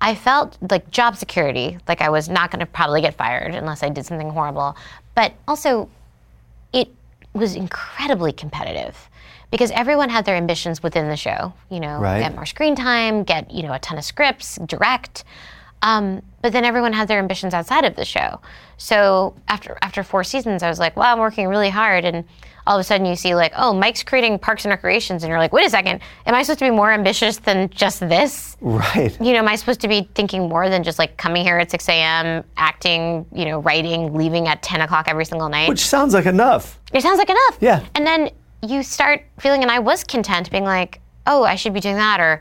I 0.00 0.14
felt 0.14 0.56
like 0.70 0.90
job 0.90 1.16
security, 1.16 1.78
like 1.86 2.00
I 2.00 2.08
was 2.08 2.28
not 2.28 2.50
going 2.50 2.60
to 2.60 2.66
probably 2.66 3.02
get 3.02 3.14
fired 3.14 3.54
unless 3.54 3.82
I 3.82 3.90
did 3.90 4.06
something 4.06 4.30
horrible. 4.30 4.76
But 5.14 5.34
also, 5.46 5.90
it 6.72 6.88
was 7.34 7.54
incredibly 7.54 8.32
competitive 8.32 8.96
because 9.52 9.70
everyone 9.70 10.08
had 10.08 10.24
their 10.24 10.34
ambitions 10.34 10.82
within 10.82 11.08
the 11.08 11.16
show. 11.16 11.52
You 11.70 11.78
know, 11.78 11.98
Right. 12.00 12.18
get 12.20 12.34
more 12.34 12.46
screen 12.46 12.74
time, 12.74 13.22
get 13.22 13.48
you 13.52 13.62
know 13.62 13.72
a 13.72 13.78
ton 13.78 13.98
of 13.98 14.04
scripts, 14.04 14.58
direct. 14.66 15.22
Um, 15.82 16.22
but 16.42 16.52
then 16.52 16.64
everyone 16.64 16.92
had 16.92 17.08
their 17.08 17.18
ambitions 17.18 17.54
outside 17.54 17.84
of 17.84 17.94
the 17.96 18.04
show. 18.04 18.40
So 18.78 19.34
after 19.48 19.76
after 19.82 20.02
four 20.02 20.24
seasons, 20.24 20.62
I 20.62 20.68
was 20.68 20.78
like, 20.80 20.96
"Wow, 20.96 21.12
I'm 21.12 21.18
working 21.20 21.46
really 21.48 21.70
hard." 21.70 22.04
And 22.04 22.24
all 22.66 22.76
of 22.76 22.80
a 22.80 22.84
sudden, 22.84 23.04
you 23.04 23.16
see 23.16 23.34
like, 23.34 23.52
"Oh, 23.56 23.72
Mike's 23.74 24.04
creating 24.04 24.38
Parks 24.38 24.64
and 24.64 24.70
Recreations," 24.70 25.22
and 25.24 25.28
you're 25.28 25.38
like, 25.40 25.52
"Wait 25.52 25.66
a 25.66 25.70
second, 25.70 26.00
am 26.26 26.34
I 26.36 26.42
supposed 26.44 26.60
to 26.60 26.64
be 26.66 26.70
more 26.70 26.92
ambitious 26.92 27.38
than 27.38 27.68
just 27.70 27.98
this?" 28.00 28.56
right? 28.60 29.16
you 29.20 29.32
know, 29.32 29.40
am 29.40 29.48
I 29.48 29.56
supposed 29.56 29.80
to 29.80 29.88
be 29.88 30.08
thinking 30.14 30.48
more 30.48 30.68
than 30.68 30.84
just 30.84 30.98
like 31.00 31.16
coming 31.16 31.42
here 31.44 31.58
at 31.58 31.70
6 31.72 31.88
a.m., 31.88 32.44
acting, 32.56 33.26
you 33.32 33.44
know, 33.44 33.58
writing, 33.60 34.14
leaving 34.14 34.46
at 34.48 34.62
10 34.62 34.80
o'clock 34.80 35.06
every 35.08 35.24
single 35.24 35.48
night? 35.48 35.68
Which 35.68 35.84
sounds 35.84 36.14
like 36.14 36.26
enough. 36.26 36.78
it 36.92 37.02
sounds 37.02 37.18
like 37.18 37.28
enough. 37.30 37.58
Yeah. 37.60 37.80
And 37.96 38.06
then 38.06 38.30
you 38.62 38.82
start 38.82 39.24
feeling, 39.38 39.62
and 39.62 39.70
I 39.70 39.80
was 39.80 40.04
content 40.04 40.50
being 40.50 40.64
like, 40.64 41.00
oh, 41.26 41.44
I 41.44 41.56
should 41.56 41.74
be 41.74 41.80
doing 41.80 41.96
that. 41.96 42.20
Or, 42.20 42.40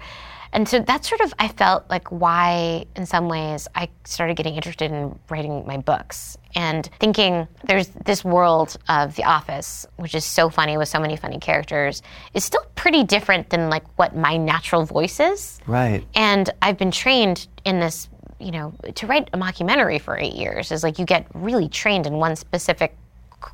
and 0.54 0.68
so 0.68 0.80
that's 0.80 1.08
sort 1.08 1.22
of, 1.22 1.34
I 1.40 1.48
felt 1.48 1.90
like 1.90 2.12
why, 2.12 2.86
in 2.96 3.06
some 3.06 3.28
ways, 3.28 3.68
I 3.74 3.90
started 4.04 4.38
getting 4.38 4.56
interested 4.56 4.92
in 4.92 5.18
writing 5.30 5.66
my 5.66 5.78
books 5.78 6.38
and 6.56 6.90
thinking 7.00 7.48
there's 7.64 7.88
this 8.06 8.24
world 8.24 8.78
of 8.90 9.16
The 9.16 9.24
Office, 9.24 9.86
which 9.96 10.14
is 10.14 10.26
so 10.26 10.50
funny 10.50 10.78
with 10.78 10.90
so 10.90 11.00
many 11.00 11.16
funny 11.16 11.40
characters, 11.40 12.02
is 12.34 12.44
still 12.44 12.66
pretty 12.76 13.04
different 13.04 13.50
than 13.50 13.70
like 13.70 13.84
what 13.98 14.16
my 14.16 14.38
natural 14.38 14.86
voice 14.86 15.20
is. 15.20 15.60
Right. 15.68 16.06
And 16.16 16.50
I've 16.62 16.78
been 16.78 16.92
trained 16.92 17.48
in 17.64 17.80
this, 17.80 18.10
you 18.40 18.52
know, 18.52 18.74
to 18.96 19.08
write 19.08 19.30
a 19.34 19.38
mockumentary 19.38 20.02
for 20.02 20.18
eight 20.18 20.34
years 20.34 20.72
is 20.72 20.84
like 20.84 21.00
you 21.00 21.06
get 21.06 21.28
really 21.34 21.70
trained 21.70 22.08
in 22.08 22.16
one 22.16 22.36
specific 22.36 22.98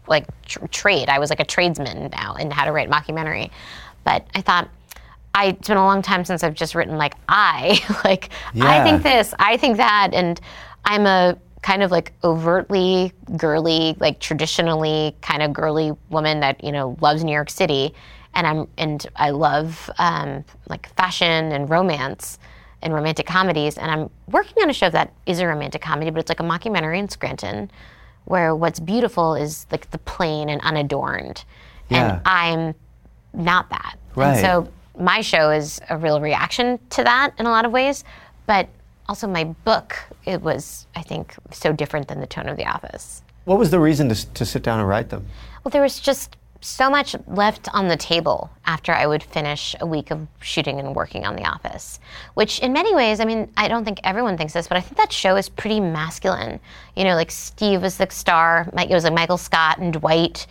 like 0.07 0.25
tr- 0.43 0.65
trade. 0.67 1.09
I 1.09 1.19
was 1.19 1.29
like 1.29 1.39
a 1.39 1.45
tradesman 1.45 2.09
now 2.11 2.35
in 2.35 2.51
how 2.51 2.65
to 2.65 2.71
write 2.71 2.89
mockumentary. 2.89 3.51
But 4.03 4.27
I 4.35 4.41
thought 4.41 4.69
I, 5.33 5.47
it's 5.47 5.67
been 5.67 5.77
a 5.77 5.85
long 5.85 6.01
time 6.01 6.25
since 6.25 6.43
I've 6.43 6.55
just 6.55 6.73
written 6.75 6.97
like 6.97 7.13
I, 7.29 7.79
like 8.03 8.29
I 8.59 8.83
think 8.83 9.03
this, 9.03 9.33
I 9.37 9.57
think 9.57 9.77
that, 9.77 10.09
and 10.13 10.39
I'm 10.85 11.05
a 11.05 11.37
kind 11.61 11.83
of 11.83 11.91
like 11.91 12.13
overtly 12.23 13.11
girly, 13.35 13.95
like 13.99 14.19
traditionally 14.19 15.15
kind 15.21 15.43
of 15.43 15.53
girly 15.53 15.91
woman 16.09 16.39
that 16.39 16.63
you 16.63 16.71
know 16.71 16.97
loves 17.01 17.23
New 17.23 17.33
York 17.33 17.49
City, 17.49 17.93
and 18.33 18.47
I'm 18.47 18.67
and 18.77 19.05
I 19.15 19.31
love 19.31 19.89
um, 19.99 20.43
like 20.69 20.87
fashion 20.95 21.51
and 21.51 21.69
romance 21.69 22.39
and 22.81 22.93
romantic 22.93 23.25
comedies, 23.25 23.77
and 23.77 23.91
I'm 23.91 24.09
working 24.31 24.63
on 24.63 24.69
a 24.69 24.73
show 24.73 24.89
that 24.89 25.11
is 25.25 25.39
a 25.39 25.47
romantic 25.47 25.81
comedy, 25.81 26.09
but 26.09 26.19
it's 26.19 26.29
like 26.29 26.39
a 26.39 26.43
mockumentary 26.43 26.99
in 26.99 27.09
Scranton, 27.09 27.69
where 28.27 28.53
what's 28.55 28.79
beautiful 28.79 29.35
is 29.35 29.65
like 29.71 29.89
the 29.91 29.97
plain 29.99 30.49
and 30.49 30.61
unadorned, 30.61 31.43
Yeah. 31.89 32.15
and 32.15 32.21
I'm 32.25 32.75
not 33.33 33.69
that. 33.69 33.97
Right. 34.15 34.33
And 34.33 34.39
so 34.41 34.67
my 35.01 35.21
show 35.21 35.51
is 35.51 35.79
a 35.89 35.97
real 35.97 36.19
reaction 36.19 36.77
to 36.91 37.03
that 37.03 37.31
in 37.39 37.45
a 37.45 37.49
lot 37.49 37.65
of 37.65 37.71
ways, 37.71 38.03
but 38.45 38.67
also 39.07 39.27
my 39.27 39.45
book, 39.45 39.95
it 40.25 40.41
was, 40.41 40.87
I 40.95 41.01
think, 41.03 41.35
so 41.51 41.71
different 41.71 42.09
than 42.09 42.19
the 42.19 42.27
tone 42.27 42.49
of 42.49 42.57
The 42.57 42.65
Office. 42.65 43.21
What 43.45 43.57
was 43.57 43.71
the 43.71 43.79
reason 43.79 44.09
to, 44.09 44.33
to 44.33 44.45
sit 44.45 44.61
down 44.61 44.79
and 44.79 44.87
write 44.89 45.07
them? 45.09 45.25
Well, 45.63 45.69
there 45.69 45.81
was 45.81 45.99
just 45.99 46.35
so 46.61 46.89
much 46.89 47.15
left 47.27 47.69
on 47.73 47.87
the 47.87 47.97
table 47.97 48.49
after 48.65 48.91
I 48.91 49.07
would 49.07 49.23
finish 49.23 49.75
a 49.79 49.85
week 49.85 50.11
of 50.11 50.27
shooting 50.39 50.79
and 50.79 50.95
working 50.95 51.25
on 51.25 51.35
The 51.35 51.45
Office, 51.45 51.99
which 52.33 52.59
in 52.59 52.73
many 52.73 52.93
ways, 52.93 53.19
I 53.19 53.25
mean, 53.25 53.51
I 53.57 53.67
don't 53.67 53.85
think 53.85 53.99
everyone 54.03 54.37
thinks 54.37 54.53
this, 54.53 54.67
but 54.67 54.77
I 54.77 54.81
think 54.81 54.97
that 54.97 55.11
show 55.11 55.35
is 55.35 55.49
pretty 55.49 55.79
masculine. 55.79 56.59
You 56.95 57.03
know, 57.03 57.15
like 57.15 57.31
Steve 57.31 57.81
was 57.81 57.97
the 57.97 58.07
star, 58.09 58.69
it 58.77 58.89
was 58.89 59.03
like 59.03 59.13
Michael 59.13 59.37
Scott 59.37 59.77
and 59.79 59.93
Dwight 59.93 60.47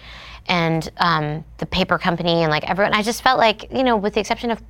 and 0.48 0.90
um, 0.98 1.44
the 1.58 1.66
paper 1.66 1.98
company 1.98 2.42
and 2.42 2.50
like 2.50 2.68
everyone. 2.68 2.94
I 2.94 3.02
just 3.02 3.22
felt 3.22 3.38
like, 3.38 3.72
you 3.72 3.82
know, 3.82 3.96
with 3.96 4.14
the 4.14 4.20
exception 4.20 4.50
of 4.50 4.62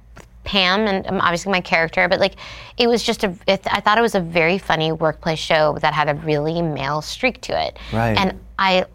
Pam 0.45 0.87
and 0.87 1.07
um, 1.09 1.21
obviously 1.21 1.53
my 1.53 1.61
character, 1.61 2.09
but 2.09 2.21
like 2.21 2.37
it 2.79 2.87
was 2.87 3.03
just 3.03 3.25
a. 3.25 3.35
It, 3.47 3.67
I 3.71 3.81
thought 3.81 3.99
it 3.99 4.03
was 4.03 4.15
a 4.15 4.21
very 4.21 4.59
funny 4.59 4.93
workplace 4.93 5.41
show 5.41 5.77
that 5.81 5.93
had 5.93 6.09
a 6.09 6.15
really 6.15 6.63
male 6.63 7.03
streak 7.03 7.41
to 7.43 7.67
it. 7.67 7.79
Right. 7.93 8.17
And 8.17 8.41
I, 8.59 8.87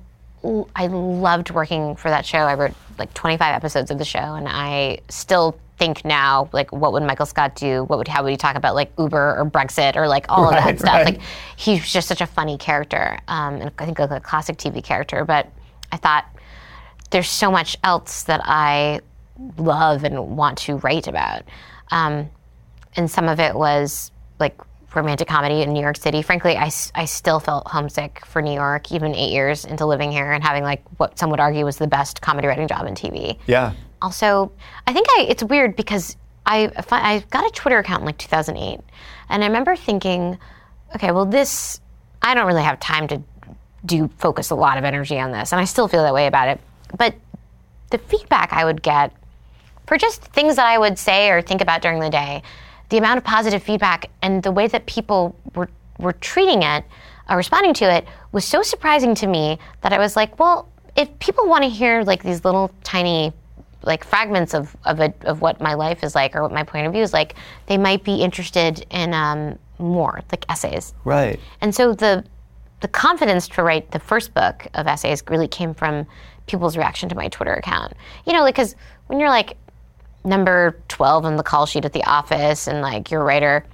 I 0.75 0.87
loved 0.87 1.51
working 1.51 1.95
for 1.95 2.09
that 2.09 2.25
show. 2.25 2.39
I 2.39 2.55
wrote 2.55 2.73
like 2.97 3.13
25 3.13 3.55
episodes 3.55 3.91
of 3.91 3.97
the 3.97 4.05
show, 4.05 4.19
and 4.19 4.47
I 4.47 4.99
still 5.09 5.57
think 5.77 6.05
now, 6.05 6.49
like, 6.51 6.71
what 6.71 6.93
would 6.93 7.03
Michael 7.03 7.25
Scott 7.25 7.55
do? 7.55 7.83
What 7.85 7.97
would 7.97 8.07
how 8.07 8.23
would 8.23 8.31
he 8.31 8.37
talk 8.37 8.55
about 8.55 8.75
like 8.75 8.91
Uber 8.97 9.39
or 9.39 9.45
Brexit 9.45 9.95
or 9.95 10.07
like 10.07 10.25
all 10.29 10.45
of 10.45 10.51
that 10.51 10.79
stuff? 10.79 10.93
right. 10.93 11.05
Like, 11.05 11.21
he's 11.55 11.91
just 11.91 12.07
such 12.07 12.21
a 12.21 12.27
funny 12.27 12.57
character, 12.57 13.19
um, 13.27 13.55
and 13.55 13.71
I 13.77 13.85
think 13.85 13.99
like 13.99 14.11
a 14.11 14.19
classic 14.19 14.57
TV 14.57 14.83
character. 14.83 15.25
But 15.25 15.47
I 15.91 15.97
thought 15.97 16.25
there's 17.11 17.29
so 17.29 17.51
much 17.51 17.77
else 17.83 18.23
that 18.23 18.41
I 18.43 19.01
love 19.57 20.03
and 20.03 20.37
want 20.37 20.57
to 20.59 20.77
write 20.77 21.07
about. 21.07 21.43
Um, 21.91 22.29
and 22.95 23.09
some 23.09 23.27
of 23.27 23.39
it 23.39 23.55
was 23.55 24.11
like 24.39 24.59
romantic 24.95 25.27
comedy 25.27 25.61
in 25.61 25.71
New 25.73 25.81
York 25.81 25.97
City. 25.97 26.21
Frankly, 26.21 26.57
I, 26.57 26.71
I 26.95 27.05
still 27.05 27.39
felt 27.39 27.67
homesick 27.67 28.25
for 28.25 28.41
New 28.41 28.53
York, 28.53 28.91
even 28.91 29.15
eight 29.15 29.31
years 29.31 29.65
into 29.65 29.85
living 29.85 30.11
here 30.11 30.31
and 30.31 30.43
having 30.43 30.63
like 30.63 30.83
what 30.97 31.17
some 31.17 31.29
would 31.29 31.39
argue 31.39 31.65
was 31.65 31.77
the 31.77 31.87
best 31.87 32.21
comedy 32.21 32.47
writing 32.47 32.67
job 32.67 32.85
in 32.85 32.95
TV. 32.95 33.37
Yeah. 33.47 33.73
Also, 34.01 34.51
I 34.87 34.93
think 34.93 35.07
I, 35.11 35.25
it's 35.29 35.43
weird 35.43 35.75
because 35.75 36.17
I, 36.45 36.71
I 36.91 37.23
got 37.29 37.45
a 37.45 37.51
Twitter 37.51 37.79
account 37.79 38.01
in 38.01 38.05
like 38.05 38.17
2008. 38.17 38.79
And 39.29 39.43
I 39.43 39.47
remember 39.47 39.75
thinking, 39.75 40.37
okay, 40.95 41.11
well, 41.11 41.25
this, 41.25 41.79
I 42.21 42.33
don't 42.33 42.47
really 42.47 42.63
have 42.63 42.79
time 42.79 43.07
to 43.09 43.21
do 43.85 44.09
focus 44.17 44.49
a 44.49 44.55
lot 44.55 44.77
of 44.77 44.83
energy 44.83 45.19
on 45.19 45.31
this. 45.31 45.51
And 45.51 45.61
I 45.61 45.65
still 45.65 45.87
feel 45.87 46.03
that 46.03 46.13
way 46.13 46.27
about 46.27 46.49
it. 46.49 46.59
But 46.97 47.15
the 47.91 47.97
feedback 47.97 48.53
I 48.53 48.65
would 48.65 48.81
get 48.81 49.13
for 49.87 49.97
just 49.97 50.21
things 50.21 50.55
that 50.55 50.65
I 50.65 50.77
would 50.77 50.97
say 50.97 51.29
or 51.29 51.41
think 51.41 51.61
about 51.61 51.81
during 51.81 51.99
the 51.99 52.09
day, 52.09 52.43
the 52.91 52.97
amount 52.97 53.17
of 53.17 53.23
positive 53.23 53.63
feedback 53.63 54.09
and 54.21 54.43
the 54.43 54.51
way 54.51 54.67
that 54.67 54.85
people 54.85 55.33
were, 55.55 55.69
were 55.97 56.11
treating 56.11 56.61
it, 56.61 56.83
uh, 57.29 57.35
responding 57.35 57.73
to 57.73 57.85
it, 57.85 58.05
was 58.33 58.43
so 58.43 58.61
surprising 58.61 59.15
to 59.15 59.27
me 59.27 59.57
that 59.79 59.93
I 59.93 59.97
was 59.97 60.17
like, 60.17 60.37
well, 60.39 60.69
if 60.97 61.07
people 61.19 61.47
want 61.47 61.63
to 61.63 61.69
hear 61.69 62.03
like 62.03 62.21
these 62.21 62.43
little 62.43 62.69
tiny 62.83 63.33
like 63.83 64.03
fragments 64.03 64.53
of 64.53 64.75
of, 64.85 64.99
a, 64.99 65.11
of 65.21 65.41
what 65.41 65.59
my 65.59 65.73
life 65.73 66.03
is 66.03 66.13
like 66.13 66.35
or 66.35 66.43
what 66.43 66.51
my 66.51 66.63
point 66.63 66.85
of 66.85 66.91
view 66.91 67.01
is 67.01 67.13
like, 67.13 67.35
they 67.67 67.77
might 67.77 68.03
be 68.03 68.21
interested 68.21 68.85
in 68.91 69.13
um, 69.13 69.57
more 69.79 70.21
like 70.29 70.45
essays. 70.49 70.93
Right. 71.05 71.39
And 71.61 71.73
so 71.73 71.93
the 71.93 72.25
the 72.81 72.89
confidence 72.89 73.47
to 73.47 73.63
write 73.63 73.91
the 73.91 73.99
first 73.99 74.33
book 74.33 74.67
of 74.73 74.85
essays 74.85 75.23
really 75.29 75.47
came 75.47 75.73
from 75.73 76.05
people's 76.47 76.75
reaction 76.75 77.07
to 77.07 77.15
my 77.15 77.29
Twitter 77.29 77.53
account. 77.53 77.93
You 78.25 78.33
know, 78.33 78.41
like 78.41 78.55
because 78.55 78.75
when 79.07 79.19
you're 79.19 79.29
like 79.29 79.55
number 80.23 80.77
12 80.87 81.25
on 81.25 81.35
the 81.35 81.43
call 81.43 81.65
sheet 81.65 81.85
at 81.85 81.93
the 81.93 82.03
office 82.03 82.67
and 82.67 82.81
like 82.81 83.11
you're 83.11 83.21
a 83.21 83.25
writer, 83.25 83.65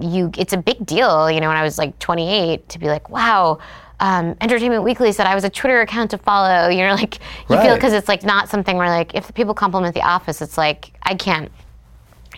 you 0.00 0.30
it's 0.38 0.52
a 0.52 0.56
big 0.56 0.84
deal. 0.86 1.30
You 1.30 1.40
know, 1.40 1.48
when 1.48 1.56
I 1.56 1.62
was 1.62 1.78
like 1.78 1.98
28 1.98 2.68
to 2.68 2.78
be 2.78 2.86
like, 2.86 3.10
wow. 3.10 3.58
Um, 4.02 4.34
Entertainment 4.40 4.82
Weekly 4.82 5.12
said 5.12 5.26
I 5.26 5.34
was 5.34 5.44
a 5.44 5.50
Twitter 5.50 5.82
account 5.82 6.12
to 6.12 6.18
follow. 6.18 6.68
You 6.80 6.86
know, 6.86 6.94
like 6.94 7.18
you 7.50 7.60
feel 7.60 7.74
because 7.74 7.92
it's 7.92 8.08
like 8.08 8.22
not 8.22 8.48
something 8.48 8.76
where 8.76 8.88
like 8.88 9.14
if 9.14 9.26
the 9.26 9.32
people 9.32 9.52
compliment 9.52 9.94
the 9.94 10.02
office, 10.02 10.40
it's 10.40 10.56
like 10.56 10.92
I 11.02 11.14
can't 11.14 11.50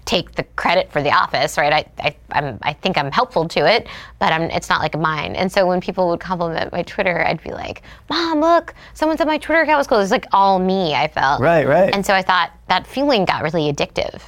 take 0.05 0.33
the 0.33 0.43
credit 0.57 0.91
for 0.91 1.01
the 1.03 1.11
office, 1.13 1.57
right? 1.57 1.73
I, 1.73 2.09
I, 2.09 2.17
I'm, 2.33 2.59
I 2.63 2.73
think 2.73 2.99
I'm 2.99 3.13
helpful 3.13 3.47
to 3.49 3.61
it, 3.71 3.87
but 4.19 4.33
I'm, 4.33 4.43
it's 4.51 4.69
not 4.69 4.81
like 4.81 4.99
mine. 4.99 5.37
And 5.37 5.51
so 5.51 5.67
when 5.67 5.81
people 5.81 6.09
would 6.09 6.21
compliment 6.21 6.73
my 6.73 6.83
Twitter, 6.83 7.25
I'd 7.25 7.43
be 7.43 7.53
like, 7.53 7.83
Mom, 8.11 8.41
look, 8.41 8.75
someone 8.95 9.17
said 9.17 9.27
my 9.29 9.39
Twitter 9.39 9.63
account 9.63 9.79
was 9.79 9.87
cool. 9.87 10.01
It's 10.01 10.11
like 10.11 10.27
all 10.33 10.59
me, 10.59 10.95
I 10.95 11.07
felt. 11.09 11.41
Right, 11.41 11.67
right. 11.67 11.95
And 11.95 12.05
so 12.05 12.15
I 12.15 12.23
thought 12.23 12.51
that 12.69 12.87
feeling 12.87 13.25
got 13.25 13.43
really 13.43 13.73
addictive. 13.73 14.21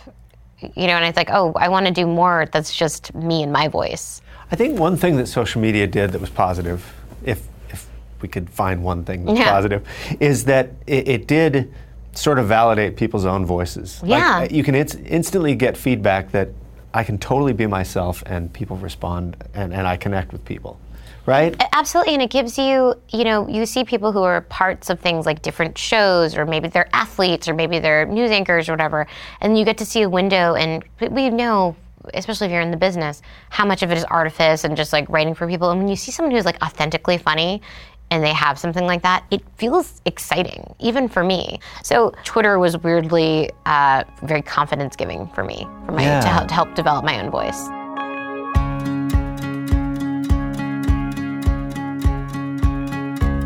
You 0.60 0.86
know, 0.86 0.94
and 0.94 1.04
it's 1.04 1.16
like, 1.16 1.30
oh, 1.30 1.52
I 1.56 1.68
want 1.68 1.86
to 1.86 1.92
do 1.92 2.06
more 2.06 2.46
that's 2.52 2.74
just 2.74 3.14
me 3.14 3.42
and 3.42 3.52
my 3.52 3.68
voice. 3.68 4.22
I 4.52 4.56
think 4.56 4.78
one 4.78 4.96
thing 4.96 5.16
that 5.16 5.26
social 5.26 5.60
media 5.60 5.86
did 5.86 6.12
that 6.12 6.20
was 6.20 6.30
positive, 6.30 6.94
if 7.24 7.46
if 7.70 7.86
we 8.22 8.28
could 8.28 8.48
find 8.48 8.82
one 8.84 9.04
thing 9.04 9.24
that's 9.24 9.38
Yeah. 9.38 9.50
positive, 9.50 9.86
is 10.20 10.44
that 10.44 10.70
it, 10.86 11.08
it 11.08 11.26
did 11.26 11.74
sort 12.14 12.38
of 12.38 12.46
validate 12.46 12.96
people's 12.96 13.24
own 13.24 13.44
voices. 13.46 14.00
Like, 14.02 14.10
Yeah. 14.10 14.38
uh, 14.42 14.48
you 14.50 14.62
can 14.62 14.74
inst- 14.74 15.00
instantly 15.06 15.54
get 15.54 15.76
feedback 15.76 16.30
that 16.32 16.48
I 16.92 17.04
can 17.04 17.18
totally 17.18 17.52
be 17.52 17.66
myself 17.66 18.22
and 18.26 18.52
people 18.52 18.76
respond 18.76 19.36
and, 19.54 19.74
and 19.74 19.86
I 19.86 19.96
connect 19.96 20.32
with 20.32 20.44
people. 20.44 20.78
Right? 21.26 21.56
Absolutely, 21.72 22.12
and 22.12 22.22
it 22.22 22.28
gives 22.28 22.58
you, 22.58 22.94
you 23.08 23.24
know, 23.24 23.48
you 23.48 23.64
see 23.64 23.82
people 23.82 24.12
who 24.12 24.22
are 24.22 24.42
parts 24.42 24.90
of 24.90 25.00
things 25.00 25.24
like 25.24 25.40
different 25.40 25.78
shows, 25.78 26.36
or 26.36 26.44
maybe 26.44 26.68
they're 26.68 26.90
athletes, 26.92 27.48
or 27.48 27.54
maybe 27.54 27.78
they're 27.78 28.04
news 28.04 28.30
anchors, 28.30 28.68
or 28.68 28.72
whatever, 28.72 29.06
and 29.40 29.58
you 29.58 29.64
get 29.64 29.78
to 29.78 29.86
see 29.86 30.02
a 30.02 30.08
window. 30.10 30.54
And 30.54 30.84
we 31.10 31.30
know, 31.30 31.76
especially 32.12 32.48
if 32.48 32.52
you're 32.52 32.60
in 32.60 32.70
the 32.70 32.76
business, 32.76 33.22
how 33.48 33.64
much 33.64 33.82
of 33.82 33.90
it 33.90 33.96
is 33.96 34.04
artifice 34.04 34.64
and 34.64 34.76
just 34.76 34.92
like 34.92 35.08
writing 35.08 35.32
for 35.34 35.48
people. 35.48 35.70
And 35.70 35.80
when 35.80 35.88
you 35.88 35.96
see 35.96 36.12
someone 36.12 36.30
who's 36.34 36.44
like 36.44 36.62
authentically 36.62 37.16
funny, 37.16 37.62
and 38.14 38.22
they 38.22 38.32
have 38.32 38.56
something 38.60 38.86
like 38.86 39.02
that, 39.02 39.24
it 39.32 39.42
feels 39.56 40.00
exciting, 40.04 40.72
even 40.78 41.08
for 41.08 41.24
me. 41.24 41.58
So 41.82 42.14
Twitter 42.22 42.60
was 42.60 42.78
weirdly 42.78 43.50
uh, 43.66 44.04
very 44.22 44.40
confidence 44.40 44.94
giving 44.94 45.26
for 45.30 45.42
me, 45.42 45.66
for 45.84 45.90
my 45.90 46.02
Yeah. 46.04 46.20
to, 46.20 46.28
help, 46.28 46.48
to 46.48 46.54
help 46.54 46.74
develop 46.76 47.04
my 47.04 47.20
own 47.20 47.30
voice. 47.30 47.68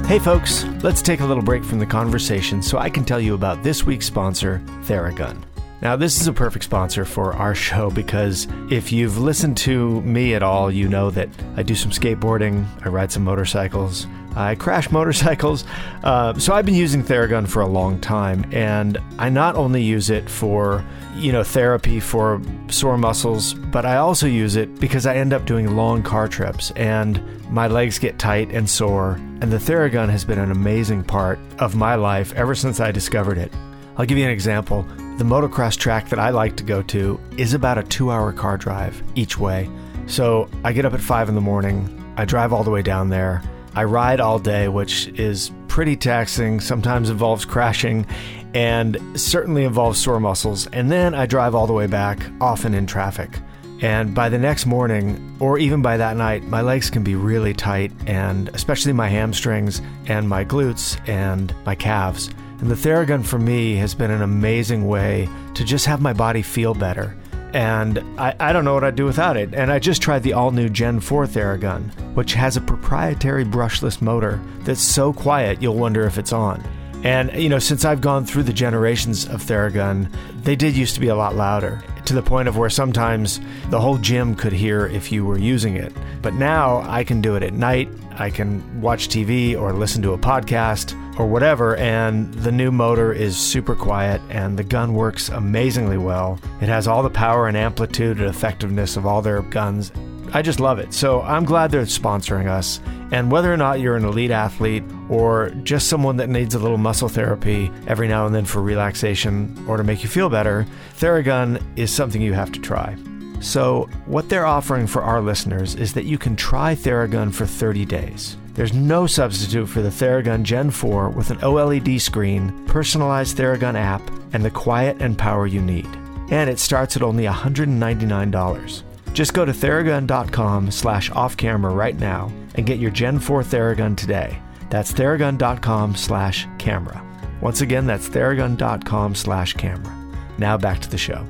Hey 0.06 0.18
folks, 0.18 0.64
let's 0.82 1.00
take 1.02 1.20
a 1.20 1.26
little 1.26 1.42
break 1.42 1.64
from 1.64 1.78
the 1.78 1.86
conversation 1.86 2.62
so 2.62 2.76
I 2.78 2.90
can 2.90 3.04
tell 3.04 3.20
you 3.20 3.34
about 3.34 3.62
this 3.62 3.84
week's 3.84 4.06
sponsor, 4.06 4.60
Theragun. 4.84 5.47
Now, 5.80 5.94
this 5.94 6.20
is 6.20 6.26
a 6.26 6.32
perfect 6.32 6.64
sponsor 6.64 7.04
for 7.04 7.34
our 7.34 7.54
show 7.54 7.88
because 7.90 8.48
if 8.68 8.90
you've 8.90 9.18
listened 9.18 9.56
to 9.58 10.00
me 10.02 10.34
at 10.34 10.42
all, 10.42 10.72
you 10.72 10.88
know 10.88 11.10
that 11.10 11.28
I 11.56 11.62
do 11.62 11.76
some 11.76 11.92
skateboarding, 11.92 12.66
I 12.84 12.88
ride 12.88 13.12
some 13.12 13.22
motorcycles, 13.22 14.08
I 14.34 14.56
crash 14.56 14.90
motorcycles. 14.92 15.64
Uh, 16.02 16.36
so 16.38 16.52
I've 16.52 16.66
been 16.66 16.74
using 16.74 17.04
Theragun 17.04 17.48
for 17.48 17.62
a 17.62 17.66
long 17.66 18.00
time, 18.00 18.44
and 18.52 18.98
I 19.18 19.28
not 19.28 19.54
only 19.54 19.82
use 19.82 20.10
it 20.10 20.28
for 20.28 20.84
you 21.16 21.32
know 21.32 21.42
therapy 21.42 22.00
for 22.00 22.40
sore 22.68 22.98
muscles, 22.98 23.54
but 23.54 23.84
I 23.86 23.96
also 23.96 24.26
use 24.26 24.56
it 24.56 24.80
because 24.80 25.06
I 25.06 25.16
end 25.16 25.32
up 25.32 25.44
doing 25.46 25.76
long 25.76 26.02
car 26.02 26.28
trips 26.28 26.70
and 26.72 27.22
my 27.50 27.66
legs 27.66 27.98
get 27.98 28.18
tight 28.18 28.50
and 28.50 28.68
sore. 28.68 29.12
And 29.40 29.52
the 29.52 29.58
Theragun 29.58 30.08
has 30.10 30.24
been 30.24 30.38
an 30.38 30.50
amazing 30.50 31.04
part 31.04 31.38
of 31.60 31.74
my 31.74 31.94
life 31.94 32.32
ever 32.34 32.54
since 32.54 32.80
I 32.80 32.90
discovered 32.90 33.38
it. 33.38 33.52
I'll 33.96 34.06
give 34.06 34.18
you 34.18 34.24
an 34.24 34.30
example. 34.30 34.86
The 35.18 35.24
motocross 35.24 35.76
track 35.76 36.10
that 36.10 36.20
I 36.20 36.30
like 36.30 36.54
to 36.58 36.62
go 36.62 36.80
to 36.82 37.18
is 37.36 37.52
about 37.52 37.76
a 37.76 37.82
two 37.82 38.12
hour 38.12 38.32
car 38.32 38.56
drive 38.56 39.02
each 39.16 39.36
way. 39.36 39.68
So 40.06 40.48
I 40.62 40.72
get 40.72 40.84
up 40.84 40.94
at 40.94 41.00
five 41.00 41.28
in 41.28 41.34
the 41.34 41.40
morning, 41.40 42.14
I 42.16 42.24
drive 42.24 42.52
all 42.52 42.62
the 42.62 42.70
way 42.70 42.82
down 42.82 43.08
there, 43.08 43.42
I 43.74 43.82
ride 43.82 44.20
all 44.20 44.38
day, 44.38 44.68
which 44.68 45.08
is 45.08 45.50
pretty 45.66 45.96
taxing, 45.96 46.60
sometimes 46.60 47.10
involves 47.10 47.44
crashing, 47.44 48.06
and 48.54 48.96
certainly 49.16 49.64
involves 49.64 49.98
sore 49.98 50.20
muscles. 50.20 50.68
And 50.68 50.88
then 50.88 51.16
I 51.16 51.26
drive 51.26 51.52
all 51.52 51.66
the 51.66 51.72
way 51.72 51.88
back, 51.88 52.20
often 52.40 52.72
in 52.72 52.86
traffic. 52.86 53.40
And 53.80 54.14
by 54.14 54.28
the 54.28 54.38
next 54.38 54.66
morning, 54.66 55.36
or 55.40 55.58
even 55.58 55.82
by 55.82 55.96
that 55.96 56.16
night, 56.16 56.44
my 56.44 56.60
legs 56.60 56.90
can 56.90 57.02
be 57.02 57.16
really 57.16 57.54
tight, 57.54 57.90
and 58.06 58.50
especially 58.50 58.92
my 58.92 59.08
hamstrings 59.08 59.82
and 60.06 60.28
my 60.28 60.44
glutes 60.44 60.96
and 61.08 61.52
my 61.66 61.74
calves. 61.74 62.30
And 62.60 62.70
the 62.70 62.74
Theragun 62.74 63.24
for 63.24 63.38
me 63.38 63.76
has 63.76 63.94
been 63.94 64.10
an 64.10 64.22
amazing 64.22 64.86
way 64.88 65.28
to 65.54 65.64
just 65.64 65.86
have 65.86 66.00
my 66.00 66.12
body 66.12 66.42
feel 66.42 66.74
better. 66.74 67.16
And 67.52 67.98
I, 68.18 68.34
I 68.38 68.52
don't 68.52 68.64
know 68.64 68.74
what 68.74 68.84
I'd 68.84 68.96
do 68.96 69.04
without 69.04 69.36
it. 69.36 69.54
And 69.54 69.72
I 69.72 69.78
just 69.78 70.02
tried 70.02 70.22
the 70.22 70.32
all 70.32 70.50
new 70.50 70.68
Gen 70.68 71.00
4 71.00 71.26
Theragun, 71.26 72.14
which 72.14 72.34
has 72.34 72.56
a 72.56 72.60
proprietary 72.60 73.44
brushless 73.44 74.02
motor 74.02 74.40
that's 74.60 74.82
so 74.82 75.12
quiet 75.12 75.62
you'll 75.62 75.76
wonder 75.76 76.04
if 76.04 76.18
it's 76.18 76.32
on. 76.32 76.62
And, 77.04 77.32
you 77.40 77.48
know, 77.48 77.60
since 77.60 77.84
I've 77.84 78.00
gone 78.00 78.26
through 78.26 78.42
the 78.42 78.52
generations 78.52 79.24
of 79.24 79.42
Theragun, 79.42 80.12
they 80.42 80.56
did 80.56 80.76
used 80.76 80.94
to 80.94 81.00
be 81.00 81.08
a 81.08 81.16
lot 81.16 81.36
louder 81.36 81.82
to 82.08 82.14
the 82.14 82.22
point 82.22 82.48
of 82.48 82.56
where 82.56 82.70
sometimes 82.70 83.38
the 83.68 83.80
whole 83.80 83.98
gym 83.98 84.34
could 84.34 84.52
hear 84.52 84.86
if 84.86 85.12
you 85.12 85.24
were 85.24 85.38
using 85.38 85.76
it. 85.76 85.92
But 86.22 86.34
now 86.34 86.80
I 86.90 87.04
can 87.04 87.20
do 87.20 87.36
it 87.36 87.42
at 87.42 87.52
night. 87.52 87.88
I 88.12 88.30
can 88.30 88.80
watch 88.80 89.08
TV 89.08 89.58
or 89.58 89.72
listen 89.72 90.02
to 90.02 90.14
a 90.14 90.18
podcast 90.18 90.94
or 91.18 91.26
whatever, 91.26 91.76
and 91.76 92.32
the 92.34 92.50
new 92.50 92.70
motor 92.70 93.12
is 93.12 93.36
super 93.36 93.74
quiet 93.74 94.20
and 94.30 94.58
the 94.58 94.64
gun 94.64 94.94
works 94.94 95.28
amazingly 95.28 95.98
well. 95.98 96.40
It 96.60 96.68
has 96.68 96.88
all 96.88 97.02
the 97.02 97.10
power 97.10 97.46
and 97.46 97.56
amplitude 97.56 98.18
and 98.18 98.26
effectiveness 98.26 98.96
of 98.96 99.06
all 99.06 99.20
their 99.20 99.42
guns. 99.42 99.92
I 100.32 100.42
just 100.42 100.60
love 100.60 100.78
it. 100.78 100.92
So 100.92 101.22
I'm 101.22 101.44
glad 101.44 101.70
they're 101.70 101.82
sponsoring 101.82 102.48
us. 102.48 102.80
And 103.10 103.30
whether 103.30 103.52
or 103.52 103.56
not 103.56 103.80
you're 103.80 103.96
an 103.96 104.04
elite 104.04 104.30
athlete 104.30 104.84
or 105.08 105.50
just 105.62 105.88
someone 105.88 106.16
that 106.18 106.28
needs 106.28 106.54
a 106.54 106.58
little 106.58 106.78
muscle 106.78 107.08
therapy 107.08 107.70
every 107.86 108.08
now 108.08 108.26
and 108.26 108.34
then 108.34 108.44
for 108.44 108.60
relaxation 108.60 109.64
or 109.66 109.76
to 109.76 109.84
make 109.84 110.02
you 110.02 110.08
feel 110.08 110.28
better, 110.28 110.66
Theragun 110.96 111.62
is 111.76 111.90
something 111.90 112.20
you 112.20 112.34
have 112.34 112.52
to 112.52 112.60
try. 112.60 112.96
So, 113.40 113.88
what 114.06 114.28
they're 114.28 114.46
offering 114.46 114.86
for 114.86 115.02
our 115.02 115.20
listeners 115.20 115.76
is 115.76 115.94
that 115.94 116.04
you 116.04 116.18
can 116.18 116.34
try 116.34 116.74
Theragun 116.74 117.32
for 117.32 117.46
30 117.46 117.84
days. 117.84 118.36
There's 118.54 118.74
no 118.74 119.06
substitute 119.06 119.68
for 119.68 119.80
the 119.80 119.90
Theragun 119.90 120.42
Gen 120.42 120.72
4 120.72 121.10
with 121.10 121.30
an 121.30 121.38
OLED 121.38 122.00
screen, 122.00 122.66
personalized 122.66 123.36
Theragun 123.36 123.76
app, 123.76 124.02
and 124.32 124.44
the 124.44 124.50
quiet 124.50 124.96
and 125.00 125.16
power 125.16 125.46
you 125.46 125.62
need. 125.62 125.86
And 126.30 126.50
it 126.50 126.58
starts 126.58 126.96
at 126.96 127.02
only 127.02 127.24
$199. 127.24 128.82
Just 129.18 129.34
go 129.34 129.44
to 129.44 129.50
theragun.com 129.50 130.70
slash 130.70 131.10
off 131.10 131.36
camera 131.36 131.72
right 131.72 131.98
now 131.98 132.30
and 132.54 132.64
get 132.64 132.78
your 132.78 132.92
Gen 132.92 133.18
4 133.18 133.42
Theragun 133.42 133.96
today. 133.96 134.40
That's 134.70 134.92
theragun.com 134.92 135.96
slash 135.96 136.46
camera. 136.60 137.04
Once 137.40 137.60
again, 137.60 137.84
that's 137.84 138.08
theragun.com 138.08 139.16
slash 139.16 139.54
camera. 139.54 139.92
Now 140.38 140.56
back 140.56 140.78
to 140.82 140.88
the 140.88 140.98
show. 140.98 141.26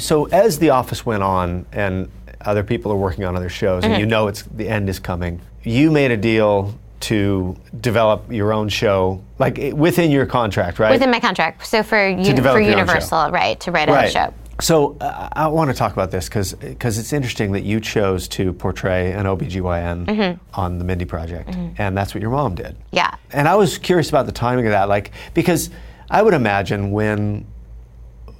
So 0.00 0.24
as 0.24 0.58
The 0.58 0.70
Office 0.70 1.06
went 1.06 1.22
on 1.22 1.64
and 1.70 2.10
other 2.40 2.64
people 2.64 2.90
are 2.90 2.96
working 2.96 3.24
on 3.24 3.36
other 3.36 3.48
shows 3.48 3.84
and 3.84 3.92
mm-hmm. 3.92 4.00
you 4.00 4.06
know 4.06 4.26
it's 4.26 4.42
the 4.42 4.68
end 4.68 4.88
is 4.88 4.98
coming, 4.98 5.40
you 5.62 5.92
made 5.92 6.10
a 6.10 6.16
deal 6.16 6.76
to 7.00 7.56
develop 7.80 8.30
your 8.32 8.52
own 8.52 8.68
show, 8.68 9.22
like 9.38 9.58
within 9.74 10.10
your 10.10 10.26
contract, 10.26 10.78
right? 10.78 10.92
Within 10.92 11.10
my 11.10 11.20
contract. 11.20 11.66
So 11.66 11.82
for, 11.82 11.98
un- 11.98 12.22
develop 12.22 12.58
for 12.58 12.60
Universal, 12.60 13.30
right, 13.30 13.58
to 13.60 13.70
write 13.70 13.88
a 13.88 13.92
right. 13.92 14.10
show. 14.12 14.32
So 14.58 14.96
uh, 15.02 15.28
I 15.32 15.48
want 15.48 15.70
to 15.70 15.76
talk 15.76 15.92
about 15.92 16.10
this 16.10 16.30
because 16.30 16.54
it's 16.98 17.12
interesting 17.12 17.52
that 17.52 17.62
you 17.64 17.78
chose 17.78 18.26
to 18.28 18.54
portray 18.54 19.12
an 19.12 19.26
OBGYN 19.26 20.06
Mm-hmm. 20.06 20.58
on 20.58 20.78
the 20.78 20.84
Mindy 20.84 21.04
Project, 21.04 21.50
and 21.76 21.94
that's 21.96 22.14
what 22.14 22.22
your 22.22 22.30
mom 22.30 22.54
did. 22.54 22.74
Yeah. 22.90 23.14
And 23.32 23.48
I 23.48 23.56
was 23.56 23.76
curious 23.76 24.08
about 24.08 24.24
the 24.24 24.32
timing 24.32 24.66
of 24.66 24.72
that, 24.72 24.88
like 24.88 25.10
because 25.34 25.68
I 26.10 26.22
would 26.22 26.32
imagine 26.34 26.90
when 26.92 27.46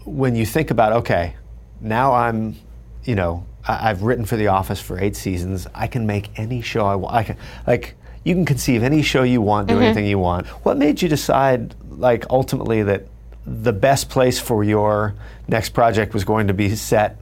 when 0.06 0.34
you 0.36 0.46
think 0.46 0.70
about 0.70 0.92
okay, 0.92 1.34
now 1.82 2.14
I'm, 2.14 2.56
you 3.04 3.14
know, 3.14 3.44
I, 3.68 3.90
I've 3.90 4.02
written 4.02 4.24
for 4.24 4.36
The 4.36 4.46
Office 4.46 4.80
for 4.80 4.98
eight 4.98 5.16
seasons. 5.16 5.66
I 5.74 5.86
can 5.86 6.06
make 6.06 6.38
any 6.38 6.62
show 6.62 6.86
I 6.86 6.94
want. 6.94 7.14
I 7.14 7.24
can 7.24 7.36
like 7.66 7.95
you 8.26 8.34
can 8.34 8.44
conceive 8.44 8.82
any 8.82 9.02
show 9.02 9.22
you 9.22 9.40
want, 9.40 9.68
do 9.68 9.74
Mm-hmm. 9.74 9.82
anything 9.84 10.06
you 10.06 10.18
want. 10.18 10.48
What 10.64 10.76
made 10.76 11.00
you 11.00 11.08
decide, 11.08 11.76
like 11.90 12.24
ultimately, 12.28 12.82
that 12.82 13.06
the 13.46 13.72
best 13.72 14.10
place 14.10 14.40
for 14.40 14.64
your 14.64 15.14
next 15.46 15.70
project 15.70 16.12
was 16.12 16.24
going 16.24 16.48
to 16.48 16.54
be 16.54 16.74
set 16.74 17.16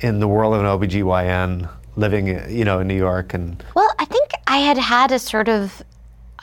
in 0.00 0.20
the 0.20 0.28
world 0.28 0.52
of 0.54 0.60
an 0.60 0.66
OBGYN, 0.66 1.66
living, 1.96 2.26
you 2.50 2.64
know, 2.66 2.80
in 2.80 2.86
New 2.88 2.96
York 2.96 3.32
and 3.32 3.64
Well, 3.74 3.90
I 3.98 4.04
think 4.04 4.32
I 4.46 4.58
had 4.58 4.76
had 4.76 5.12
a 5.12 5.18
sort 5.18 5.48
of, 5.48 5.82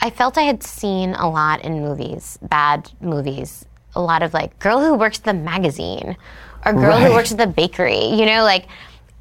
I 0.01 0.09
felt 0.09 0.35
I 0.35 0.41
had 0.43 0.63
seen 0.63 1.13
a 1.13 1.29
lot 1.29 1.61
in 1.63 1.73
movies, 1.81 2.39
bad 2.41 2.89
movies, 3.01 3.65
a 3.93 4.01
lot 4.01 4.23
of 4.23 4.33
like 4.33 4.57
girl 4.57 4.79
who 4.79 4.95
works 4.95 5.19
at 5.19 5.25
the 5.25 5.33
magazine, 5.35 6.17
or 6.65 6.73
girl 6.73 6.97
Right. 6.97 7.05
who 7.07 7.13
works 7.13 7.31
at 7.31 7.37
the 7.37 7.45
bakery, 7.45 8.05
you 8.05 8.25
know, 8.25 8.41
like, 8.43 8.65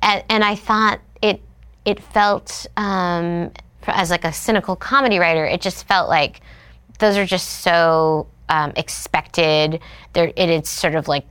and, 0.01 0.25
and 0.31 0.43
I 0.43 0.55
thought 0.55 1.01
it, 1.21 1.43
it 1.85 2.03
felt 2.03 2.67
um, 2.79 3.51
as 3.87 4.11
like 4.11 4.25
a 4.25 4.33
cynical 4.33 4.77
comedy 4.77 5.19
writer, 5.19 5.45
it 5.45 5.61
just 5.61 5.87
felt 5.87 6.09
like 6.09 6.41
those 6.99 7.17
are 7.17 7.27
just 7.27 7.63
so 7.63 8.27
um, 8.49 8.73
expected. 8.77 9.81
There, 10.13 10.33
it 10.37 10.51
is 10.51 10.69
sort 10.69 10.95
of 10.95 11.09
like 11.09 11.25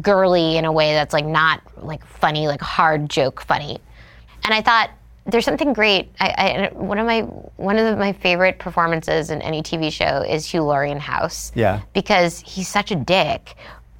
girly 0.00 0.56
in 0.56 0.64
a 0.64 0.72
way 0.72 0.92
that's 0.92 1.12
like 1.12 1.26
not 1.26 1.62
like 1.84 2.04
funny, 2.04 2.46
like 2.46 2.60
hard 2.60 3.08
joke 3.08 3.40
funny. 3.40 3.78
And 4.44 4.54
I 4.54 4.62
thought 4.62 4.90
there's 5.26 5.44
something 5.44 5.74
great. 5.74 6.10
I, 6.20 6.70
I 6.72 6.72
one 6.72 6.98
of 6.98 7.06
my 7.06 7.20
one 7.22 7.78
of 7.78 7.84
the, 7.84 7.96
my 7.96 8.12
favorite 8.12 8.58
performances 8.58 9.30
in 9.30 9.42
any 9.42 9.62
TV 9.62 9.92
show 9.92 10.22
is 10.22 10.46
Hugh 10.46 10.62
Laurie 10.62 10.90
in 10.90 10.98
House. 10.98 11.52
Yeah. 11.54 11.82
because 11.92 12.40
he's 12.40 12.68
such 12.68 12.90
a 12.90 12.96
dick. 12.96 13.54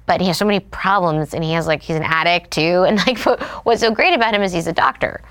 But 0.07 0.21
he 0.21 0.27
has 0.27 0.39
so 0.39 0.45
many 0.45 0.59
problems, 0.59 1.35
and 1.35 1.43
he 1.43 1.51
has 1.51 1.67
like 1.67 1.83
he's 1.83 1.95
an 1.95 2.03
addict 2.03 2.49
too. 2.49 2.83
And 2.87 2.97
like, 2.97 3.19
what's 3.63 3.81
so 3.81 3.91
great 3.91 4.15
about 4.15 4.33
him 4.33 4.41
is 4.41 4.51
he's 4.51 4.65
a 4.65 4.73
doctor, 4.73 5.21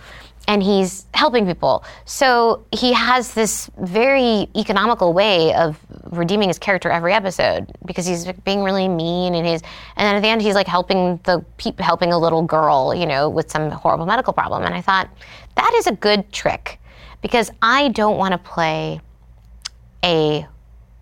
and 0.49 0.63
he's 0.63 1.05
helping 1.13 1.47
people. 1.47 1.85
So 2.07 2.65
he 2.73 2.95
has 2.95 3.35
this 3.35 3.71
very 3.79 4.49
economical 4.57 5.13
way 5.13 5.53
of 5.55 5.79
redeeming 6.07 6.49
his 6.49 6.59
character 6.59 6.91
every 6.91 7.13
episode 7.13 7.71
because 7.85 8.07
he's 8.07 8.25
being 8.45 8.65
really 8.65 8.89
mean, 8.89 9.35
and 9.35 9.47
he's 9.47 9.61
and 9.97 10.07
then 10.07 10.17
at 10.17 10.23
the 10.23 10.29
end 10.29 10.41
he's 10.41 10.55
like 10.55 10.67
helping 10.67 11.21
the 11.25 11.45
helping 11.79 12.13
a 12.13 12.19
little 12.19 12.43
girl, 12.43 12.95
you 12.95 13.07
know, 13.07 13.29
with 13.29 13.51
some 13.51 13.71
horrible 13.71 14.07
medical 14.07 14.33
problem. 14.33 14.65
And 14.65 14.75
I 14.75 14.81
thought 14.81 15.11
that 15.55 15.73
is 15.75 15.87
a 15.87 15.93
good 15.93 16.33
trick 16.33 16.81
because 17.21 17.51
I 17.61 17.89
don't 17.89 18.17
want 18.17 18.33
to 18.33 18.39
play 18.39 19.01
a 20.03 20.47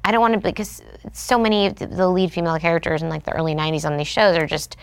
I 0.05 0.11
don't 0.11 0.21
want 0.21 0.35
to 0.35 0.41
because 0.41 0.83
so 1.13 1.39
many 1.39 1.67
of 1.67 1.77
the 1.77 2.09
lead 2.09 2.33
female 2.33 2.59
characters 2.59 3.01
in 3.01 3.09
like 3.09 3.23
the 3.23 3.33
early 3.33 3.55
'90s 3.55 3.85
on 3.85 3.97
these 3.97 4.09
shows 4.09 4.37
are 4.37 4.47
just 4.47 4.77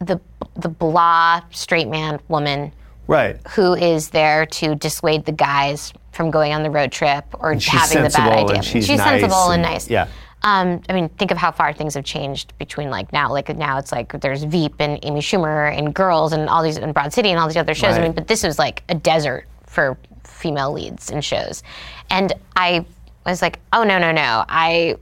the 0.00 0.20
the 0.56 0.68
blah 0.68 1.40
straight 1.52 1.86
man 1.86 2.18
woman 2.26 2.72
right. 3.06 3.38
who 3.50 3.74
is 3.74 4.10
there 4.10 4.46
to 4.46 4.74
dissuade 4.74 5.24
the 5.24 5.32
guys 5.32 5.92
from 6.12 6.30
going 6.30 6.52
on 6.52 6.62
the 6.62 6.70
road 6.70 6.92
trip 6.92 7.24
or 7.38 7.58
she's 7.58 7.72
having 7.72 8.02
the 8.02 8.10
bad 8.10 8.32
idea. 8.32 8.56
and 8.56 8.64
she's 8.64 8.86
sensible 8.86 9.28
nice 9.28 9.44
and, 9.46 9.52
and- 9.54 9.62
nice. 9.62 9.90
yeah. 9.90 10.08
Um, 10.44 10.82
I 10.88 10.92
mean, 10.94 11.08
think 11.08 11.30
of 11.30 11.38
how 11.38 11.52
far 11.52 11.72
things 11.72 11.94
have 11.94 12.04
changed 12.04 12.58
between 12.58 12.90
like 12.90 13.12
now, 13.12 13.30
like 13.30 13.56
now 13.56 13.78
it's 13.78 13.92
like 13.92 14.20
there's 14.20 14.42
Veep 14.42 14.74
and 14.80 14.98
Amy 15.04 15.20
Schumer 15.20 15.72
and 15.76 15.94
Girls 15.94 16.32
and 16.32 16.48
all 16.48 16.64
these 16.64 16.78
and 16.78 16.92
Broad 16.92 17.12
City 17.12 17.30
and 17.30 17.38
all 17.38 17.46
these 17.46 17.56
other 17.56 17.74
shows. 17.74 17.94
I 17.96 18.00
mean, 18.00 18.10
but 18.12 18.26
this 18.26 18.42
was 18.42 18.58
like 18.58 18.82
a 18.88 18.94
desert 18.96 19.46
for 19.66 19.96
female 20.24 20.72
leads 20.72 21.10
in 21.10 21.20
shows, 21.20 21.62
and 22.10 22.32
I 22.56 22.84
was 23.24 23.40
like, 23.40 23.60
oh 23.72 23.84
no 23.84 24.00
no 24.00 24.10
no, 24.10 24.44
I 24.48 24.96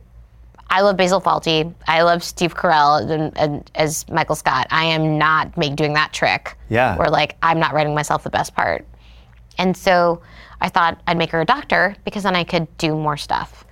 I 0.72 0.82
love 0.82 0.96
Basil 0.96 1.20
Fawlty. 1.20 1.74
I 1.88 2.02
love 2.02 2.22
Steve 2.22 2.54
Carell 2.54 3.10
and, 3.10 3.36
and, 3.36 3.70
as 3.74 4.08
Michael 4.08 4.36
Scott. 4.36 4.68
I 4.70 4.84
am 4.84 5.18
not 5.18 5.56
make, 5.56 5.74
doing 5.74 5.94
that 5.94 6.12
trick. 6.12 6.56
Yeah. 6.68 6.96
Where 6.96 7.10
like 7.10 7.36
I'm 7.42 7.58
not 7.58 7.74
writing 7.74 7.94
myself 7.94 8.22
the 8.22 8.30
best 8.30 8.54
part. 8.54 8.86
And 9.58 9.76
so 9.76 10.22
I 10.60 10.68
thought 10.68 11.00
I'd 11.06 11.18
make 11.18 11.30
her 11.30 11.40
a 11.40 11.44
doctor 11.44 11.96
because 12.04 12.22
then 12.22 12.36
I 12.36 12.44
could 12.44 12.66
do 12.78 12.94
more 12.94 13.16
stuff. 13.16 13.64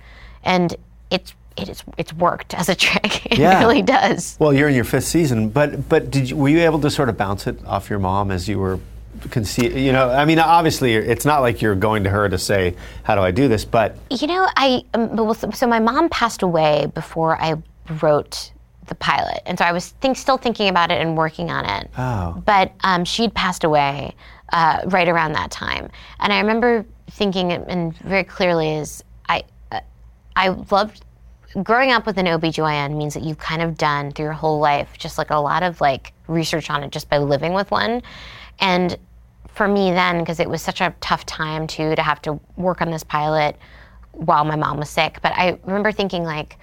And 0.43 0.75
it's 1.09 1.33
it 1.57 1.69
is 1.69 1.83
it's 1.97 2.13
worked 2.13 2.53
as 2.53 2.67
a 2.69 2.75
trick. 2.75 3.25
It 3.31 3.37
Yeah. 3.39 3.59
really 3.59 3.81
does. 3.81 4.35
Well, 4.39 4.53
you're 4.53 4.67
in 4.69 4.75
your 4.75 4.83
fifth 4.83 5.05
season, 5.05 5.49
but 5.49 5.87
but 5.87 6.11
did 6.11 6.29
you, 6.29 6.35
were 6.35 6.49
you 6.49 6.59
able 6.59 6.79
to 6.81 6.89
sort 6.89 7.07
of 7.09 7.17
bounce 7.17 7.47
it 7.47 7.65
off 7.65 7.89
your 7.89 7.99
mom 7.99 8.29
as 8.29 8.47
you 8.49 8.59
were 8.59 8.79
conce- 9.21 9.81
You 9.81 9.91
know, 9.91 10.09
I 10.09 10.25
mean, 10.25 10.39
obviously, 10.39 10.93
it's 10.95 11.25
not 11.25 11.41
like 11.41 11.61
you're 11.61 11.75
going 11.75 12.03
to 12.03 12.09
her 12.09 12.29
to 12.29 12.37
say, 12.37 12.75
"How 13.03 13.15
do 13.15 13.21
I 13.21 13.31
do 13.31 13.47
this?" 13.47 13.65
But 13.65 13.97
You 14.09 14.27
know, 14.27 14.47
I 14.55 14.83
um, 14.93 15.33
so 15.33 15.51
so 15.51 15.67
my 15.67 15.79
mom 15.79 16.09
passed 16.09 16.41
away 16.41 16.91
before 16.93 17.41
I 17.41 17.55
wrote 18.01 18.51
the 18.87 18.95
pilot, 18.95 19.41
and 19.45 19.57
so 19.57 19.65
I 19.65 19.71
was 19.71 19.89
think, 20.01 20.17
still 20.17 20.37
thinking 20.37 20.69
about 20.69 20.91
it 20.91 21.01
and 21.01 21.15
working 21.17 21.51
on 21.51 21.65
it. 21.65 21.89
Oh. 21.97 22.41
But 22.45 22.73
um, 22.83 23.05
she'd 23.05 23.33
passed 23.33 23.63
away 23.63 24.15
uh, 24.51 24.81
right 24.85 25.07
around 25.07 25.33
that 25.33 25.51
time, 25.51 25.89
and 26.19 26.33
I 26.33 26.39
remember 26.39 26.85
thinking, 27.11 27.51
and 27.51 27.95
very 27.97 28.23
clearly, 28.23 28.75
is 28.75 29.03
I 29.27 29.43
uh, 29.71 29.81
I 30.35 30.49
loved 30.71 31.05
growing 31.63 31.91
up 31.91 32.05
with 32.05 32.17
an 32.17 32.25
OBGYN 32.25 32.95
means 32.95 33.13
that 33.13 33.23
you've 33.23 33.39
kind 33.39 33.61
of 33.61 33.77
done 33.77 34.11
through 34.11 34.25
your 34.25 34.33
whole 34.33 34.59
life 34.59 34.97
just 34.97 35.17
like 35.17 35.29
a 35.29 35.37
lot 35.37 35.63
of 35.63 35.81
like 35.81 36.13
research 36.27 36.69
on 36.69 36.83
it 36.83 36.91
just 36.91 37.09
by 37.09 37.17
living 37.17 37.53
with 37.53 37.71
one. 37.71 38.01
And 38.59 38.97
for 39.59 39.67
me 39.67 39.91
then, 39.91 40.19
because 40.19 40.39
it 40.39 40.49
was 40.49 40.61
such 40.61 40.79
a 40.79 40.95
tough 41.01 41.25
time 41.25 41.67
too 41.67 41.93
to 41.93 42.01
have 42.01 42.21
to 42.21 42.39
work 42.55 42.81
on 42.81 42.91
this 42.91 43.03
pilot 43.03 43.57
while 44.13 44.45
my 44.45 44.55
mom 44.55 44.77
was 44.77 44.89
sick. 44.89 45.19
But 45.21 45.33
I 45.33 45.59
remember 45.65 45.91
thinking 45.91 46.23
like, 46.23 46.57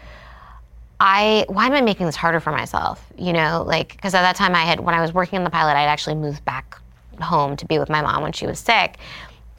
I 0.99 1.45
why 1.49 1.67
am 1.67 1.75
I 1.75 1.83
making 1.83 2.07
this 2.07 2.17
harder 2.17 2.41
for 2.41 2.53
myself? 2.53 3.05
You 3.19 3.35
know, 3.35 3.65
like 3.67 3.93
because 3.93 4.15
at 4.15 4.23
that 4.23 4.35
time 4.35 4.55
I 4.55 4.63
had 4.63 4.81
when 4.81 4.95
I 4.95 5.03
was 5.03 5.13
working 5.13 5.37
on 5.37 5.45
the 5.45 5.51
pilot, 5.51 5.73
I'd 5.73 5.89
actually 5.89 6.15
moved 6.15 6.43
back 6.47 6.81
home 7.21 7.55
to 7.57 7.67
be 7.67 7.79
with 7.79 7.91
my 7.91 8.01
mom 8.01 8.23
when 8.23 8.33
she 8.33 8.47
was 8.47 8.59
sick, 8.59 8.97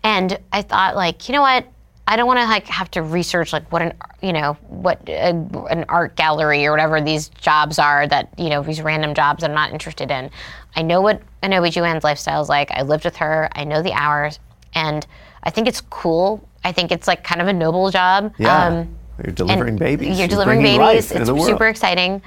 and 0.01 0.39
I 0.51 0.63
thought 0.63 0.95
like, 0.95 1.29
you 1.29 1.33
know 1.33 1.43
what? 1.43 1.67
I 2.07 2.15
don't 2.15 2.25
want 2.25 2.39
to 2.39 2.45
like 2.45 2.65
have 2.67 2.89
to 2.91 3.01
research 3.01 3.51
like 3.51 3.69
what 3.71 3.81
an 3.81 3.93
you 4.21 4.31
know 4.31 4.53
what 4.67 5.01
a, 5.09 5.31
an 5.69 5.85
art 5.89 6.15
gallery 6.15 6.65
or 6.65 6.71
whatever 6.71 7.01
these 7.01 7.27
jobs 7.29 7.77
are 7.79 8.07
that 8.07 8.29
you 8.37 8.49
know 8.49 8.63
these 8.63 8.81
random 8.81 9.13
jobs 9.13 9.43
I'm 9.43 9.53
not 9.53 9.71
interested 9.71 10.09
in. 10.09 10.31
I 10.75 10.83
know 10.83 11.01
what 11.01 11.21
an 11.41 11.51
OBGYN's 11.51 12.05
lifestyle 12.05 12.41
is 12.41 12.49
like. 12.49 12.71
I 12.71 12.83
lived 12.83 13.03
with 13.03 13.17
her. 13.17 13.49
I 13.53 13.65
know 13.65 13.81
the 13.81 13.91
hours, 13.91 14.39
and 14.73 15.05
I 15.43 15.49
think 15.49 15.67
it's 15.67 15.81
cool. 15.81 16.47
I 16.63 16.71
think 16.71 16.91
it's 16.91 17.07
like 17.07 17.23
kind 17.23 17.41
of 17.41 17.47
a 17.47 17.53
noble 17.53 17.91
job. 17.91 18.33
yeah, 18.37 18.67
um, 18.67 18.95
you're 19.23 19.33
delivering 19.33 19.75
babies. 19.75 20.17
You're 20.17 20.29
delivering 20.29 20.61
bringing 20.61 20.79
babies. 20.79 21.11
It's 21.11 21.27
super 21.27 21.67
exciting. 21.67 22.21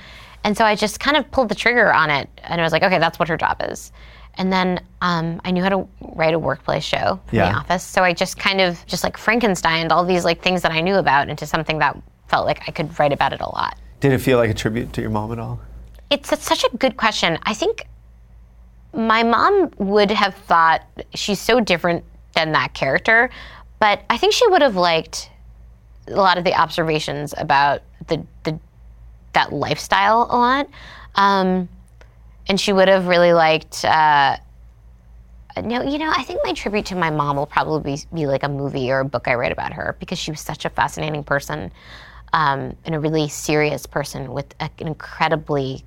And 0.44 0.56
so 0.56 0.64
I 0.64 0.74
just 0.74 1.00
kind 1.00 1.16
of 1.16 1.30
pulled 1.30 1.48
the 1.48 1.54
trigger 1.54 1.92
on 1.92 2.10
it, 2.10 2.28
and 2.44 2.60
I 2.60 2.64
was 2.64 2.72
like, 2.72 2.82
okay, 2.82 2.98
that's 2.98 3.18
what 3.18 3.28
her 3.28 3.36
job 3.36 3.62
is. 3.68 3.92
And 4.34 4.52
then 4.52 4.80
um, 5.02 5.40
I 5.44 5.50
knew 5.50 5.62
how 5.62 5.68
to 5.70 5.88
write 6.14 6.34
a 6.34 6.38
workplace 6.38 6.84
show 6.84 7.20
from 7.26 7.36
Yeah. 7.38 7.52
the 7.52 7.58
office, 7.58 7.82
so 7.84 8.02
I 8.02 8.12
just 8.12 8.38
kind 8.38 8.60
of 8.60 8.84
just 8.86 9.04
like 9.04 9.16
Frankensteined 9.16 9.90
all 9.90 10.04
these 10.04 10.24
like 10.24 10.42
things 10.42 10.62
that 10.62 10.72
I 10.72 10.80
knew 10.80 10.96
about 10.96 11.28
into 11.28 11.46
something 11.46 11.78
that 11.78 11.96
felt 12.28 12.46
like 12.46 12.62
I 12.68 12.72
could 12.72 12.98
write 12.98 13.12
about 13.12 13.32
it 13.32 13.40
a 13.40 13.48
lot. 13.48 13.76
Did 14.00 14.12
it 14.12 14.18
feel 14.18 14.38
like 14.38 14.50
a 14.50 14.54
tribute 14.54 14.92
to 14.94 15.00
your 15.00 15.10
mom 15.10 15.32
at 15.32 15.38
all? 15.38 15.60
It's, 16.10 16.32
it's 16.32 16.44
such 16.44 16.64
a 16.64 16.76
good 16.76 16.96
question. 16.96 17.38
I 17.42 17.54
think 17.54 17.86
my 18.94 19.22
mom 19.22 19.70
would 19.78 20.10
have 20.10 20.34
thought 20.34 20.82
she's 21.14 21.40
so 21.40 21.60
different 21.60 22.04
than 22.34 22.52
that 22.52 22.72
character, 22.74 23.30
but 23.78 24.02
I 24.10 24.16
think 24.16 24.32
she 24.32 24.46
would 24.48 24.62
have 24.62 24.76
liked 24.76 25.30
a 26.08 26.12
lot 26.14 26.38
of 26.38 26.44
the 26.44 26.54
observations 26.54 27.34
about 27.36 27.82
the, 28.08 28.24
the 28.44 28.58
that 29.32 29.52
lifestyle 29.52 30.22
a 30.30 30.36
lot. 30.36 30.68
Um, 31.14 31.68
and 32.50 32.60
she 32.60 32.72
would 32.72 32.88
have 32.88 33.06
really 33.06 33.32
liked. 33.32 33.84
Uh, 33.84 34.36
no, 35.62 35.82
you 35.84 35.98
know, 35.98 36.12
I 36.14 36.24
think 36.24 36.40
my 36.42 36.52
tribute 36.52 36.86
to 36.86 36.96
my 36.96 37.08
mom 37.08 37.36
will 37.36 37.46
probably 37.46 37.94
be, 37.94 38.02
be, 38.12 38.26
like 38.26 38.42
a 38.42 38.48
movie 38.48 38.90
or 38.90 39.00
a 39.00 39.04
book 39.04 39.28
I 39.28 39.34
write 39.34 39.52
about 39.52 39.72
her 39.72 39.96
because 40.00 40.18
she 40.18 40.32
was 40.32 40.40
such 40.40 40.64
a 40.64 40.70
fascinating 40.70 41.22
person 41.22 41.70
um, 42.32 42.76
and 42.84 42.96
a 42.96 42.98
really 42.98 43.28
serious 43.28 43.86
person 43.86 44.32
with 44.32 44.52
an 44.58 44.70
incredibly 44.78 45.84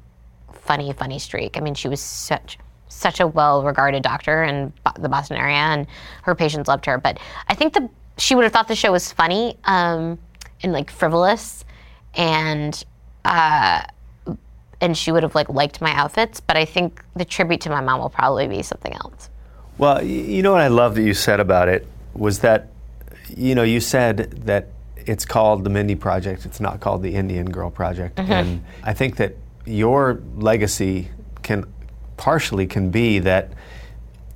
funny, 0.54 0.94
funny 0.94 1.20
streak. 1.20 1.58
I 1.58 1.60
mean, 1.60 1.74
she 1.76 1.90
was 1.90 2.00
such 2.00 2.58
such 2.88 3.20
a 3.20 3.28
well-regarded 3.28 4.02
doctor 4.02 4.44
in 4.44 4.72
the 5.00 5.10
Boston 5.10 5.36
area, 5.36 5.58
and 5.58 5.86
her 6.22 6.34
patients 6.34 6.70
loved 6.70 6.86
her. 6.86 6.98
But 6.98 7.20
I 7.50 7.56
think 7.56 7.74
the 7.74 7.90
she 8.18 8.36
would 8.36 8.44
have 8.44 8.54
thought 8.54 8.70
the 8.70 8.76
show 8.76 8.94
was 8.94 9.12
funny 9.12 9.58
um, 9.66 10.18
and 10.62 10.72
like 10.72 10.90
frivolous, 10.90 11.66
and 12.14 12.82
uh, 13.26 13.82
and 14.84 14.98
she 14.98 15.14
would 15.14 15.24
have 15.24 15.34
like 15.34 15.48
liked 15.48 15.82
my 15.82 15.94
outfits. 15.94 16.42
But 16.42 16.58
I 16.58 16.66
think 16.66 17.02
the 17.16 17.26
tribute 17.26 17.62
to 17.62 17.70
my 17.70 17.82
mom 17.82 18.02
will 18.02 18.10
probably 18.10 18.48
be 18.48 18.62
something 18.62 18.94
else. 18.94 19.30
Well, 19.78 20.04
you 20.04 20.44
know 20.44 20.52
what 20.52 20.62
I 20.62 20.68
love 20.68 20.96
that 20.96 21.04
you 21.04 21.14
said 21.14 21.40
about 21.40 21.70
it 21.70 21.88
was 22.14 22.40
that 22.40 22.68
you 23.30 23.56
know 23.56 23.64
you 23.64 23.80
said 23.80 24.18
that 24.46 24.68
it's 24.98 25.26
called 25.26 25.64
the 25.64 25.70
Mindy 25.70 25.96
Project. 25.96 26.46
It's 26.46 26.60
not 26.60 26.82
called 26.82 27.02
the 27.02 27.16
Indian 27.16 27.50
Girl 27.50 27.72
Project, 27.72 28.18
mm-hmm. 28.18 28.32
and 28.32 28.66
I 28.84 28.94
think 28.94 29.16
that 29.16 29.36
your 29.66 30.22
legacy 30.36 31.10
can 31.42 31.66
partially 32.18 32.68
can 32.68 32.90
be 32.90 33.20
that 33.20 33.54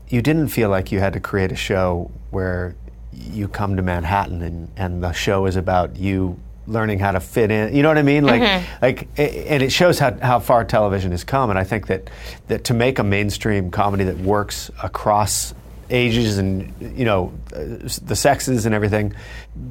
you 0.08 0.22
didn't 0.22 0.48
feel 0.48 0.70
like 0.70 0.92
you 0.92 1.00
had 1.00 1.14
to 1.14 1.20
create 1.20 1.52
a 1.52 1.56
show 1.56 2.10
where 2.32 2.76
you 3.12 3.48
come 3.48 3.76
to 3.76 3.82
Manhattan 3.82 4.42
and, 4.42 4.72
and 4.78 5.04
the 5.04 5.12
show 5.12 5.46
is 5.46 5.58
about 5.58 5.98
you 5.98 6.40
learning 6.68 7.00
how 7.00 7.12
to 7.12 7.20
fit 7.20 7.50
in. 7.50 7.76
You 7.76 7.82
know 7.82 7.90
what 7.90 7.98
I 7.98 8.04
mean? 8.04 8.26
Like, 8.26 8.42
mm-hmm. 8.42 8.76
like, 8.82 9.08
and 9.18 9.64
it 9.64 9.72
shows 9.72 9.98
how, 9.98 10.18
how 10.20 10.40
far 10.40 10.66
television 10.66 11.12
has 11.12 11.24
come. 11.24 11.50
And 11.50 11.58
I 11.58 11.64
think 11.64 11.88
that 11.88 12.10
that 12.48 12.66
to 12.66 12.74
make 12.74 13.00
a 13.00 13.04
mainstream 13.04 13.72
comedy 13.72 14.04
that 14.04 14.18
works 14.20 14.70
across 14.84 15.54
ages 15.90 16.38
and 16.38 16.74
you 16.98 17.06
know 17.06 17.32
the 17.52 18.16
sexes 18.16 18.66
and 18.66 18.76
everything, 18.76 19.16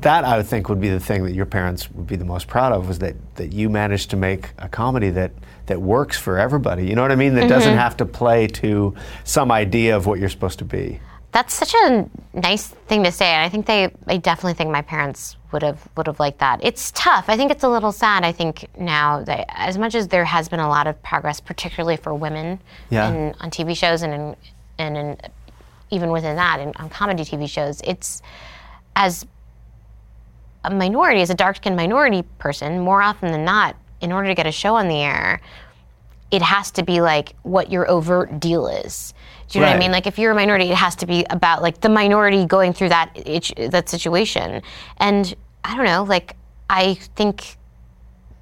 that 0.01 0.25
I 0.25 0.39
would 0.39 0.47
think 0.47 0.69
would 0.69 0.81
be 0.81 0.89
the 0.89 1.01
thing 1.01 1.25
that 1.25 1.33
your 1.33 1.47
parents 1.47 1.91
would 1.91 2.07
be 2.07 2.17
the 2.17 2.25
most 2.25 2.49
proud 2.49 2.73
of 2.73 2.89
was 2.89 2.99
that 3.01 3.15
that 3.37 3.53
you 3.53 3.69
managed 3.69 4.11
to 4.11 4.17
make 4.17 4.51
a 4.59 4.69
comedy 4.69 5.11
that 5.11 5.33
that 5.67 5.83
works 5.83 6.17
for 6.17 6.39
everybody. 6.39 6.87
You 6.87 6.95
know 6.95 7.03
what 7.03 7.13
I 7.13 7.17
mean? 7.17 7.35
That 7.35 7.43
mm-hmm. 7.43 7.51
doesn't 7.51 7.77
have 7.77 7.97
to 7.99 8.07
play 8.07 8.47
to 8.49 8.95
some 9.25 9.51
idea 9.53 9.97
of 9.97 10.07
what 10.07 10.19
you're 10.19 10.29
supposed 10.29 10.59
to 10.61 10.65
be. 10.65 11.01
That's 11.33 11.53
such 11.53 11.75
a 11.75 12.09
nice 12.33 12.69
thing 12.69 13.05
to 13.05 13.13
say, 13.13 13.27
and 13.27 13.45
I 13.45 13.51
think 13.51 13.67
they, 13.67 13.93
I 14.07 14.17
definitely 14.17 14.55
think 14.55 14.71
my 14.71 14.81
parents 14.81 15.36
would 15.53 15.63
have 15.63 15.89
would 15.97 16.07
have 16.07 16.21
liked 16.21 16.39
that. 16.39 16.61
It's 16.63 16.91
tough. 16.93 17.27
I 17.29 17.37
think 17.37 17.51
it's 17.51 17.65
a 17.65 17.69
little 17.69 17.93
sad. 17.93 18.25
I 18.25 18.33
think 18.33 18.69
now 18.79 19.23
that 19.25 19.47
as 19.49 19.79
much 19.79 19.95
as 19.95 20.09
there 20.09 20.25
has 20.25 20.49
been 20.49 20.61
a 20.61 20.69
lot 20.69 20.87
of 20.87 21.01
progress, 21.03 21.41
particularly 21.41 21.97
for 21.97 22.15
women, 22.15 22.61
yeah. 22.91 23.09
in, 23.09 23.35
on 23.41 23.51
TV 23.51 23.77
shows 23.77 24.03
and 24.03 24.13
in, 24.13 24.37
and 24.79 24.97
in, 24.97 25.17
even 25.91 26.11
within 26.11 26.37
that, 26.37 26.61
in, 26.61 26.73
on 26.77 26.89
comedy 26.89 27.25
TV 27.25 27.49
shows, 27.49 27.81
it's 27.85 28.23
as 28.97 29.27
a 30.65 30.71
minority, 30.71 31.21
as 31.21 31.31
a 31.31 31.35
dark 31.35 31.57
skinned 31.57 31.77
minority 31.77 32.23
person, 32.39 32.81
more 32.81 33.01
often 33.01 33.31
than 33.31 33.45
not, 33.45 33.77
in 34.01 34.13
order 34.13 34.29
to 34.29 34.35
get 34.35 34.47
a 34.47 34.53
show 34.53 34.75
on 34.75 34.89
the 34.89 34.97
air, 34.97 35.41
it 36.31 36.43
has 36.43 36.71
to 36.73 36.83
be 36.83 37.01
like 37.01 37.35
what 37.43 37.71
your 37.71 37.89
overt 37.89 38.41
deal 38.41 38.67
is. 38.67 39.15
Do 39.49 39.59
you 39.59 39.61
know 39.61 39.67
right. 39.67 39.75
what 39.75 39.77
I 39.77 39.79
mean? 39.79 39.93
Like 39.93 40.07
if 40.07 40.19
you're 40.19 40.33
a 40.33 40.35
minority, 40.35 40.71
it 40.71 40.77
has 40.77 40.97
to 40.97 41.07
be 41.07 41.25
about 41.31 41.63
like 41.63 41.81
the 41.81 41.89
minority 41.89 42.45
going 42.47 42.73
through 42.73 42.91
that 42.91 43.15
that 43.71 43.89
situation. 43.89 44.63
And 44.99 45.35
I 45.65 45.77
don't 45.77 45.87
know, 45.87 46.05
like 46.05 46.37
I 46.69 46.95
think 46.95 47.57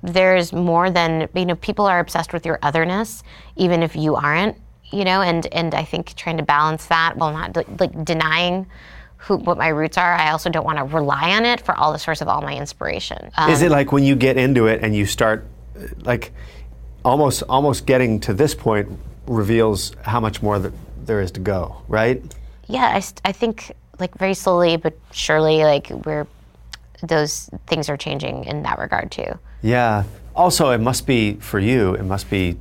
there's 0.03 0.53
more 0.53 0.91
than 0.91 1.29
you 1.35 1.47
know. 1.47 1.57
People 1.57 1.87
are 1.87 1.99
obsessed 1.99 2.33
with 2.33 2.45
your 2.45 2.59
otherness, 2.63 3.23
even 3.57 3.83
if 3.83 3.97
you 3.97 4.17
aren't. 4.17 4.57
You 4.93 5.05
know, 5.05 5.23
and 5.23 5.47
and 5.47 5.75
I 5.75 5.85
think 5.85 6.15
trying 6.15 6.37
to 6.37 6.43
balance 6.43 6.87
that 6.87 7.17
while 7.17 7.33
not 7.33 7.57
like 7.81 8.05
denying 8.05 8.67
who, 9.17 9.37
what 9.39 9.57
my 9.57 9.69
roots 9.69 9.97
are. 9.97 10.15
I 10.15 10.31
also 10.31 10.51
don't 10.51 10.65
want 10.65 10.79
to 10.79 10.85
rely 10.85 11.31
on 11.31 11.45
it 11.45 11.61
for 11.61 11.75
all 11.75 11.93
the 11.93 11.99
source 11.99 12.21
of 12.21 12.29
all 12.29 12.43
my 12.43 12.55
inspiration. 12.55 13.31
Um, 13.37 13.51
Is 13.51 13.63
it 13.63 13.71
like 13.71 13.93
when 13.93 14.05
you 14.05 14.15
get 14.17 14.37
into 14.37 14.67
it 14.67 14.85
and 14.85 14.95
you 14.95 15.07
start, 15.07 15.47
like, 16.03 16.33
almost 17.05 17.43
almost 17.49 17.87
getting 17.87 18.21
to 18.21 18.35
this 18.35 18.55
point 18.55 18.89
reveals 19.27 19.97
how 20.03 20.21
much 20.21 20.43
more 20.43 20.59
that 20.59 20.73
there 21.07 21.21
is 21.21 21.31
to 21.33 21.41
go, 21.41 21.83
right? 21.89 22.23
Yeah, 22.67 22.87
I, 22.87 23.29
I 23.29 23.33
think 23.33 23.73
like 23.99 24.15
very 24.17 24.35
slowly 24.35 24.77
but 24.77 24.99
surely, 25.13 25.65
like 25.65 25.91
we're 25.91 26.27
those 27.03 27.51
things 27.67 27.89
are 27.89 27.97
changing 27.97 28.45
in 28.45 28.63
that 28.63 28.79
regard 28.79 29.11
too. 29.11 29.39
Yeah. 29.63 30.05
Also, 30.35 30.71
it 30.71 30.81
must 30.81 31.07
be 31.07 31.35
for 31.35 31.59
you. 31.61 31.95
It 31.95 32.05
must 32.05 32.29
be, 32.31 32.57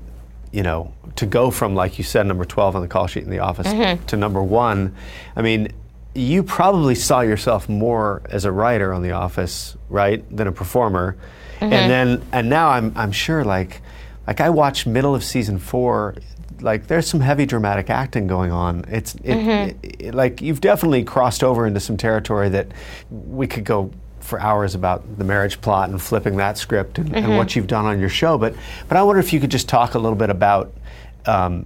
you 0.52 0.64
know, 0.64 0.94
to 1.16 1.26
go 1.26 1.50
from 1.50 1.76
like 1.76 1.98
you 1.98 2.04
said, 2.04 2.26
number 2.26 2.46
twelve 2.46 2.76
on 2.76 2.82
the 2.82 2.88
call 2.88 3.08
sheet 3.08 3.24
in 3.24 3.30
the 3.30 3.40
office 3.40 3.68
mm-hmm. 3.68 4.06
to 4.06 4.18
number 4.18 4.44
one. 4.44 4.96
I 5.36 5.42
mean, 5.42 5.72
you 6.16 6.44
probably 6.44 6.96
saw 6.96 7.22
yourself 7.22 7.68
more 7.68 8.22
as 8.30 8.46
a 8.46 8.52
writer 8.52 8.94
on 8.94 9.02
The 9.02 9.12
Office, 9.12 9.76
right, 9.90 10.24
than 10.36 10.48
a 10.48 10.52
performer. 10.52 11.18
Mm-hmm. 11.60 11.74
And 11.74 11.92
then, 11.92 12.24
and 12.32 12.50
now 12.50 12.70
I'm, 12.70 12.94
I'm 12.96 13.12
sure, 13.12 13.44
like, 13.44 13.82
like 14.28 14.40
I 14.40 14.50
watched 14.50 14.86
middle 14.86 15.16
of 15.16 15.24
season 15.24 15.58
four. 15.58 16.16
Like, 16.64 16.88
there's 16.88 17.08
some 17.08 17.20
heavy 17.20 17.46
dramatic 17.46 17.90
acting 17.90 18.28
going 18.28 18.52
on. 18.52 18.86
It's 18.88 19.16
it, 19.16 19.24
mm-hmm. 19.24 19.86
it, 19.86 19.96
it, 20.00 20.16
like 20.16 20.42
you've 20.42 20.62
definitely 20.62 21.04
crossed 21.04 21.44
over 21.44 21.68
into 21.68 21.80
some 21.80 21.98
territory 21.98 22.50
that 22.50 22.68
we 23.12 23.48
could 23.48 23.66
go 23.66 23.92
for 24.20 24.40
hours 24.40 24.74
about 24.74 25.18
the 25.18 25.26
marriage 25.26 25.60
plot 25.60 25.90
and 25.90 26.02
flipping 26.02 26.38
that 26.38 26.58
script 26.58 26.98
and, 26.98 27.10
mm-hmm. 27.10 27.26
and 27.26 27.38
what 27.38 27.56
you've 27.56 27.68
done 27.68 27.86
on 27.86 28.00
your 28.00 28.10
show. 28.10 28.38
But, 28.38 28.56
but 28.88 28.98
I 28.98 29.04
wonder 29.04 29.20
if 29.20 29.34
you 29.34 29.40
could 29.40 29.52
just 29.52 29.68
talk 29.68 29.94
a 29.94 30.00
little 30.00 30.18
bit 30.18 30.30
about. 30.30 30.74
Um, 31.26 31.66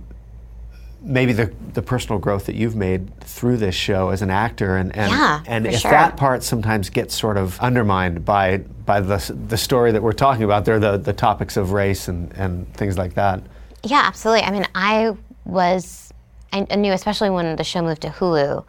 maybe 1.01 1.31
the, 1.31 1.51
the 1.73 1.81
personal 1.81 2.19
growth 2.19 2.45
that 2.47 2.55
you've 2.55 2.75
made 2.75 3.17
through 3.21 3.57
this 3.57 3.75
show 3.75 4.09
as 4.09 4.21
an 4.21 4.29
actor 4.29 4.75
and 4.75 4.95
and, 4.95 5.11
yeah, 5.11 5.43
and 5.47 5.65
if 5.67 5.79
sure. 5.79 5.91
that 5.91 6.17
part 6.17 6.43
sometimes 6.43 6.89
gets 6.89 7.17
sort 7.17 7.37
of 7.37 7.59
undermined 7.59 8.25
by 8.25 8.57
by 8.57 8.99
the 8.99 9.17
the 9.47 9.57
story 9.57 9.91
that 9.91 10.01
we're 10.01 10.11
talking 10.11 10.43
about 10.43 10.65
there 10.65 10.79
the 10.79 10.97
the 10.97 11.13
topics 11.13 11.55
of 11.55 11.71
race 11.71 12.07
and 12.07 12.33
and 12.33 12.71
things 12.73 12.97
like 12.97 13.13
that 13.13 13.41
yeah 13.89 14.03
absolutely 14.05 14.43
i 14.43 14.51
mean 14.51 14.65
i 14.75 15.15
was 15.45 16.13
i 16.53 16.61
knew 16.75 16.93
especially 16.93 17.29
when 17.29 17.55
the 17.55 17.63
show 17.63 17.81
moved 17.81 18.01
to 18.01 18.09
hulu 18.09 18.65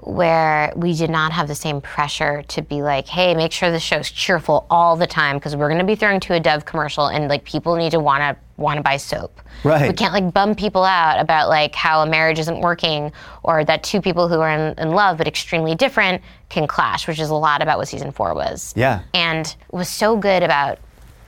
where 0.00 0.72
we 0.76 0.94
did 0.94 1.10
not 1.10 1.32
have 1.32 1.48
the 1.48 1.54
same 1.54 1.80
pressure 1.80 2.42
to 2.42 2.62
be 2.62 2.82
like, 2.82 3.08
hey, 3.08 3.34
make 3.34 3.50
sure 3.50 3.70
the 3.72 3.80
show's 3.80 4.10
cheerful 4.10 4.64
all 4.70 4.96
the 4.96 5.06
time 5.06 5.36
because 5.36 5.56
we're 5.56 5.68
going 5.68 5.80
to 5.80 5.84
be 5.84 5.96
throwing 5.96 6.20
to 6.20 6.34
a 6.34 6.40
Dove 6.40 6.64
commercial 6.64 7.08
and 7.08 7.28
like 7.28 7.44
people 7.44 7.74
need 7.74 7.90
to 7.90 8.00
want 8.00 8.20
to 8.20 8.36
want 8.56 8.76
to 8.76 8.82
buy 8.82 8.96
soap. 8.96 9.40
Right. 9.64 9.88
We 9.88 9.94
can't 9.94 10.12
like 10.12 10.32
bum 10.32 10.54
people 10.54 10.84
out 10.84 11.20
about 11.20 11.48
like 11.48 11.74
how 11.74 12.02
a 12.02 12.06
marriage 12.06 12.38
isn't 12.38 12.60
working 12.60 13.12
or 13.42 13.64
that 13.64 13.82
two 13.82 14.00
people 14.00 14.28
who 14.28 14.40
are 14.40 14.50
in, 14.50 14.78
in 14.78 14.90
love 14.90 15.18
but 15.18 15.26
extremely 15.26 15.74
different 15.74 16.22
can 16.48 16.66
clash, 16.66 17.08
which 17.08 17.18
is 17.18 17.30
a 17.30 17.34
lot 17.34 17.60
about 17.60 17.78
what 17.78 17.88
season 17.88 18.12
four 18.12 18.34
was. 18.34 18.72
Yeah. 18.76 19.02
And 19.14 19.54
was 19.72 19.88
so 19.88 20.16
good 20.16 20.42
about 20.44 20.78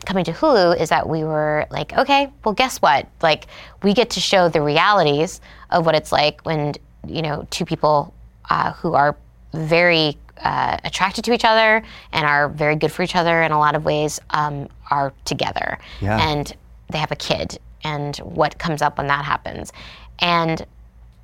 coming 0.07 0.25
to 0.25 0.33
Hulu 0.33 0.81
is 0.81 0.89
that 0.89 1.09
we 1.09 1.25
were 1.25 1.67
like, 1.71 1.93
okay, 1.97 2.33
well, 2.45 2.55
guess 2.55 2.79
what? 2.79 3.07
Like, 3.23 3.47
we 3.83 3.95
get 3.95 4.11
to 4.11 4.21
show 4.21 4.49
the 4.49 4.63
realities 4.63 5.41
of 5.71 5.87
what 5.87 5.95
it's 5.95 6.13
like 6.13 6.41
when, 6.43 6.75
you 7.07 7.23
know, 7.23 7.47
two 7.51 7.65
people 7.65 8.15
uh, 8.49 8.73
who 8.73 8.95
are 8.95 9.17
very 9.53 10.17
uh, 10.39 10.79
attracted 10.85 11.25
to 11.25 11.33
each 11.33 11.45
other 11.45 11.83
and 12.13 12.27
are 12.27 12.49
very 12.49 12.77
good 12.77 12.91
for 12.91 13.03
each 13.03 13.17
other 13.17 13.43
in 13.43 13.53
a 13.53 13.59
lot 13.59 13.75
of 13.75 13.85
ways 13.85 14.21
um, 14.31 14.69
are 14.91 15.13
together. 15.25 15.79
Yeah. 16.01 16.31
And 16.31 16.55
they 16.91 16.99
have 16.99 17.13
a 17.13 17.17
kid 17.17 17.59
and 17.85 18.17
what 18.19 18.59
comes 18.59 18.83
up 18.83 18.99
when 18.99 19.07
that 19.09 19.25
happens. 19.25 19.73
And 20.19 20.65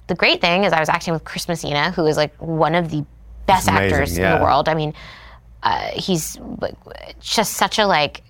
the 0.06 0.14
great 0.14 0.40
thing 0.40 0.64
is 0.64 0.72
I 0.72 0.80
was 0.80 0.88
acting 0.88 1.12
with 1.12 1.24
Chris 1.24 1.48
Messina, 1.48 1.90
who 1.90 2.06
is 2.06 2.16
like 2.16 2.34
one 2.40 2.74
of 2.74 2.90
the 2.90 3.04
best 3.46 3.68
actors 3.68 4.16
yeah. 4.16 4.34
in 4.34 4.38
the 4.38 4.44
world. 4.44 4.68
I 4.68 4.74
mean, 4.74 4.94
uh, 5.62 5.88
he's 5.94 6.38
just 7.20 7.54
such 7.54 7.78
a 7.78 7.86
like 7.86 8.22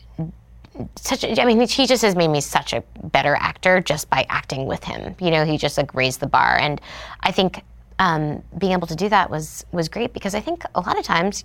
such 0.97 1.25
a, 1.25 1.41
I 1.41 1.45
mean 1.45 1.61
he 1.67 1.87
just 1.87 2.03
has 2.03 2.15
made 2.17 2.29
me 2.29 2.41
such 2.41 2.73
a 2.73 2.83
better 3.05 3.37
actor 3.37 3.81
just 3.81 4.09
by 4.11 4.27
acting 4.29 4.67
with 4.67 4.85
him. 4.85 5.15
You 5.21 5.31
know, 5.31 5.45
he 5.45 5.59
just 5.59 5.77
like 5.77 5.95
raised 5.95 6.21
the 6.21 6.27
bar 6.27 6.59
and 6.59 6.81
I 7.21 7.33
think 7.33 7.63
um, 7.99 8.43
being 8.59 8.73
able 8.73 8.87
to 8.87 8.97
do 8.97 9.09
that 9.09 9.31
was 9.31 9.65
was 9.73 9.89
great 9.89 10.13
because 10.13 10.35
I 10.35 10.41
think 10.41 10.65
a 10.75 10.81
lot 10.81 10.99
of 10.99 11.05
times 11.05 11.45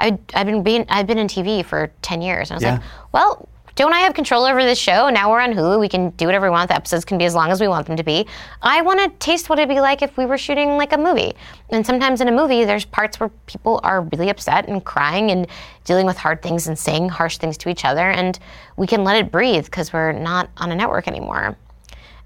I 0.00 0.18
I've 0.34 0.46
been 0.46 0.62
being 0.62 0.84
I've 0.88 1.06
been 1.06 1.18
in 1.18 1.28
TV 1.28 1.64
for 1.64 1.92
ten 2.02 2.22
years 2.22 2.50
and 2.50 2.54
I 2.54 2.56
was 2.56 2.62
yeah. 2.62 2.72
like, 2.74 2.82
well, 3.12 3.48
don't 3.76 3.92
I 3.92 4.00
have 4.00 4.14
control 4.14 4.44
over 4.44 4.62
this 4.62 4.78
show? 4.78 5.08
Now 5.08 5.30
we're 5.30 5.40
on 5.40 5.52
Hulu. 5.52 5.80
We 5.80 5.88
can 5.88 6.10
do 6.10 6.26
whatever 6.26 6.46
we 6.46 6.50
want. 6.50 6.68
The 6.68 6.76
episodes 6.76 7.04
can 7.04 7.18
be 7.18 7.24
as 7.24 7.34
long 7.34 7.50
as 7.50 7.60
we 7.60 7.66
want 7.66 7.86
them 7.86 7.96
to 7.96 8.04
be. 8.04 8.26
I 8.62 8.82
want 8.82 9.00
to 9.00 9.08
taste 9.18 9.48
what 9.48 9.58
it'd 9.58 9.68
be 9.68 9.80
like 9.80 10.00
if 10.00 10.16
we 10.16 10.26
were 10.26 10.38
shooting 10.38 10.76
like 10.76 10.92
a 10.92 10.98
movie. 10.98 11.32
And 11.70 11.84
sometimes 11.84 12.20
in 12.20 12.28
a 12.28 12.32
movie, 12.32 12.64
there's 12.64 12.84
parts 12.84 13.18
where 13.18 13.30
people 13.46 13.80
are 13.82 14.02
really 14.02 14.30
upset 14.30 14.68
and 14.68 14.84
crying 14.84 15.32
and 15.32 15.48
dealing 15.84 16.06
with 16.06 16.16
hard 16.16 16.40
things 16.40 16.68
and 16.68 16.78
saying 16.78 17.08
harsh 17.08 17.38
things 17.38 17.58
to 17.58 17.68
each 17.68 17.84
other. 17.84 18.10
And 18.10 18.38
we 18.76 18.86
can 18.86 19.02
let 19.02 19.16
it 19.16 19.32
breathe 19.32 19.64
because 19.64 19.92
we're 19.92 20.12
not 20.12 20.50
on 20.58 20.70
a 20.70 20.76
network 20.76 21.08
anymore. 21.08 21.56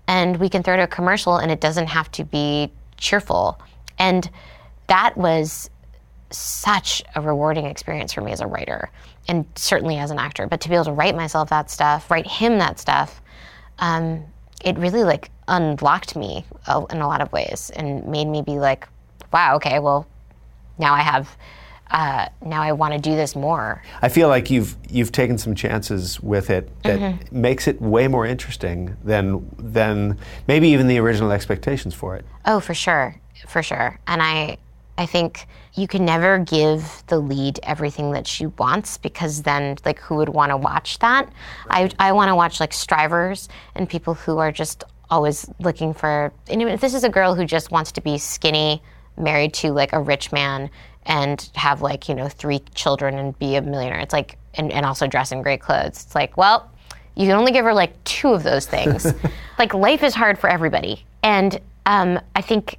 and 0.06 0.38
we 0.38 0.48
can 0.48 0.62
throw 0.62 0.74
to 0.76 0.84
a 0.84 0.86
commercial 0.86 1.36
and 1.36 1.50
it 1.52 1.60
doesn't 1.60 1.86
have 1.86 2.10
to 2.12 2.24
be 2.24 2.72
cheerful. 2.96 3.60
And 3.98 4.28
that 4.86 5.16
was 5.16 5.68
such 6.30 7.02
a 7.14 7.20
rewarding 7.20 7.66
experience 7.66 8.12
for 8.12 8.22
me 8.22 8.32
as 8.32 8.40
a 8.40 8.46
writer 8.46 8.90
and 9.28 9.44
certainly 9.54 9.98
as 9.98 10.10
an 10.10 10.18
actor. 10.18 10.46
But 10.46 10.60
to 10.62 10.68
be 10.68 10.74
able 10.74 10.86
to 10.86 10.92
write 10.92 11.14
myself 11.14 11.50
that 11.50 11.70
stuff, 11.70 12.10
write 12.10 12.26
him 12.26 12.58
that 12.58 12.80
stuff, 12.80 13.20
um, 13.78 14.24
it 14.64 14.76
really 14.78 15.04
like 15.04 15.30
unlocked 15.46 16.16
me 16.16 16.44
uh, 16.66 16.84
in 16.90 17.00
a 17.00 17.06
lot 17.06 17.20
of 17.20 17.30
ways 17.32 17.70
and 17.76 18.06
made 18.06 18.26
me 18.26 18.42
be 18.42 18.58
like, 18.58 18.88
wow, 19.32 19.56
okay, 19.56 19.78
well, 19.78 20.06
now 20.78 20.94
I 20.94 21.02
have. 21.02 21.36
Uh, 21.90 22.28
now 22.44 22.60
I 22.60 22.72
want 22.72 22.92
to 22.92 22.98
do 23.00 23.16
this 23.16 23.34
more. 23.34 23.82
I 24.02 24.10
feel 24.10 24.28
like 24.28 24.50
you've 24.50 24.76
you've 24.90 25.10
taken 25.10 25.38
some 25.38 25.54
chances 25.54 26.20
with 26.20 26.50
it 26.50 26.70
that 26.82 27.00
mm-hmm. 27.00 27.40
makes 27.40 27.66
it 27.66 27.80
way 27.80 28.08
more 28.08 28.26
interesting 28.26 28.94
than 29.02 29.50
than 29.58 30.18
maybe 30.46 30.68
even 30.68 30.86
the 30.86 30.98
original 30.98 31.32
expectations 31.32 31.94
for 31.94 32.14
it. 32.14 32.26
Oh, 32.44 32.60
for 32.60 32.74
sure, 32.74 33.16
for 33.46 33.62
sure. 33.62 33.98
And 34.06 34.22
I 34.22 34.58
I 34.98 35.06
think 35.06 35.46
you 35.74 35.86
can 35.86 36.04
never 36.04 36.38
give 36.38 37.04
the 37.06 37.20
lead 37.20 37.60
everything 37.62 38.10
that 38.12 38.26
she 38.26 38.46
wants 38.46 38.98
because 38.98 39.42
then 39.42 39.76
like 39.84 40.00
who 40.00 40.16
would 40.16 40.28
want 40.28 40.50
to 40.50 40.56
watch 40.56 40.98
that? 40.98 41.32
I 41.70 41.90
I 42.00 42.12
want 42.12 42.30
to 42.30 42.34
watch 42.34 42.58
like 42.58 42.72
strivers 42.72 43.48
and 43.76 43.88
people 43.88 44.14
who 44.14 44.38
are 44.38 44.50
just 44.50 44.82
always 45.08 45.48
looking 45.60 45.94
for 45.94 46.32
and 46.48 46.60
if 46.62 46.80
this 46.80 46.94
is 46.94 47.04
a 47.04 47.08
girl 47.08 47.34
who 47.36 47.44
just 47.44 47.70
wants 47.70 47.92
to 47.92 48.00
be 48.00 48.18
skinny, 48.18 48.82
married 49.16 49.54
to 49.54 49.70
like 49.70 49.92
a 49.92 50.00
rich 50.00 50.32
man 50.32 50.68
and 51.06 51.48
have 51.54 51.80
like, 51.80 52.08
you 52.08 52.14
know, 52.16 52.28
three 52.28 52.58
children 52.74 53.16
and 53.16 53.38
be 53.38 53.54
a 53.54 53.62
millionaire. 53.62 54.00
It's 54.00 54.12
like 54.12 54.36
and, 54.54 54.72
and 54.72 54.84
also 54.84 55.06
dress 55.06 55.30
in 55.30 55.42
great 55.42 55.60
clothes. 55.60 56.04
It's 56.04 56.14
like, 56.16 56.36
well, 56.36 56.72
you 57.14 57.26
can 57.26 57.36
only 57.36 57.52
give 57.52 57.64
her 57.64 57.72
like 57.72 58.02
two 58.02 58.30
of 58.30 58.42
those 58.42 58.66
things. 58.66 59.06
like 59.60 59.74
life 59.74 60.02
is 60.02 60.14
hard 60.14 60.40
for 60.40 60.50
everybody. 60.50 61.04
And 61.22 61.60
um, 61.86 62.20
I 62.34 62.42
think 62.42 62.78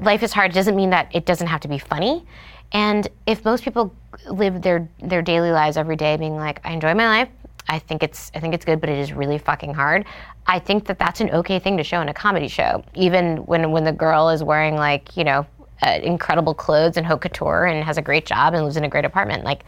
life 0.00 0.22
is 0.22 0.32
hard 0.32 0.52
doesn't 0.52 0.76
mean 0.76 0.90
that 0.90 1.08
it 1.12 1.26
doesn't 1.26 1.46
have 1.46 1.60
to 1.60 1.68
be 1.68 1.78
funny. 1.78 2.24
And 2.72 3.08
if 3.26 3.44
most 3.44 3.64
people 3.64 3.94
live 4.28 4.62
their 4.62 4.88
their 5.00 5.22
daily 5.22 5.50
lives 5.50 5.76
every 5.76 5.96
day 5.96 6.16
being 6.16 6.36
like, 6.36 6.60
I 6.64 6.72
enjoy 6.72 6.94
my 6.94 7.06
life, 7.06 7.28
I 7.68 7.78
think 7.78 8.02
it's 8.02 8.30
I 8.34 8.40
think 8.40 8.54
it's 8.54 8.64
good, 8.64 8.80
but 8.80 8.90
it 8.90 8.98
is 8.98 9.12
really 9.12 9.38
fucking 9.38 9.74
hard. 9.74 10.06
I 10.46 10.58
think 10.58 10.86
that 10.86 10.98
that's 10.98 11.20
an 11.20 11.30
okay 11.30 11.58
thing 11.58 11.76
to 11.76 11.84
show 11.84 12.00
in 12.00 12.08
a 12.08 12.14
comedy 12.14 12.48
show, 12.48 12.82
even 12.94 13.38
when 13.38 13.70
when 13.70 13.84
the 13.84 13.92
girl 13.92 14.30
is 14.30 14.42
wearing 14.42 14.76
like 14.76 15.16
you 15.16 15.24
know 15.24 15.46
uh, 15.82 15.98
incredible 16.02 16.54
clothes 16.54 16.96
and 16.96 17.06
haute 17.06 17.20
couture 17.20 17.66
and 17.66 17.84
has 17.84 17.98
a 17.98 18.02
great 18.02 18.26
job 18.26 18.54
and 18.54 18.64
lives 18.64 18.76
in 18.76 18.84
a 18.84 18.88
great 18.88 19.04
apartment. 19.04 19.44
Like, 19.44 19.64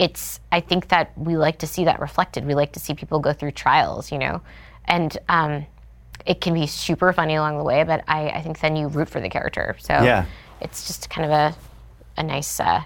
it's 0.00 0.40
I 0.50 0.60
think 0.60 0.88
that 0.88 1.16
we 1.16 1.36
like 1.36 1.58
to 1.58 1.66
see 1.66 1.84
that 1.84 2.00
reflected. 2.00 2.46
We 2.46 2.54
like 2.54 2.72
to 2.72 2.80
see 2.80 2.94
people 2.94 3.18
go 3.18 3.32
through 3.32 3.52
trials, 3.52 4.10
you 4.10 4.18
know, 4.18 4.40
and 4.86 5.16
um, 5.28 5.66
it 6.26 6.40
can 6.40 6.54
be 6.54 6.66
super 6.66 7.12
funny 7.12 7.36
along 7.36 7.58
the 7.58 7.64
way, 7.64 7.84
but 7.84 8.02
I, 8.08 8.28
I 8.30 8.42
think 8.42 8.60
then 8.60 8.76
you 8.76 8.88
root 8.88 9.08
for 9.08 9.20
the 9.20 9.28
character. 9.28 9.76
So 9.78 9.94
yeah. 9.94 10.26
it's 10.60 10.86
just 10.86 11.08
kind 11.08 11.24
of 11.24 11.30
a, 11.30 11.56
a 12.16 12.22
nice 12.22 12.60
uh, 12.60 12.82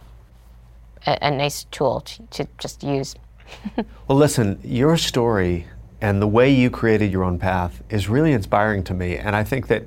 a, 1.06 1.18
a, 1.22 1.30
nice 1.30 1.64
tool 1.64 2.02
to, 2.02 2.22
to 2.26 2.48
just 2.58 2.82
use. 2.82 3.14
well, 4.06 4.18
listen, 4.18 4.60
your 4.62 4.96
story 4.96 5.66
and 6.02 6.20
the 6.20 6.28
way 6.28 6.50
you 6.50 6.70
created 6.70 7.10
your 7.10 7.24
own 7.24 7.38
path 7.38 7.82
is 7.88 8.08
really 8.08 8.32
inspiring 8.32 8.84
to 8.84 8.94
me, 8.94 9.16
and 9.16 9.34
I 9.34 9.44
think 9.44 9.68
that 9.68 9.86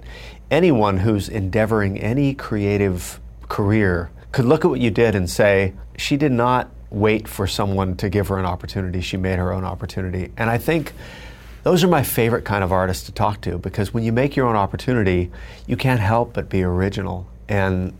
anyone 0.51 0.97
who's 0.97 1.29
endeavoring 1.29 1.99
any 1.99 2.33
creative 2.33 3.19
career 3.49 4.11
could 4.31 4.45
look 4.45 4.65
at 4.65 4.69
what 4.69 4.79
you 4.79 4.91
did 4.91 5.15
and 5.15 5.29
say, 5.29 5.73
she 5.97 6.17
did 6.17 6.31
not 6.31 6.71
wait 6.89 7.27
for 7.27 7.47
someone 7.47 7.95
to 7.97 8.09
give 8.09 8.27
her 8.27 8.37
an 8.37 8.45
opportunity. 8.45 9.01
She 9.01 9.17
made 9.17 9.37
her 9.37 9.51
own 9.51 9.63
opportunity. 9.63 10.31
And 10.37 10.49
I 10.49 10.57
think 10.59 10.93
those 11.63 11.83
are 11.83 11.87
my 11.87 12.03
favorite 12.03 12.45
kind 12.45 12.63
of 12.63 12.71
artists 12.71 13.05
to 13.05 13.11
talk 13.11 13.41
to 13.41 13.57
because 13.57 13.93
when 13.93 14.03
you 14.03 14.11
make 14.11 14.35
your 14.35 14.47
own 14.47 14.55
opportunity, 14.55 15.31
you 15.65 15.77
can't 15.77 15.99
help 15.99 16.33
but 16.33 16.49
be 16.49 16.63
original. 16.63 17.27
And 17.47 17.93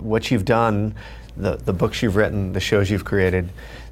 what 0.00 0.30
you've 0.30 0.44
done, 0.44 0.94
the, 1.36 1.56
the 1.56 1.72
books 1.72 2.02
you've 2.02 2.16
written, 2.16 2.52
the 2.52 2.60
shows 2.60 2.90
you've 2.90 3.04
created, 3.04 3.50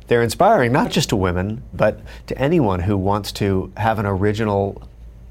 they're 0.08 0.22
inspiring 0.22 0.72
not 0.72 0.90
just 0.90 1.10
to 1.10 1.16
women, 1.16 1.62
but 1.72 2.00
to 2.26 2.38
anyone 2.38 2.80
who 2.80 2.96
wants 2.96 3.30
to 3.32 3.70
have 3.76 3.98
an 3.98 4.06
original, 4.06 4.82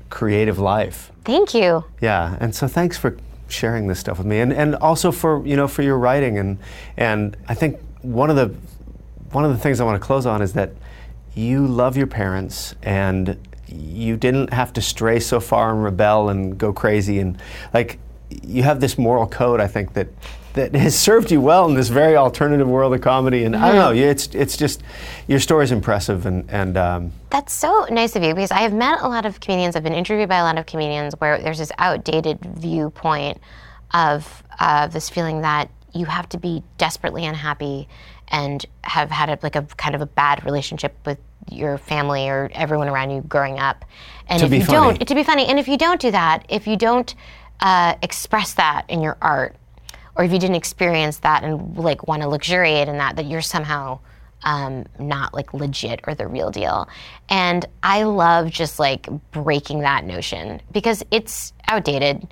creative 0.09 0.59
life. 0.59 1.11
Thank 1.25 1.53
you. 1.53 1.83
Yeah, 1.99 2.37
and 2.39 2.55
so 2.55 2.67
thanks 2.67 2.97
for 2.97 3.17
sharing 3.47 3.87
this 3.87 3.99
stuff 3.99 4.19
with 4.19 4.27
me, 4.27 4.39
and, 4.39 4.53
and 4.53 4.75
also 4.75 5.11
for 5.11 5.45
you 5.45 5.55
know 5.55 5.67
for 5.67 5.81
your 5.81 5.97
writing, 5.97 6.37
and 6.37 6.59
and 6.95 7.35
I 7.47 7.55
think 7.55 7.79
one 8.01 8.29
of 8.29 8.35
the 8.35 8.53
one 9.31 9.45
of 9.45 9.51
the 9.51 9.57
things 9.57 9.81
I 9.81 9.83
want 9.83 9.99
to 9.99 10.05
close 10.05 10.25
on 10.25 10.41
is 10.41 10.53
that 10.53 10.73
you 11.33 11.65
love 11.65 11.97
your 11.97 12.07
parents 12.07 12.75
and 12.81 13.37
you 13.69 14.17
didn't 14.17 14.53
have 14.53 14.73
to 14.73 14.81
stray 14.81 15.19
so 15.19 15.39
far 15.39 15.71
and 15.71 15.83
rebel 15.83 16.29
and 16.29 16.57
go 16.57 16.73
crazy. 16.73 17.19
And 17.19 17.37
like 17.73 17.99
you 18.43 18.63
have 18.63 18.79
this 18.79 18.97
moral 18.97 19.27
code 19.27 19.59
I 19.59 19.67
think 19.67 19.93
that 19.93 20.07
that 20.53 20.73
has 20.75 20.97
served 20.97 21.31
you 21.31 21.39
well 21.39 21.67
in 21.69 21.75
this 21.75 21.89
very 21.89 22.15
alternative 22.15 22.67
world 22.67 22.93
of 22.93 23.01
comedy. 23.01 23.43
And 23.43 23.55
mm-hmm. 23.55 23.63
I 23.63 23.67
don't 23.71 23.77
know 23.77 23.91
it's 23.91 24.33
it's 24.33 24.57
just 24.57 24.83
your 25.27 25.39
story 25.39 25.63
is 25.63 25.71
impressive 25.71 26.25
and 26.25 26.49
and 26.49 26.77
um, 26.77 27.11
that's 27.29 27.53
so 27.53 27.85
nice 27.89 28.15
of 28.15 28.23
you 28.23 28.33
because 28.33 28.51
I 28.51 28.59
have 28.59 28.73
met 28.73 28.99
a 29.01 29.07
lot 29.07 29.25
of 29.25 29.39
comedians. 29.39 29.75
I've 29.75 29.83
been 29.83 29.93
interviewed 29.93 30.29
by 30.29 30.37
a 30.37 30.43
lot 30.43 30.57
of 30.57 30.65
comedians 30.65 31.13
where 31.19 31.39
there's 31.39 31.59
this 31.59 31.71
outdated 31.77 32.39
viewpoint 32.41 33.39
of 33.91 34.43
uh, 34.59 34.87
this 34.87 35.09
feeling 35.09 35.41
that 35.41 35.69
you 35.93 36.05
have 36.05 36.27
to 36.29 36.37
be 36.37 36.63
desperately 36.77 37.25
unhappy 37.25 37.87
and 38.29 38.65
have 38.83 39.09
had 39.09 39.29
a, 39.29 39.39
like 39.41 39.55
a 39.55 39.63
kind 39.77 39.95
of 39.95 40.01
a 40.01 40.05
bad 40.05 40.43
relationship 40.45 40.95
with 41.05 41.19
your 41.49 41.77
family 41.77 42.29
or 42.29 42.49
everyone 42.53 42.89
around 42.89 43.11
you 43.11 43.21
growing 43.21 43.59
up. 43.59 43.85
And 44.27 44.39
to 44.39 44.45
if 44.45 44.51
you 44.53 44.63
funny. 44.65 44.97
don't, 44.97 45.07
to 45.07 45.15
be 45.15 45.23
funny, 45.23 45.45
and 45.45 45.59
if 45.59 45.67
you 45.67 45.77
don't 45.77 45.99
do 46.01 46.11
that, 46.11 46.45
if 46.49 46.67
you 46.67 46.75
don't 46.75 47.13
uh, 47.59 47.95
express 48.01 48.53
that 48.55 48.85
in 48.89 49.01
your 49.01 49.17
art, 49.21 49.55
or 50.15 50.23
if 50.23 50.31
you 50.31 50.39
didn't 50.39 50.55
experience 50.55 51.19
that 51.19 51.43
and 51.43 51.77
like 51.77 52.07
want 52.07 52.21
to 52.23 52.27
luxuriate 52.27 52.87
in 52.87 52.97
that, 52.97 53.15
that 53.15 53.25
you're 53.25 53.41
somehow 53.41 53.99
um, 54.43 54.85
not 54.99 55.33
like 55.33 55.53
legit 55.53 56.01
or 56.07 56.15
the 56.15 56.27
real 56.27 56.51
deal. 56.51 56.87
And 57.29 57.65
I 57.83 58.03
love 58.03 58.49
just 58.49 58.79
like 58.79 59.07
breaking 59.31 59.81
that 59.81 60.05
notion 60.05 60.61
because 60.71 61.03
it's 61.11 61.53
outdated. 61.67 62.27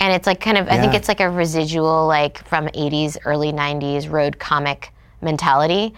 And 0.00 0.12
it's 0.12 0.26
like 0.26 0.40
kind 0.40 0.58
of, 0.58 0.66
yeah. 0.66 0.74
I 0.74 0.80
think 0.80 0.94
it's 0.94 1.08
like 1.08 1.20
a 1.20 1.30
residual, 1.30 2.06
like 2.06 2.44
from 2.46 2.66
80s, 2.68 3.16
early 3.24 3.52
90s 3.52 4.10
road 4.10 4.38
comic 4.38 4.92
mentality 5.20 5.94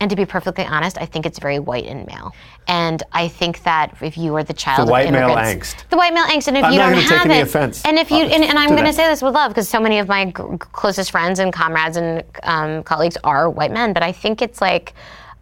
and 0.00 0.10
to 0.10 0.16
be 0.16 0.26
perfectly 0.26 0.64
honest, 0.64 0.98
I 1.00 1.06
think 1.06 1.24
it's 1.24 1.38
very 1.38 1.58
white 1.58 1.84
and 1.84 2.06
male. 2.06 2.34
And 2.66 3.02
I 3.12 3.28
think 3.28 3.62
that 3.62 3.94
if 4.02 4.16
you 4.18 4.34
are 4.34 4.42
the 4.42 4.52
child 4.52 4.80
of 4.80 4.86
the 4.86 4.92
white 4.92 5.06
of 5.06 5.12
male 5.12 5.30
angst, 5.30 5.88
the 5.88 5.96
white 5.96 6.12
male 6.12 6.24
angst, 6.24 6.48
and 6.48 6.56
if 6.56 6.64
I'm 6.64 6.72
you 6.72 6.78
don't 6.78 6.94
have 6.94 7.30
it, 7.30 7.42
offense, 7.42 7.84
and 7.84 7.98
if 7.98 8.10
you, 8.10 8.18
and, 8.18 8.42
and 8.44 8.58
I'm 8.58 8.70
going 8.70 8.84
to 8.84 8.92
say 8.92 9.06
this 9.06 9.22
with 9.22 9.34
love 9.34 9.50
because 9.50 9.68
so 9.68 9.80
many 9.80 9.98
of 9.98 10.08
my 10.08 10.26
g- 10.26 10.32
closest 10.58 11.10
friends 11.10 11.38
and 11.38 11.52
comrades 11.52 11.96
and 11.96 12.24
um, 12.42 12.82
colleagues 12.82 13.16
are 13.22 13.48
white 13.48 13.70
men, 13.70 13.92
but 13.92 14.02
I 14.02 14.12
think 14.12 14.42
it's 14.42 14.60
like. 14.60 14.94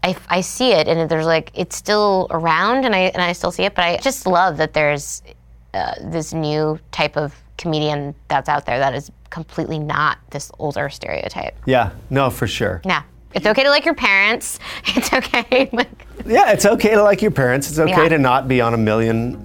I, 0.04 0.16
I 0.28 0.40
see 0.40 0.72
it, 0.72 0.88
and 0.88 1.08
there's 1.08 1.26
like 1.26 1.52
it's 1.54 1.76
still 1.76 2.26
around, 2.32 2.84
and 2.84 2.92
I 2.92 3.02
and 3.02 3.22
I 3.22 3.34
still 3.34 3.52
see 3.52 3.62
it. 3.62 3.76
But 3.76 3.84
I 3.84 3.96
just 3.98 4.26
love 4.26 4.56
that 4.56 4.72
there's 4.72 5.22
uh, 5.74 5.94
this 6.02 6.32
new 6.32 6.80
type 6.90 7.16
of 7.16 7.32
comedian 7.56 8.12
that's 8.26 8.48
out 8.48 8.66
there 8.66 8.80
that 8.80 8.96
is 8.96 9.12
completely 9.30 9.78
not 9.78 10.18
this 10.30 10.50
older 10.58 10.88
stereotype. 10.88 11.56
Yeah, 11.66 11.92
no, 12.10 12.30
for 12.30 12.48
sure. 12.48 12.82
Yeah. 12.84 13.04
It's 13.34 13.46
okay 13.46 13.62
to 13.62 13.70
like 13.70 13.84
your 13.84 13.94
parents. 13.94 14.58
It's 14.94 15.12
okay. 15.12 15.70
yeah, 16.26 16.52
it's 16.52 16.66
okay 16.66 16.90
to 16.90 17.02
like 17.02 17.22
your 17.22 17.30
parents. 17.30 17.68
It's 17.68 17.78
okay 17.78 18.02
yeah. 18.02 18.08
to 18.08 18.18
not 18.18 18.46
be 18.46 18.60
on 18.60 18.74
a 18.74 18.76
million, 18.76 19.38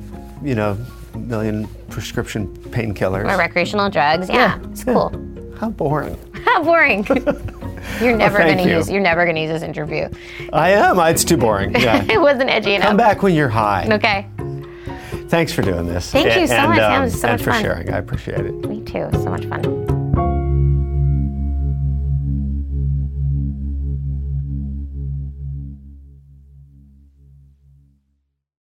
you 0.44 0.56
know, 0.56 0.78
million 1.16 1.68
prescription 1.90 2.48
painkillers. 2.70 3.24
Or 3.32 3.38
recreational 3.38 3.90
drugs. 3.90 4.30
Yeah, 4.30 4.60
yeah. 4.60 4.70
it's 4.70 4.86
yeah. 4.86 4.94
cool. 4.94 5.56
How 5.58 5.70
boring. 5.70 6.18
How 6.46 6.64
boring. 6.64 7.06
You're 8.02 8.16
never 8.16 8.40
well, 8.40 8.50
gonna 8.50 8.64
you. 8.64 8.78
use. 8.78 8.90
You're 8.90 9.02
never 9.02 9.26
gonna 9.26 9.40
use 9.40 9.50
this 9.50 9.64
interview. 9.64 10.10
I 10.54 10.72
am. 10.72 11.00
It's 11.00 11.24
too 11.24 11.38
boring. 11.38 11.74
Yeah. 11.74 12.04
it 12.10 12.20
wasn't 12.20 12.50
edgy 12.50 12.76
enough. 12.76 12.90
Come 12.90 12.98
back 12.98 13.24
when 13.24 13.34
you're 13.34 13.50
high. 13.50 13.88
Okay. 13.90 14.28
Thanks 15.30 15.52
for 15.52 15.62
doing 15.62 15.88
this. 15.88 16.12
Thank 16.12 16.40
you 16.40 16.48
so 16.48 16.56
and, 16.56 16.70
much. 16.70 16.80
Um, 16.80 17.02
it 17.02 17.06
was 17.06 17.20
so 17.20 17.28
and 17.28 17.46
much 17.46 17.56
for 17.56 17.62
sharing. 17.62 17.92
I 17.92 17.98
appreciate 17.98 18.46
it. 18.46 18.54
Me 18.68 18.82
too. 18.82 19.10
So 19.14 19.30
much 19.30 19.46
fun. 19.46 19.97